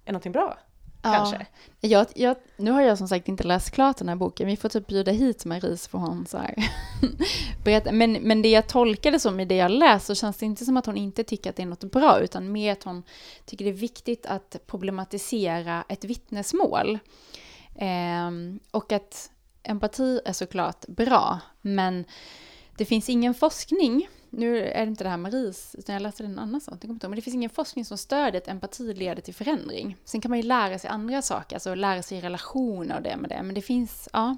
är 0.05 0.11
någonting 0.11 0.31
bra. 0.31 0.57
Ja. 1.03 1.13
Kanske. 1.13 1.45
Jag, 1.79 2.07
jag, 2.15 2.35
nu 2.57 2.71
har 2.71 2.81
jag 2.81 2.97
som 2.97 3.07
sagt 3.07 3.27
inte 3.27 3.43
läst 3.43 3.71
klart 3.71 3.97
den 3.97 4.09
här 4.09 4.15
boken. 4.15 4.47
Vi 4.47 4.57
får 4.57 4.69
typ 4.69 4.87
bjuda 4.87 5.11
hit 5.11 5.45
Marie 5.45 5.77
så 5.77 5.89
får 5.89 5.99
hon 5.99 6.25
så 6.25 6.37
här 6.37 6.55
berätta. 7.63 7.91
Men, 7.91 8.13
men 8.13 8.41
det 8.41 8.49
jag 8.49 8.67
tolkade 8.67 9.19
som 9.19 9.39
i 9.39 9.45
det 9.45 9.55
jag 9.55 9.71
läst 9.71 10.05
så 10.05 10.15
känns 10.15 10.37
det 10.37 10.45
inte 10.45 10.65
som 10.65 10.77
att 10.77 10.85
hon 10.85 10.97
inte 10.97 11.23
tycker 11.23 11.49
att 11.49 11.55
det 11.55 11.63
är 11.63 11.67
något 11.67 11.91
bra 11.91 12.19
utan 12.19 12.51
mer 12.51 12.71
att 12.71 12.83
hon 12.83 13.03
tycker 13.45 13.65
det 13.65 13.71
är 13.71 13.75
viktigt 13.75 14.25
att 14.25 14.55
problematisera 14.67 15.83
ett 15.89 16.03
vittnesmål. 16.03 16.99
Eh, 17.75 18.31
och 18.71 18.91
att 18.91 19.31
empati 19.63 20.19
är 20.25 20.33
såklart 20.33 20.87
bra 20.87 21.39
men 21.61 22.05
det 22.77 22.85
finns 22.85 23.09
ingen 23.09 23.33
forskning 23.33 24.07
nu 24.33 24.57
är 24.57 24.85
det 24.85 24.89
inte 24.89 25.03
det 25.03 25.09
här 25.09 25.17
Maries, 25.17 25.75
utan 25.75 25.93
jag 25.93 26.01
läste 26.01 26.23
en 26.23 26.39
annan 26.39 26.61
sak, 26.61 26.83
men 26.83 27.11
det 27.11 27.21
finns 27.21 27.35
ingen 27.35 27.49
forskning 27.49 27.85
som 27.85 27.97
stödjer 27.97 28.41
att 28.41 28.47
empati 28.47 28.93
leder 28.93 29.21
till 29.21 29.33
förändring. 29.33 29.97
Sen 30.03 30.21
kan 30.21 30.29
man 30.29 30.39
ju 30.39 30.43
lära 30.43 30.79
sig 30.79 30.89
andra 30.89 31.21
saker, 31.21 31.55
alltså 31.55 31.75
lära 31.75 32.01
sig 32.01 32.21
relationer 32.21 32.95
och 32.95 33.01
det 33.01 33.17
med 33.17 33.29
det, 33.29 33.43
men 33.43 33.55
det 33.55 33.61
finns, 33.61 34.09
ja. 34.13 34.37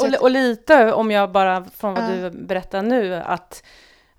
Och, 0.00 0.22
och, 0.22 0.30
lite, 0.30 0.92
om 0.92 1.10
jag 1.10 1.32
bara, 1.32 1.64
från 1.64 1.94
vad 1.94 2.10
uh. 2.10 2.22
du 2.22 2.30
berättar 2.30 2.82
nu, 2.82 3.14
att 3.14 3.62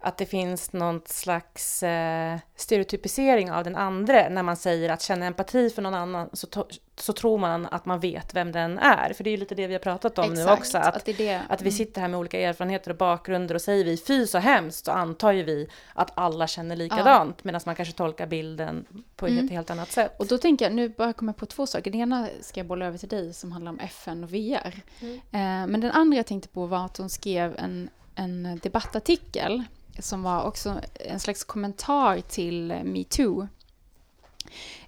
att 0.08 0.18
det 0.18 0.26
finns 0.26 0.74
någon 0.74 1.02
slags 1.06 1.84
eh, 1.84 2.38
stereotypisering 2.56 3.52
av 3.52 3.64
den 3.64 3.76
andra 3.76 4.30
när 4.30 4.44
man 4.44 4.56
säger 4.58 4.90
att 4.90 5.02
känna 5.02 5.26
empati 5.26 5.70
för 5.70 5.82
någon 5.82 5.94
annan 5.94 6.30
så, 6.34 6.48
to- 6.48 6.80
så 6.96 7.14
tror 7.14 7.38
man 7.38 7.66
att 7.66 7.86
man 7.86 8.00
vet 8.00 8.34
vem 8.34 8.52
den 8.52 8.78
är. 8.80 9.14
För 9.14 9.24
det 9.24 9.30
är 9.30 9.32
ju 9.32 9.38
lite 9.38 9.56
det 9.56 9.68
vi 9.68 9.74
har 9.74 9.80
pratat 9.80 10.18
om 10.18 10.32
Exakt, 10.32 10.48
nu 10.48 10.54
också. 10.54 10.78
Att, 10.78 10.96
att 10.96 11.06
det 11.06 11.14
det. 11.14 11.42
att 11.50 11.62
vi 11.62 11.68
Mm. 11.70 11.78
sitter 11.78 12.02
här 12.02 12.08
med 12.08 12.20
olika 12.20 12.40
erfarenheter 12.40 12.92
och 12.92 12.98
bakgrunder 12.98 13.56
och 13.56 13.62
säger 13.62 13.86
vi 13.86 13.98
fy 13.98 14.28
så 14.28 14.38
hemskt 14.38 14.86
så 14.86 14.92
antar 14.92 15.32
ju 15.32 15.44
vi 15.44 15.68
att 15.94 16.12
alla 16.16 16.48
känner 16.48 16.76
likadant 16.76 17.44
medan 17.44 17.62
man 17.66 17.76
kanske 17.76 17.94
tolkar 17.96 18.28
bilden 18.28 18.86
på 19.16 19.26
ett 19.26 19.32
Mm. 19.32 19.50
helt 19.50 19.70
annat 19.70 19.92
sätt. 19.92 20.16
Och 20.20 20.28
då 20.28 20.38
tänker 20.38 20.66
jag, 20.66 20.74
nu 20.74 20.90
bara 20.90 21.14
kommer 21.14 21.30
jag 21.32 21.38
på 21.38 21.46
två 21.46 21.68
saker. 21.68 21.92
Det 21.92 21.98
ena 21.98 22.28
ska 22.42 22.60
jag 22.60 22.68
bolla 22.68 22.86
över 22.86 22.98
till 22.98 23.10
dig 23.10 23.34
som 23.34 23.52
handlar 23.52 23.72
om 23.72 23.80
FN 23.80 24.24
och 24.24 24.34
VR. 24.34 24.82
Mm. 25.02 25.16
Eh, 25.16 25.68
men 25.72 25.82
den 25.82 25.92
andra 25.92 26.18
jag 26.18 26.26
tänkte 26.26 26.50
på 26.50 26.66
var 26.66 26.86
att 26.86 26.98
hon 26.98 27.10
skrev 27.10 27.56
en, 27.58 27.90
en 28.16 28.60
debattartikel 28.64 29.64
som 30.00 30.24
var 30.24 30.44
också 30.44 30.82
en 30.94 31.20
slags 31.20 31.44
kommentar 31.44 32.22
till 32.22 32.82
metoo. 32.84 33.48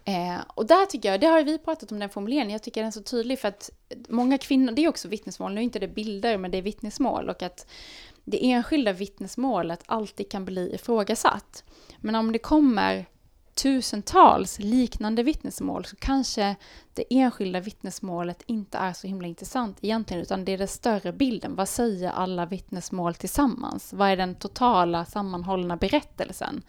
Eh, 0.05 0.38
och 0.47 0.66
där 0.66 0.86
tycker 0.86 1.12
jag, 1.12 1.22
det 1.22 1.28
har 1.28 1.43
vi 1.43 1.57
pratat 1.57 1.91
om 1.91 1.99
den 1.99 2.10
formuleringen, 2.10 2.51
jag 2.51 2.64
tycker 2.64 2.82
den 2.82 2.88
är 2.88 2.91
så 2.91 3.01
tydlig 3.01 3.39
för 3.39 3.47
att 3.47 3.70
många 4.10 4.38
kvinnor, 4.38 4.72
det 4.72 4.84
är 4.84 4.88
också 4.88 5.07
vittnesmål, 5.07 5.53
nu 5.53 5.60
är 5.60 5.64
inte 5.64 5.80
det 5.80 5.88
bilder 5.88 6.38
men 6.38 6.51
det 6.51 6.57
är 6.57 6.62
vittnesmål 6.62 7.30
och 7.30 7.43
att 7.43 7.68
det 8.24 8.51
enskilda 8.51 8.93
vittnesmålet 8.93 9.84
alltid 9.86 10.32
kan 10.32 10.45
bli 10.45 10.76
ifrågasatt. 10.76 11.64
Men 11.97 12.16
om 12.16 12.32
det 12.32 12.39
kommer 12.39 13.05
tusentals 13.62 14.60
liknande 14.60 15.24
vittnesmål 15.24 15.86
så 15.86 15.95
kanske 15.95 16.55
det 16.93 17.03
enskilda 17.10 17.60
vittnesmålet 17.60 18.43
inte 18.45 18.78
är 18.78 18.93
så 18.93 19.07
himla 19.07 19.28
intressant 19.28 19.78
egentligen 19.82 20.24
utan 20.24 20.45
det 20.45 20.51
är 20.51 20.57
den 20.57 20.68
större 20.68 21.14
bilden. 21.14 21.55
Vad 21.55 21.70
säger 21.70 22.12
alla 22.12 22.45
vittnesmål 22.45 23.16
tillsammans? 23.16 23.93
Vad 23.93 24.10
är 24.10 24.18
den 24.18 24.36
totala 24.36 25.05
sammanhållna 25.05 25.78
berättelsen? 25.78 26.62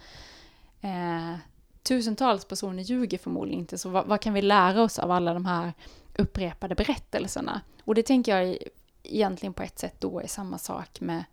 Eh, 0.80 1.34
tusentals 1.82 2.44
personer 2.44 2.82
ljuger 2.82 3.18
förmodligen 3.18 3.60
inte 3.60 3.78
så 3.78 3.88
vad, 3.88 4.06
vad 4.06 4.20
kan 4.20 4.34
vi 4.34 4.42
lära 4.42 4.82
oss 4.82 4.98
av 4.98 5.10
alla 5.10 5.34
de 5.34 5.46
här 5.46 5.72
upprepade 6.16 6.74
berättelserna? 6.74 7.60
Och 7.84 7.94
det 7.94 8.02
tänker 8.02 8.36
jag 8.36 8.58
egentligen 9.02 9.52
på 9.52 9.62
ett 9.62 9.78
sätt 9.78 9.94
då 9.98 10.20
är 10.20 10.26
samma 10.26 10.58
sak 10.58 11.00
med, 11.00 11.24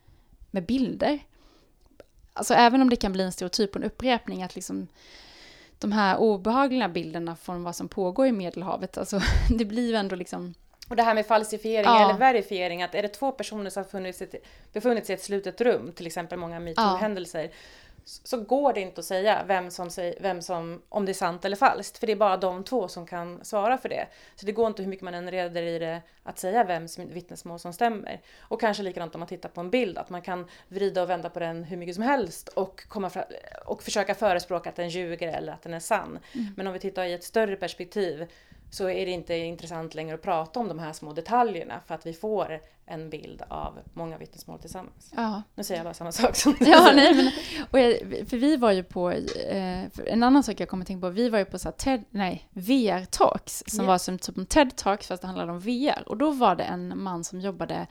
med 0.51 0.65
bilder. 0.65 1.19
Alltså 2.33 2.53
även 2.53 2.81
om 2.81 2.89
det 2.89 2.95
kan 2.95 3.11
bli 3.11 3.23
en 3.23 3.31
stereotyp 3.31 3.69
och 3.69 3.81
en 3.81 3.83
upprepning 3.83 4.43
att 4.43 4.55
liksom 4.55 4.87
de 5.79 5.91
här 5.91 6.17
obehagliga 6.17 6.89
bilderna 6.89 7.35
från 7.35 7.63
vad 7.63 7.75
som 7.75 7.87
pågår 7.87 8.27
i 8.27 8.31
Medelhavet, 8.31 8.97
alltså 8.97 9.19
det 9.57 9.65
blir 9.65 9.89
ju 9.89 9.95
ändå 9.95 10.15
liksom... 10.15 10.53
Och 10.89 10.95
det 10.95 11.03
här 11.03 11.13
med 11.13 11.25
falsifiering 11.25 11.85
Ja. 11.85 12.09
eller 12.09 12.19
verifiering, 12.19 12.83
att 12.83 12.95
är 12.95 13.01
det 13.01 13.07
två 13.07 13.31
personer 13.31 13.69
som 13.69 13.83
har 13.83 13.89
funnits 13.89 14.21
befunnit 14.73 15.05
sig 15.05 15.13
i 15.13 15.17
ett 15.17 15.23
slutet 15.23 15.61
rum, 15.61 15.91
till 15.95 16.07
exempel 16.07 16.39
många 16.39 16.59
metoo-händelser, 16.59 17.47
så- 17.47 17.53
så 18.07 18.37
går 18.37 18.73
det 18.73 18.81
inte 18.81 18.99
att 18.99 19.05
säga 19.05 19.43
vem 19.47 19.71
som, 19.71 19.89
vem 20.19 20.41
som, 20.41 20.81
om 20.89 21.05
det 21.05 21.11
är 21.11 21.13
sant 21.13 21.45
eller 21.45 21.55
falskt, 21.55 21.97
för 21.97 22.07
det 22.07 22.13
är 22.13 22.17
bara 22.17 22.37
de 22.37 22.63
två 22.63 22.87
som 22.87 23.05
kan 23.05 23.45
svara 23.45 23.77
för 23.77 23.89
det. 23.89 24.07
Så 24.35 24.45
det 24.45 24.51
går 24.51 24.67
inte 24.67 24.81
hur 24.81 24.89
mycket 24.89 25.03
man 25.03 25.13
än 25.13 25.31
reder 25.31 25.63
i 25.63 25.79
det 25.79 26.01
att 26.23 26.39
säga 26.39 26.63
vems 26.63 26.99
vittnesmål 26.99 27.59
som 27.59 27.73
stämmer. 27.73 28.21
Och 28.39 28.61
kanske 28.61 28.83
likadant 28.83 29.15
om 29.15 29.19
man 29.19 29.27
tittar 29.27 29.49
på 29.49 29.61
en 29.61 29.69
bild, 29.69 29.97
att 29.97 30.09
man 30.09 30.21
kan 30.21 30.47
vrida 30.67 31.01
och 31.01 31.09
vända 31.09 31.29
på 31.29 31.39
den 31.39 31.63
hur 31.63 31.77
mycket 31.77 31.95
som 31.95 32.03
helst 32.03 32.47
och, 32.47 32.87
komma 32.87 33.09
fra, 33.09 33.25
och 33.65 33.83
försöka 33.83 34.15
förespråka 34.15 34.69
att 34.69 34.75
den 34.75 34.89
ljuger 34.89 35.27
eller 35.27 35.53
att 35.53 35.61
den 35.61 35.73
är 35.73 35.79
sann. 35.79 36.19
Men 36.55 36.67
om 36.67 36.73
vi 36.73 36.79
tittar 36.79 37.05
i 37.05 37.13
ett 37.13 37.23
större 37.23 37.55
perspektiv 37.55 38.27
så 38.69 38.89
är 38.89 39.05
det 39.05 39.11
inte 39.11 39.35
intressant 39.35 39.95
längre 39.95 40.15
att 40.15 40.21
prata 40.21 40.59
om 40.59 40.67
de 40.67 40.79
här 40.79 40.93
små 40.93 41.13
detaljerna 41.13 41.81
för 41.87 41.95
att 41.95 42.05
vi 42.05 42.13
får 42.13 42.59
en 42.85 43.09
bild 43.09 43.41
av 43.47 43.79
många 43.93 44.17
vittnesmål 44.17 44.59
tillsammans. 44.59 45.11
Ja, 45.15 45.41
Nu 45.55 45.63
säger 45.63 45.79
jag 45.79 45.85
bara 45.85 45.93
samma 45.93 46.11
sak 46.11 46.35
som 46.35 46.55
ja 46.59 46.91
nej 46.95 47.13
men... 47.15 47.31
Och 47.71 47.79
jag, 47.79 47.97
för 48.29 48.37
vi 48.37 48.57
var 48.57 48.71
ju 48.71 48.83
på... 48.83 49.11
Eh, 49.11 49.83
en 50.05 50.23
annan 50.23 50.43
sak 50.43 50.59
jag 50.59 50.69
kommer 50.69 50.83
att 50.83 50.87
tänka 50.87 51.01
på, 51.07 51.09
vi 51.09 51.29
var 51.29 51.39
ju 51.39 51.45
på 51.45 51.59
så 51.59 51.67
här 51.67 51.73
TED, 51.75 52.03
nej, 52.09 52.49
VR-talks 52.53 53.63
som 53.67 53.85
Ja. 53.85 53.91
var 53.91 53.97
som 53.97 54.17
typ 54.19 54.37
en 54.37 54.45
TED-talks 54.47 55.07
fast 55.07 55.21
det 55.21 55.27
handlade 55.27 55.51
om 55.51 55.59
VR. 55.59 56.03
Och 56.09 56.17
då 56.17 56.31
var 56.31 56.55
det 56.55 56.63
en 56.63 57.01
man 57.03 57.23
som 57.23 57.41
jobbade 57.41 57.87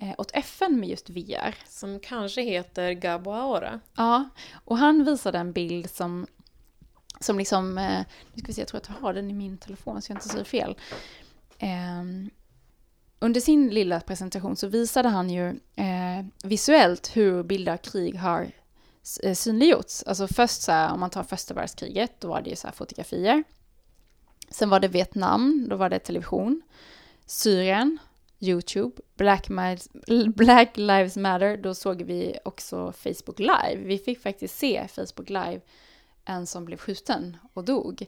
eh, 0.00 0.14
åt 0.18 0.30
FN 0.34 0.80
med 0.80 0.88
just 0.88 1.10
VR. 1.10 1.54
Som 1.68 2.00
kanske 2.00 2.42
heter 2.42 2.92
Gabo 2.92 3.30
Aora. 3.32 3.80
Ja, 3.96 4.28
och 4.64 4.78
han 4.78 5.04
visade 5.04 5.38
en 5.38 5.52
bild 5.52 5.90
som, 5.90 6.26
som 7.20 7.38
liksom, 7.38 7.78
eh, 7.78 8.04
nu 8.32 8.38
ska 8.42 8.46
vi 8.46 8.52
se, 8.52 8.60
jag 8.60 8.68
tror 8.68 8.80
att 8.80 8.88
jag 8.88 9.06
har 9.06 9.14
den 9.14 9.30
i 9.30 9.34
min 9.34 9.58
telefon 9.58 10.02
så 10.02 10.12
jag 10.12 10.16
inte 10.16 10.28
säger 10.28 10.44
fel. 10.44 10.76
Ehm, 11.58 12.30
under 13.18 13.40
sin 13.40 13.68
lilla 13.68 14.00
presentation 14.00 14.56
så 14.56 14.66
visade 14.66 15.08
han 15.08 15.30
ju 15.30 15.48
eh, 15.76 16.24
visuellt 16.44 17.16
hur 17.16 17.42
bilder 17.42 17.72
av 17.72 17.76
krig 17.76 18.18
har 18.18 18.50
eh, 19.22 19.34
synliggjorts. 19.34 20.02
Alltså 20.06 20.28
först 20.28 20.62
så 20.62 20.72
här, 20.72 20.92
om 20.92 21.00
man 21.00 21.10
tar 21.10 21.22
första 21.22 21.54
världskriget, 21.54 22.20
då 22.20 22.28
var 22.28 22.42
det 22.42 22.50
ju 22.50 22.56
så 22.56 22.66
här 22.66 22.74
fotografier. 22.74 23.44
Sen 24.50 24.68
var 24.70 24.80
det 24.80 24.88
Vietnam, 24.88 25.66
då 25.70 25.76
var 25.76 25.90
det 25.90 25.98
television. 25.98 26.62
Syrien, 27.26 27.98
YouTube, 28.40 28.96
Black, 29.16 29.48
Miles- 29.48 30.28
Black 30.36 30.76
Lives 30.76 31.16
Matter, 31.16 31.56
då 31.56 31.74
såg 31.74 32.02
vi 32.02 32.38
också 32.44 32.92
Facebook 32.92 33.38
Live. 33.38 33.76
Vi 33.76 33.98
fick 33.98 34.20
faktiskt 34.20 34.58
se 34.58 34.88
Facebook 34.88 35.28
Live, 35.28 35.60
en 36.26 36.46
som 36.46 36.64
blev 36.64 36.76
skjuten 36.76 37.36
och 37.52 37.64
dog. 37.64 38.06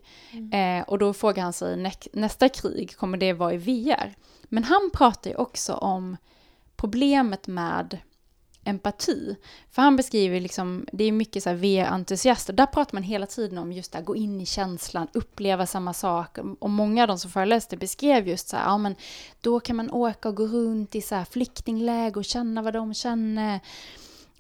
Eh, 0.53 0.83
och 0.89 0.99
då 0.99 1.13
frågar 1.13 1.43
han 1.43 1.53
sig, 1.53 1.77
nä- 1.77 1.93
nästa 2.13 2.49
krig, 2.49 2.97
kommer 2.97 3.19
det 3.19 3.33
vara 3.33 3.53
i 3.53 3.57
VR? 3.57 4.15
Men 4.45 4.65
han 4.65 4.91
pratar 4.93 5.31
ju 5.31 5.37
också 5.37 5.75
om 5.75 6.17
problemet 6.77 7.47
med 7.47 7.99
empati. 8.65 9.37
För 9.71 9.83
han 9.83 9.97
beskriver 9.97 10.41
liksom, 10.41 10.87
det 10.93 11.05
är 11.05 11.13
mycket 11.13 11.43
så 11.43 11.51
VR-entusiaster, 11.53 12.53
där 12.53 12.67
pratar 12.67 12.95
man 12.95 13.03
hela 13.03 13.27
tiden 13.27 13.59
om 13.59 13.73
just 13.73 13.95
här, 13.95 14.03
gå 14.03 14.17
in 14.17 14.41
i 14.41 14.47
känslan, 14.47 15.09
uppleva 15.13 15.67
samma 15.67 15.93
sak. 15.95 16.39
Och 16.59 16.71
många 16.71 17.03
av 17.03 17.09
de 17.09 17.19
som 17.19 17.31
föreläste 17.31 17.77
beskrev 17.77 18.29
just 18.29 18.49
så 18.49 18.57
här, 18.57 18.65
ja 18.65 18.79
men 18.79 18.95
då 19.41 19.61
kan 19.61 19.77
man 19.77 19.91
åka 19.91 20.29
och 20.29 20.37
gå 20.37 20.47
runt 20.47 20.95
i 20.95 21.01
så 21.01 21.15
här 21.15 21.25
flyktingläger 21.25 22.17
och 22.17 22.25
känna 22.25 22.63
vad 22.63 22.75
de 22.75 22.95
känner. 22.95 23.61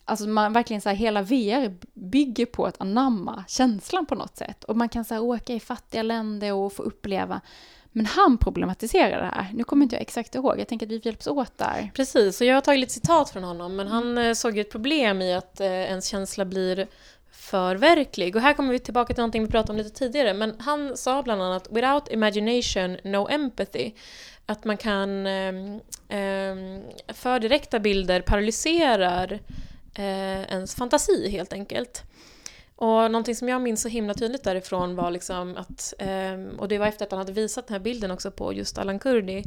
Alltså 0.08 0.28
man 0.28 0.52
verkligen 0.52 0.80
så 0.80 0.88
här, 0.88 0.96
hela 0.96 1.22
VR 1.22 1.74
bygger 1.94 2.46
på 2.46 2.66
att 2.66 2.80
anamma 2.80 3.44
känslan 3.48 4.06
på 4.06 4.14
något 4.14 4.36
sätt. 4.36 4.64
Och 4.64 4.76
man 4.76 4.88
kan 4.88 5.04
så 5.04 5.14
här, 5.14 5.22
åka 5.22 5.54
i 5.54 5.60
fattiga 5.60 6.02
länder 6.02 6.52
och 6.52 6.72
få 6.72 6.82
uppleva. 6.82 7.40
Men 7.92 8.06
han 8.06 8.38
problematiserar 8.38 9.20
det 9.20 9.32
här. 9.34 9.46
Nu 9.54 9.64
kommer 9.64 9.82
inte 9.82 9.96
jag 9.96 10.02
exakt 10.02 10.34
ihåg, 10.34 10.60
jag 10.60 10.68
tänker 10.68 10.86
att 10.86 10.92
vi 10.92 11.00
hjälps 11.04 11.26
åt 11.26 11.58
där. 11.58 11.90
Precis, 11.94 12.40
och 12.40 12.46
jag 12.46 12.54
har 12.54 12.60
tagit 12.60 12.80
lite 12.80 12.92
citat 12.92 13.30
från 13.30 13.44
honom, 13.44 13.76
men 13.76 13.86
han 13.86 14.18
eh, 14.18 14.32
såg 14.32 14.56
ju 14.56 14.60
ett 14.60 14.70
problem 14.70 15.22
i 15.22 15.34
att 15.34 15.60
eh, 15.60 15.66
ens 15.66 16.06
känsla 16.06 16.44
blir 16.44 16.86
för 17.30 17.76
verklig. 17.76 18.36
Och 18.36 18.42
här 18.42 18.52
kommer 18.52 18.72
vi 18.72 18.78
tillbaka 18.78 19.14
till 19.14 19.20
någonting 19.20 19.44
vi 19.44 19.50
pratade 19.50 19.72
om 19.72 19.78
lite 19.78 19.98
tidigare, 19.98 20.34
men 20.34 20.54
han 20.58 20.96
sa 20.96 21.22
bland 21.22 21.42
annat 21.42 21.68
“without 21.70 22.12
imagination, 22.12 22.96
no 23.04 23.28
empathy”. 23.30 23.92
Att 24.46 24.64
man 24.64 24.76
kan, 24.76 25.26
ehm, 25.26 25.80
ehm, 26.08 26.82
för 27.08 27.40
direkta 27.40 27.78
bilder 27.78 28.20
paralyserar 28.20 29.40
eh, 29.98 30.42
ens 30.42 30.74
fantasi 30.74 31.30
helt 31.30 31.52
enkelt. 31.52 32.04
Och 32.76 33.10
någonting 33.10 33.34
som 33.34 33.48
jag 33.48 33.62
minns 33.62 33.82
så 33.82 33.88
himla 33.88 34.14
tydligt 34.14 34.44
därifrån 34.44 34.96
var 34.96 35.10
liksom 35.10 35.56
att, 35.56 35.94
eh, 35.98 36.58
och 36.58 36.68
det 36.68 36.78
var 36.78 36.86
efter 36.86 37.04
att 37.04 37.10
han 37.10 37.18
hade 37.18 37.32
visat 37.32 37.66
den 37.66 37.74
här 37.74 37.80
bilden 37.80 38.10
också 38.10 38.30
på 38.30 38.52
just 38.52 38.78
Alan 38.78 38.98
Kurdi, 38.98 39.44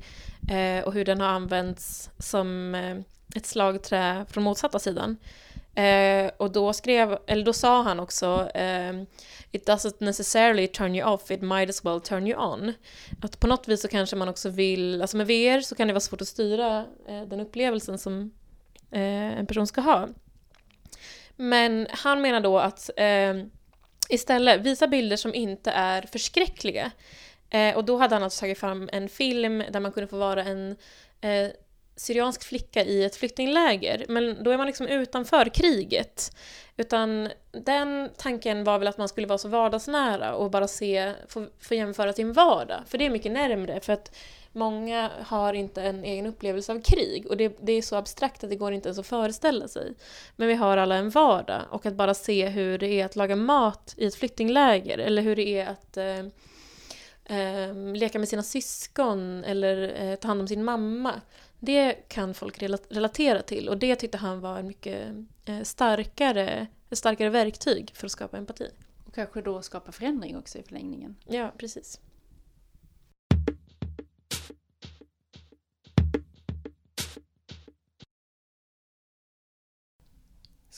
eh, 0.51 0.83
och 0.85 0.93
hur 0.93 1.05
den 1.05 1.21
har 1.21 1.27
använts 1.27 2.09
som 2.19 2.75
eh, 2.75 2.97
ett 3.35 3.45
slagträ 3.45 4.25
från 4.29 4.43
motsatta 4.43 4.79
sidan. 4.79 5.17
Eh, 5.75 6.31
och 6.37 6.51
då 6.51 6.73
skrev, 6.73 7.17
eller 7.27 7.45
då 7.45 7.53
sa 7.53 7.81
han 7.81 7.99
också 7.99 8.49
eh, 8.55 9.01
It 9.51 9.69
doesn't 9.69 9.95
necessarily 9.99 10.67
turn 10.67 10.95
you 10.95 11.09
off, 11.09 11.31
it 11.31 11.41
might 11.41 11.69
as 11.69 11.85
well 11.85 12.01
turn 12.01 12.27
you 12.27 12.39
on. 12.39 12.73
Att 13.21 13.39
på 13.39 13.47
något 13.47 13.67
vis 13.67 13.81
så 13.81 13.87
kanske 13.87 14.15
man 14.15 14.29
också 14.29 14.49
vill, 14.49 15.01
alltså 15.01 15.17
med 15.17 15.27
VR 15.27 15.61
så 15.61 15.75
kan 15.75 15.87
det 15.87 15.93
vara 15.93 15.99
svårt 16.01 16.21
att 16.21 16.27
styra 16.27 16.85
eh, 17.07 17.21
den 17.21 17.39
upplevelsen 17.39 17.97
som 17.97 18.31
eh, 18.91 19.39
en 19.39 19.47
person 19.47 19.67
ska 19.67 19.81
ha. 19.81 20.07
Men 21.41 21.87
han 21.89 22.21
menar 22.21 22.41
då 22.41 22.59
att 22.59 22.89
eh, 22.97 23.33
istället 24.09 24.61
visa 24.61 24.87
bilder 24.87 25.17
som 25.17 25.35
inte 25.35 25.71
är 25.71 26.01
förskräckliga. 26.01 26.91
Eh, 27.49 27.75
och 27.75 27.85
då 27.85 27.97
hade 27.97 28.15
han 28.15 28.23
alltså 28.23 28.39
tagit 28.39 28.59
fram 28.59 28.89
en 28.91 29.09
film 29.09 29.63
där 29.71 29.79
man 29.79 29.91
kunde 29.91 30.07
få 30.07 30.17
vara 30.17 30.43
en 30.43 30.75
eh, 31.21 31.49
syriansk 31.95 32.43
flicka 32.43 32.83
i 32.83 33.03
ett 33.03 33.15
flyktingläger. 33.15 34.05
Men 34.09 34.43
då 34.43 34.51
är 34.51 34.57
man 34.57 34.67
liksom 34.67 34.87
utanför 34.87 35.49
kriget. 35.49 36.35
Utan 36.77 37.29
den 37.51 38.09
tanken 38.17 38.63
var 38.63 38.79
väl 38.79 38.87
att 38.87 38.97
man 38.97 39.09
skulle 39.09 39.27
vara 39.27 39.37
så 39.37 39.47
vardagsnära 39.47 40.33
och 40.33 40.51
bara 40.51 40.67
se, 40.67 41.13
få, 41.27 41.47
få 41.59 41.75
jämföra 41.75 42.13
sin 42.13 42.33
vardag. 42.33 42.83
För 42.87 42.97
det 42.97 43.05
är 43.05 43.09
mycket 43.09 43.31
närmre. 43.31 43.79
För 43.79 43.93
att 43.93 44.15
många 44.51 45.11
har 45.25 45.53
inte 45.53 45.81
en 45.81 46.03
egen 46.03 46.25
upplevelse 46.25 46.71
av 46.71 46.81
krig. 46.81 47.27
Och 47.27 47.37
det, 47.37 47.57
det 47.61 47.71
är 47.71 47.81
så 47.81 47.95
abstrakt 47.95 48.43
att 48.43 48.49
det 48.49 48.55
går 48.55 48.73
inte 48.73 48.89
ens 48.89 48.99
att 48.99 49.07
föreställa 49.07 49.67
sig. 49.67 49.93
Men 50.35 50.47
vi 50.47 50.53
har 50.53 50.77
alla 50.77 50.95
en 50.95 51.09
vardag. 51.09 51.61
Och 51.69 51.85
att 51.85 51.95
bara 51.95 52.13
se 52.13 52.49
hur 52.49 52.77
det 52.77 52.87
är 52.87 53.05
att 53.05 53.15
laga 53.15 53.35
mat 53.35 53.93
i 53.97 54.05
ett 54.05 54.15
flyktingläger. 54.15 54.97
Eller 54.97 55.21
hur 55.21 55.35
det 55.35 55.59
är 55.59 55.67
att 55.67 55.97
eh, 55.97 56.25
eh, 57.37 57.75
leka 57.75 58.19
med 58.19 58.29
sina 58.29 58.43
syskon 58.43 59.43
eller 59.43 60.01
eh, 60.01 60.15
ta 60.15 60.27
hand 60.27 60.41
om 60.41 60.47
sin 60.47 60.63
mamma. 60.63 61.21
Det 61.59 61.93
kan 61.93 62.33
folk 62.33 62.61
relatera 62.89 63.41
till 63.41 63.69
och 63.69 63.77
det 63.77 63.95
tyckte 63.95 64.17
han 64.17 64.39
var 64.39 64.59
en 64.59 64.67
mycket 64.67 65.15
eh, 65.45 65.61
starkare, 65.61 66.67
ett 66.89 66.97
starkare 66.97 67.29
verktyg 67.29 67.91
för 67.95 68.05
att 68.05 68.11
skapa 68.11 68.37
empati. 68.37 68.69
Och 69.07 69.15
kanske 69.15 69.41
då 69.41 69.61
skapa 69.61 69.91
förändring 69.91 70.37
också 70.37 70.57
i 70.57 70.63
förlängningen. 70.63 71.15
Ja, 71.27 71.51
precis. 71.57 71.99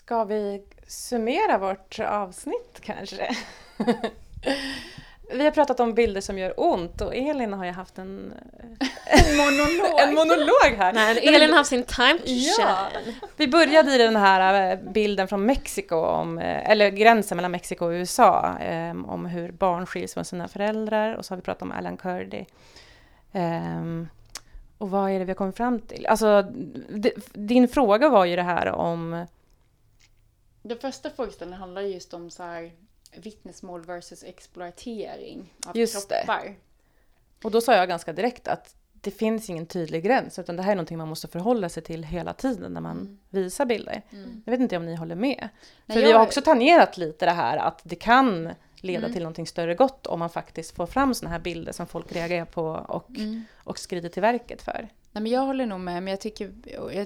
Ska 0.06 0.24
vi 0.24 0.62
summera 0.88 1.58
vårt 1.58 1.99
avsnitt 1.99 2.80
kanske? 2.82 3.36
Vi 5.34 5.43
har 5.43 5.51
pratat 5.51 5.80
om 5.80 5.93
bilder 5.93 6.22
som 6.22 6.38
gör 6.38 6.54
ont 6.58 7.01
och 7.01 7.16
Elin 7.16 7.54
har 7.54 7.66
ju 7.66 7.72
haft 7.72 7.97
en, 7.97 8.34
en 9.06 9.38
monolog. 9.38 9.99
en 10.08 10.16
monolog 10.16 10.78
här. 10.78 10.93
Nej, 10.93 11.28
Elin 11.28 11.49
har 11.49 11.58
haft 11.58 11.70
sin 11.70 11.84
time 11.84 12.18
to 12.18 12.24
ja. 12.26 12.54
shine. 12.58 13.16
Vi 13.38 13.47
började 13.47 13.95
i 13.95 13.97
den 13.97 14.16
här 14.16 14.72
eh, 14.72 14.80
bilden 14.91 15.28
från 15.28 15.45
Mexiko, 15.45 15.95
om, 15.95 16.38
eh, 16.38 16.70
eller 16.70 16.89
gränsen 16.89 17.36
mellan 17.36 17.51
Mexiko 17.51 17.86
och 17.86 17.91
USA, 17.91 18.58
um, 18.91 19.06
om 19.06 19.26
hur 19.26 19.51
barn 19.51 19.86
skiljs 19.86 20.14
från 20.14 20.26
sina 20.26 20.47
föräldrar 20.47 21.16
och 21.16 21.26
så 21.26 21.32
har 21.32 21.36
vi 21.38 21.43
pratat 21.43 21.62
om 21.62 21.72
Alan 21.72 21.97
Kurdi. 21.97 22.45
Um, 23.32 24.10
och 24.78 24.89
vad 24.89 25.12
är 25.12 25.20
det 25.20 25.26
vi 25.26 25.32
har 25.32 25.38
kommit 25.38 25.58
fram 25.58 25.80
till? 25.80 26.06
Alltså, 26.06 26.51
din 27.34 27.68
fråga 27.68 28.10
var 28.10 28.26
ju 28.26 28.36
det 28.36 28.43
här 28.43 28.72
om... 28.72 29.26
Den 30.64 30.78
första 30.78 31.09
frågeställningen 31.09 31.59
handlar 31.59 31.82
just 31.82 32.14
om 32.14 32.30
så 32.30 32.43
här, 32.43 32.72
vittnesmål 33.16 33.86
versus 33.86 34.24
exploatering 34.24 35.53
av 35.68 35.78
Just 35.78 36.09
kroppar. 36.09 36.43
Det. 36.43 36.55
Och 37.45 37.51
då 37.51 37.61
sa 37.61 37.76
jag 37.76 37.88
ganska 37.88 38.14
direkt 38.14 38.47
att 38.47 38.76
det 38.93 39.11
finns 39.11 39.49
ingen 39.49 39.66
tydlig 39.66 40.03
gräns 40.03 40.39
utan 40.39 40.55
det 40.55 40.64
här 40.64 40.72
är 40.72 40.76
någonting 40.76 40.97
man 40.97 41.07
måste 41.07 41.28
förhålla 41.28 41.70
sig 41.70 41.84
till 41.84 42.03
hela 42.03 42.34
tiden 42.34 42.74
när 42.74 42.82
man 42.82 42.97
mm. 42.97 43.20
visar 43.30 43.66
bilder. 43.66 44.01
Mm. 44.09 44.43
Jag 44.45 44.51
vet 44.51 44.59
inte 44.59 44.78
om 44.78 44.86
ni 44.86 44.95
håller 44.95 45.16
med? 45.16 45.49
Nej, 45.86 45.95
För 45.95 46.01
jag... 46.01 46.07
vi 46.07 46.14
har 46.14 46.24
också 46.24 46.41
tangerat 46.41 46.97
lite 46.97 47.26
det 47.26 47.32
här 47.32 47.57
att 47.57 47.82
det 47.84 47.95
kan 47.95 48.49
leda 48.76 48.99
mm. 48.99 49.14
till 49.14 49.22
någonting 49.22 49.47
större 49.47 49.76
gott 49.76 50.07
om 50.07 50.20
man 50.20 50.30
faktiskt 50.30 50.76
får 50.76 50.86
fram 50.86 51.14
såna 51.14 51.32
här 51.32 51.39
bilder 51.39 51.72
som 51.72 51.88
folk 51.88 52.11
reagerar 52.11 52.45
på 52.45 52.66
och, 52.88 53.09
mm. 53.09 53.43
och 53.64 53.80
skrider 53.80 54.09
till 54.09 54.22
verket 54.22 54.61
för. 54.61 54.89
Nej, 55.16 55.24
men 55.24 55.32
jag 55.32 55.41
håller 55.41 55.66
nog 55.66 55.80
med, 55.80 56.03
men 56.03 56.11
jag 56.11 56.22
tycker, 56.22 56.53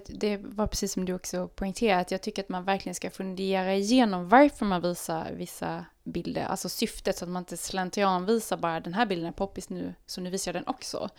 det 0.08 0.38
var 0.38 0.68
precis 0.68 0.94
som 0.94 1.06
du 1.06 1.14
också 1.14 1.48
poängterade, 1.48 2.02
att 2.02 2.12
jag 2.12 2.22
tycker 2.22 2.44
att 2.44 2.50
man 2.50 2.64
verkligen 2.64 2.96
ska 2.96 3.10
fundera 3.10 3.76
igenom 3.76 4.30
varför 4.30 4.66
man 4.66 4.82
visar 4.82 5.32
vissa 5.34 5.86
bilder, 6.04 6.46
alltså 6.46 6.70
syftet 6.70 7.18
så 7.18 7.26
att 7.26 7.32
man 7.32 7.42
inte 7.42 7.58
slentrian 7.58 8.26
visar 8.26 8.58
bara 8.58 8.80
den 8.80 8.94
här 8.94 9.06
bilden 9.06 9.28
är 9.28 9.32
poppis 9.32 9.70
nu, 9.70 9.94
så 10.06 10.22
nu 10.22 10.30
visar 10.30 10.54
jag 10.54 10.62
den 10.62 10.68
också. 10.68 11.10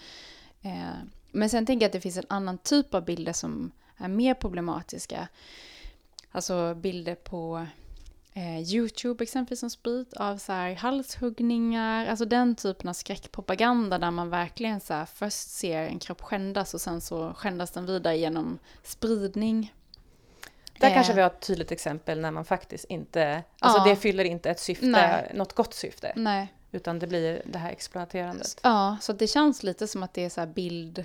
Eh, 0.63 0.93
men 1.33 1.51
sen 1.51 1.67
tänker 1.67 1.85
jag 1.85 1.89
att 1.89 1.93
det 1.93 2.01
finns 2.01 2.17
en 2.17 2.25
annan 2.29 2.59
typ 2.59 2.95
av 2.95 3.05
bilder 3.05 3.33
som 3.33 3.73
är 3.97 4.09
mer 4.09 4.35
problematiska. 4.35 5.29
Alltså 6.33 6.75
bilder 6.75 7.15
på 7.15 7.67
eh, 8.39 8.61
Youtube 8.61 9.25
exempelvis 9.25 9.61
som 9.61 9.71
sprids 9.71 10.15
av 10.15 10.37
så 10.37 10.53
här 10.53 10.75
halshuggningar, 10.75 12.07
alltså 12.07 12.25
den 12.25 12.55
typen 12.55 12.89
av 12.89 12.93
skräckpropaganda 12.93 13.99
där 13.99 14.11
man 14.11 14.31
verkligen 14.31 14.81
så 14.81 14.95
här 14.95 15.07
först 15.07 15.51
ser 15.51 15.83
en 15.83 15.99
kropp 15.99 16.21
skändas 16.21 16.75
och 16.75 16.81
sen 16.81 17.01
så 17.01 17.35
skändas 17.35 17.71
den 17.71 17.87
vidare 17.87 18.19
genom 18.19 18.59
spridning. 18.83 19.75
Där 20.81 20.89
eh. 20.89 20.95
kanske 20.95 21.13
vi 21.13 21.21
har 21.21 21.31
ett 21.31 21.41
tydligt 21.41 21.73
exempel 21.73 22.21
när 22.21 22.31
man 22.31 22.45
faktiskt 22.45 22.85
inte, 22.85 23.43
alltså 23.59 23.79
ja. 23.79 23.85
det 23.85 23.97
fyller 23.97 24.25
inte 24.25 24.51
ett 24.51 24.61
syfte, 24.61 24.87
Nej. 24.87 25.33
något 25.35 25.53
gott 25.53 25.75
syfte. 25.75 26.13
Nej. 26.17 26.53
Utan 26.73 26.99
det 26.99 27.07
blir 27.07 27.43
det 27.45 27.59
här 27.59 27.71
exploaterandet. 27.71 28.61
Ja, 28.63 28.97
så 29.01 29.13
det 29.13 29.27
känns 29.27 29.63
lite 29.63 29.87
som 29.87 30.03
att 30.03 30.15
det 30.15 30.25
är 30.25 30.31
så 30.31 30.47
bild 30.47 31.05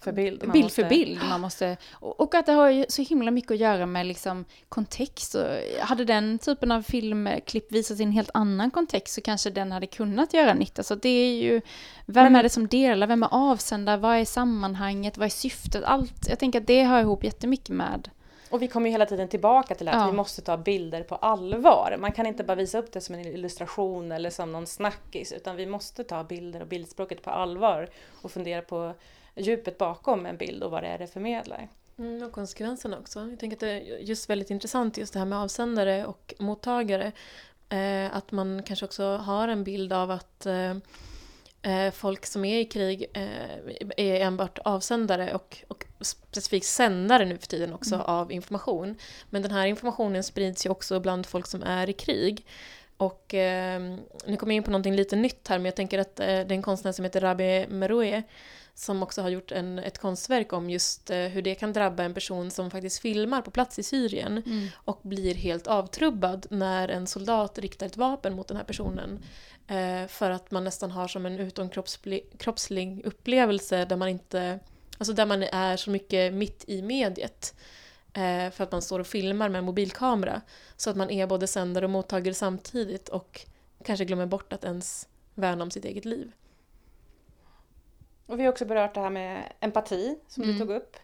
för 0.00 0.12
bild. 0.12 0.42
Man 0.42 0.52
bild 0.52 0.64
måste... 0.64 0.82
för 0.82 0.88
bild. 0.88 1.20
Man 1.28 1.40
måste, 1.40 1.76
och, 1.92 2.34
att 2.34 2.46
det 2.46 2.52
har 2.52 2.86
så 2.88 3.02
himla 3.02 3.30
mycket 3.30 3.50
att 3.50 3.58
göra 3.58 3.86
med 3.86 4.06
liksom 4.06 4.44
kontext. 4.68 5.36
Hade 5.80 6.04
den 6.04 6.38
typen 6.38 6.72
av 6.72 6.82
filmklipp 6.82 7.72
visats 7.72 8.00
i 8.00 8.02
en 8.02 8.12
helt 8.12 8.30
annan 8.34 8.70
kontext 8.70 9.14
så 9.14 9.20
kanske 9.20 9.50
den 9.50 9.72
hade 9.72 9.86
kunnat 9.86 10.34
göra 10.34 10.54
nytta. 10.54 10.82
Så 10.82 10.94
det 10.94 11.08
är 11.08 11.34
ju, 11.34 11.60
vem 12.06 12.24
Men... 12.24 12.36
är 12.36 12.42
det 12.42 12.48
som 12.48 12.68
delar, 12.68 13.06
vem 13.06 13.22
är 13.22 13.28
avsändare, 13.30 13.96
vad 13.96 14.16
är 14.16 14.24
sammanhanget, 14.24 15.18
vad 15.18 15.26
är 15.26 15.30
syftet? 15.30 15.84
Allt, 15.84 16.28
jag 16.28 16.38
tänker 16.38 16.60
att 16.60 16.66
det 16.66 16.84
hör 16.84 17.00
ihop 17.00 17.24
jättemycket 17.24 17.68
med 17.68 18.10
och 18.50 18.62
vi 18.62 18.68
kommer 18.68 18.86
ju 18.86 18.92
hela 18.92 19.06
tiden 19.06 19.28
tillbaka 19.28 19.74
till 19.74 19.88
att 19.88 19.94
ja. 19.94 20.06
vi 20.06 20.16
måste 20.16 20.42
ta 20.42 20.56
bilder 20.56 21.02
på 21.02 21.14
allvar. 21.14 21.96
Man 22.00 22.12
kan 22.12 22.26
inte 22.26 22.44
bara 22.44 22.54
visa 22.54 22.78
upp 22.78 22.92
det 22.92 23.00
som 23.00 23.14
en 23.14 23.20
illustration 23.20 24.12
eller 24.12 24.30
som 24.30 24.52
någon 24.52 24.66
snackis 24.66 25.32
utan 25.32 25.56
vi 25.56 25.66
måste 25.66 26.04
ta 26.04 26.24
bilder 26.24 26.60
och 26.60 26.66
bildspråket 26.66 27.22
på 27.22 27.30
allvar 27.30 27.88
och 28.22 28.30
fundera 28.30 28.62
på 28.62 28.94
djupet 29.36 29.78
bakom 29.78 30.26
en 30.26 30.36
bild 30.36 30.62
och 30.62 30.70
vad 30.70 30.82
det 30.82 30.88
är 30.88 30.98
det 30.98 31.06
förmedlar. 31.06 31.68
Mm, 31.98 32.22
och 32.22 32.32
konsekvenserna 32.32 32.98
också. 32.98 33.20
Jag 33.30 33.38
tänker 33.38 33.56
att 33.56 33.60
det 33.60 33.70
är 33.70 33.98
just 33.98 34.30
väldigt 34.30 34.50
intressant 34.50 34.98
just 34.98 35.12
det 35.12 35.18
här 35.18 35.26
med 35.26 35.38
avsändare 35.38 36.06
och 36.06 36.34
mottagare. 36.38 37.12
Eh, 37.68 38.16
att 38.16 38.32
man 38.32 38.62
kanske 38.62 38.84
också 38.84 39.16
har 39.16 39.48
en 39.48 39.64
bild 39.64 39.92
av 39.92 40.10
att 40.10 40.46
eh, 40.46 40.70
eh 41.62 41.92
folk 41.92 42.26
som 42.26 42.44
är 42.44 42.60
i 42.60 42.64
krig 42.64 43.06
eh, 43.12 43.96
är 43.96 44.20
enbart 44.20 44.58
avsändare 44.58 45.34
och, 45.34 45.64
och 45.68 45.84
specifikt 46.00 46.66
sändare 46.66 47.24
nu 47.24 47.38
för 47.38 47.46
tiden 47.46 47.72
också 47.72 47.94
mm. 47.94 48.06
av 48.06 48.32
information. 48.32 48.96
Men 49.30 49.42
den 49.42 49.50
här 49.50 49.66
informationen 49.66 50.22
sprids 50.22 50.66
ju 50.66 50.70
också 50.70 51.00
bland 51.00 51.26
folk 51.26 51.46
som 51.46 51.62
är 51.62 51.90
i 51.90 51.92
krig. 51.92 52.46
Och 52.96 53.34
eh, 53.34 53.80
nu 54.26 54.36
kommer 54.36 54.52
jag 54.52 54.56
in 54.56 54.62
på 54.62 54.70
någonting 54.70 54.96
lite 54.96 55.16
nytt 55.16 55.48
här 55.48 55.58
men 55.58 55.64
jag 55.64 55.76
tänker 55.76 55.98
att 55.98 56.20
eh, 56.20 56.26
det 56.26 56.32
är 56.32 56.52
en 56.52 56.62
konstnär 56.62 56.92
som 56.92 57.04
heter 57.04 57.20
Rabi 57.20 57.66
Meroueh 57.68 58.22
som 58.78 59.02
också 59.02 59.22
har 59.22 59.28
gjort 59.28 59.52
en, 59.52 59.78
ett 59.78 59.98
konstverk 59.98 60.52
om 60.52 60.70
just 60.70 61.10
eh, 61.10 61.18
hur 61.18 61.42
det 61.42 61.54
kan 61.54 61.72
drabba 61.72 62.02
en 62.02 62.14
person 62.14 62.50
som 62.50 62.70
faktiskt 62.70 62.98
filmar 62.98 63.42
på 63.42 63.50
plats 63.50 63.78
i 63.78 63.82
Syrien 63.82 64.42
mm. 64.46 64.68
och 64.74 65.00
blir 65.02 65.34
helt 65.34 65.66
avtrubbad 65.66 66.46
när 66.50 66.88
en 66.88 67.06
soldat 67.06 67.58
riktar 67.58 67.86
ett 67.86 67.96
vapen 67.96 68.34
mot 68.34 68.48
den 68.48 68.56
här 68.56 68.64
personen. 68.64 69.24
Eh, 69.66 70.06
för 70.08 70.30
att 70.30 70.50
man 70.50 70.64
nästan 70.64 70.90
har 70.90 71.08
som 71.08 71.26
en 71.26 71.38
utomkroppslig 71.38 73.02
upplevelse 73.04 73.84
där 73.84 73.96
man 73.96 74.08
inte, 74.08 74.58
alltså 74.98 75.12
där 75.12 75.26
man 75.26 75.42
är 75.42 75.76
så 75.76 75.90
mycket 75.90 76.34
mitt 76.34 76.64
i 76.66 76.82
mediet. 76.82 77.54
Eh, 78.16 78.50
för 78.50 78.64
att 78.64 78.72
man 78.72 78.82
står 78.82 78.98
och 78.98 79.06
filmar 79.06 79.48
med 79.48 79.58
en 79.58 79.64
mobilkamera. 79.64 80.40
Så 80.76 80.90
att 80.90 80.96
man 80.96 81.10
är 81.10 81.26
både 81.26 81.46
sändare 81.46 81.84
och 81.84 81.90
mottagare 81.90 82.34
samtidigt 82.34 83.08
och 83.08 83.40
kanske 83.84 84.04
glömmer 84.04 84.26
bort 84.26 84.52
att 84.52 84.64
ens 84.64 85.08
värna 85.34 85.62
om 85.62 85.70
sitt 85.70 85.84
eget 85.84 86.04
liv. 86.04 86.32
Och 88.26 88.38
vi 88.38 88.42
har 88.42 88.52
också 88.52 88.64
berört 88.64 88.94
det 88.94 89.00
här 89.00 89.10
med 89.10 89.52
empati 89.60 90.18
som 90.28 90.42
mm. 90.42 90.54
du 90.54 90.60
tog 90.60 90.76
upp. 90.76 90.96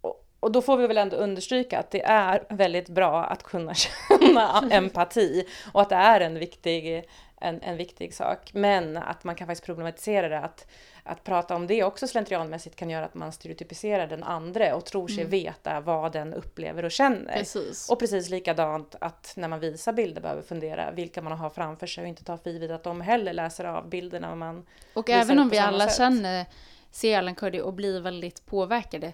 Och, 0.00 0.26
och 0.40 0.52
då 0.52 0.62
får 0.62 0.76
vi 0.76 0.86
väl 0.86 0.98
ändå 0.98 1.16
understryka 1.16 1.78
att 1.78 1.90
det 1.90 2.02
är 2.02 2.44
väldigt 2.48 2.88
bra 2.88 3.24
att 3.24 3.42
kunna 3.42 3.74
känna 4.08 4.68
empati 4.70 5.46
och 5.72 5.82
att 5.82 5.88
det 5.88 5.94
är 5.94 6.20
en 6.20 6.38
viktig, 6.38 7.04
en, 7.40 7.62
en 7.62 7.76
viktig 7.76 8.14
sak. 8.14 8.50
Men 8.54 8.96
att 8.96 9.24
man 9.24 9.34
kan 9.34 9.46
faktiskt 9.46 9.66
problematisera 9.66 10.28
det 10.28 10.38
att 10.38 10.66
att 11.02 11.24
prata 11.24 11.54
om 11.54 11.66
det 11.66 11.84
också 11.84 12.06
slentrianmässigt 12.06 12.76
kan 12.76 12.90
göra 12.90 13.04
att 13.04 13.14
man 13.14 13.32
stereotypiserar 13.32 14.06
den 14.06 14.22
andra 14.22 14.74
och 14.74 14.84
tror 14.84 15.08
sig 15.08 15.20
mm. 15.20 15.30
veta 15.30 15.80
vad 15.80 16.12
den 16.12 16.34
upplever 16.34 16.84
och 16.84 16.90
känner. 16.90 17.32
Precis. 17.32 17.90
Och 17.90 17.98
precis 17.98 18.30
likadant 18.30 18.94
att 19.00 19.32
när 19.36 19.48
man 19.48 19.60
visar 19.60 19.92
bilder 19.92 20.20
behöver 20.22 20.42
fundera 20.42 20.90
vilka 20.90 21.22
man 21.22 21.32
har 21.32 21.50
framför 21.50 21.86
sig 21.86 22.02
och 22.02 22.08
inte 22.08 22.24
ta 22.24 22.36
för 22.36 22.50
givet 22.50 22.70
att 22.70 22.82
de 22.82 23.00
heller 23.00 23.32
läser 23.32 23.64
av 23.64 23.88
bilderna. 23.88 24.34
man 24.34 24.66
och 24.94 25.10
även 25.10 25.38
om 25.38 25.48
vi 25.48 25.58
alla 25.58 25.88
sätt. 25.88 25.96
känner, 25.96 26.46
ser 26.90 27.18
Alan 27.18 27.34
Kurdi 27.34 27.60
och 27.60 27.74
blir 27.74 28.00
väldigt 28.00 28.46
påverkade 28.46 29.12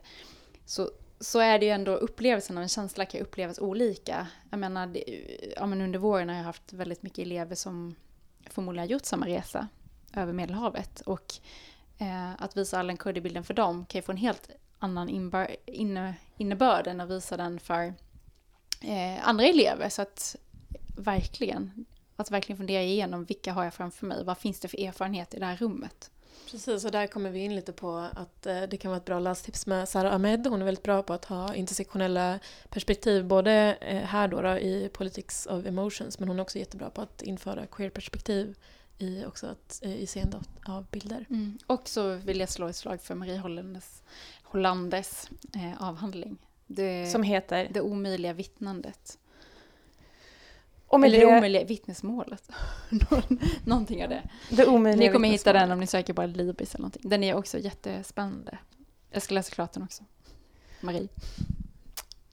så 0.64 0.90
så 1.20 1.38
är 1.38 1.58
det 1.58 1.66
ju 1.66 1.72
ändå 1.72 1.92
upplevelsen 1.92 2.56
av 2.56 2.62
en 2.62 2.68
känsla 2.68 3.04
kan 3.04 3.20
upplevas 3.20 3.58
olika. 3.58 4.26
Jag 4.50 4.58
menar, 4.58 4.86
det, 4.86 5.04
ja, 5.56 5.66
men 5.66 5.80
under 5.80 5.98
våren 5.98 6.28
har 6.28 6.36
jag 6.36 6.44
haft 6.44 6.72
väldigt 6.72 7.02
mycket 7.02 7.18
elever 7.18 7.54
som 7.54 7.94
förmodligen 8.50 8.88
har 8.88 8.92
gjort 8.92 9.04
samma 9.04 9.26
resa 9.26 9.68
över 10.14 10.32
Medelhavet. 10.32 11.00
Och 11.00 11.34
eh, 11.98 12.32
att 12.38 12.56
visa 12.56 12.78
Allen 12.78 12.96
Kurdi-bilden 12.96 13.44
för 13.44 13.54
dem 13.54 13.86
kan 13.86 13.98
ju 13.98 14.02
få 14.02 14.12
en 14.12 14.18
helt 14.18 14.50
annan 14.78 15.08
inne, 15.66 16.14
innebörd 16.36 16.86
än 16.86 17.00
att 17.00 17.10
visa 17.10 17.36
den 17.36 17.60
för 17.60 17.94
eh, 18.80 19.28
andra 19.28 19.44
elever. 19.44 19.88
Så 19.88 20.02
att 20.02 20.36
verkligen, 20.96 21.84
att 22.16 22.30
verkligen 22.30 22.56
fundera 22.56 22.82
igenom 22.82 23.24
vilka 23.24 23.52
har 23.52 23.64
jag 23.64 23.74
framför 23.74 24.06
mig? 24.06 24.24
Vad 24.24 24.38
finns 24.38 24.60
det 24.60 24.68
för 24.68 24.80
erfarenhet 24.80 25.34
i 25.34 25.38
det 25.38 25.46
här 25.46 25.56
rummet? 25.56 26.10
Precis, 26.50 26.84
och 26.84 26.90
där 26.90 27.06
kommer 27.06 27.30
vi 27.30 27.38
in 27.38 27.54
lite 27.54 27.72
på 27.72 28.08
att 28.12 28.46
eh, 28.46 28.62
det 28.62 28.76
kan 28.76 28.90
vara 28.90 28.96
ett 28.96 29.04
bra 29.04 29.18
lästips 29.18 29.66
med 29.66 29.88
Sara 29.88 30.12
Ahmed. 30.12 30.46
Hon 30.46 30.60
är 30.60 30.64
väldigt 30.64 30.84
bra 30.84 31.02
på 31.02 31.12
att 31.12 31.24
ha 31.24 31.54
intersektionella 31.54 32.38
perspektiv, 32.68 33.24
både 33.24 33.76
eh, 33.80 34.02
här 34.02 34.28
då, 34.28 34.42
då 34.42 34.58
i 34.58 34.90
Politics 34.92 35.46
of 35.46 35.66
Emotions, 35.66 36.18
men 36.18 36.28
hon 36.28 36.38
är 36.38 36.42
också 36.42 36.58
jättebra 36.58 36.90
på 36.90 37.00
att 37.00 37.22
införa 37.22 37.66
queer-perspektiv 37.66 38.56
i 38.98 39.24
också 39.24 39.46
att, 39.46 39.80
eh, 39.82 39.96
i 39.96 40.06
seende 40.06 40.40
av 40.66 40.86
bilder. 40.90 41.26
Mm. 41.30 41.58
Och 41.66 41.88
så 41.88 42.14
vill 42.14 42.40
jag 42.40 42.48
slå 42.48 42.68
ett 42.68 42.76
slag 42.76 43.02
för 43.02 43.14
Marie 43.14 43.38
Hollandes, 43.38 44.02
Hollandes 44.42 45.30
eh, 45.54 45.82
avhandling. 45.82 46.38
Det, 46.66 47.10
Som 47.12 47.22
heter? 47.22 47.68
Det 47.70 47.80
omöjliga 47.80 48.32
vittnandet. 48.32 49.18
Och 50.88 51.00
med 51.00 51.14
Eller 51.14 51.26
det 51.26 51.36
omöjliga 51.36 51.64
vittnesmålet. 51.64 52.50
någonting 53.64 54.04
av 54.04 54.10
det. 54.10 54.22
det 54.50 54.96
ni 54.96 55.08
kommer 55.08 55.28
hitta 55.28 55.52
den 55.52 55.70
om 55.70 55.80
ni 55.80 55.86
söker 55.86 56.12
bara 56.12 56.26
Libris 56.26 56.74
eller 56.74 56.82
någonting. 56.82 57.02
Den 57.04 57.22
är 57.22 57.34
också 57.34 57.58
jättespännande. 57.58 58.58
Jag 59.10 59.22
ska 59.22 59.34
läsa 59.34 59.54
klart 59.54 59.72
den 59.72 59.82
också. 59.82 60.04
Marie. 60.80 61.08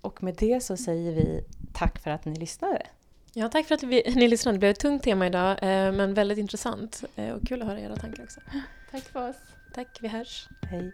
Och 0.01 0.23
med 0.23 0.35
det 0.35 0.63
så 0.63 0.77
säger 0.77 1.11
vi 1.11 1.43
tack 1.73 1.99
för 1.99 2.11
att 2.11 2.25
ni 2.25 2.35
lyssnade. 2.35 2.87
Ja, 3.33 3.49
tack 3.49 3.67
för 3.67 3.75
att 3.75 3.83
vi, 3.83 4.13
ni 4.15 4.27
lyssnade. 4.27 4.55
Det 4.55 4.59
blev 4.59 4.71
ett 4.71 4.79
tungt 4.79 5.03
tema 5.03 5.27
idag, 5.27 5.51
eh, 5.51 5.91
men 5.91 6.13
väldigt 6.13 6.37
intressant. 6.37 7.03
Eh, 7.15 7.29
och 7.29 7.47
kul 7.47 7.61
att 7.61 7.67
höra 7.67 7.79
era 7.79 7.95
tankar 7.95 8.23
också. 8.23 8.39
Tack 8.91 9.03
för 9.03 9.29
oss. 9.29 9.35
Tack, 9.73 9.97
vi 10.01 10.07
hörs. 10.07 10.47
Hej. 10.61 10.91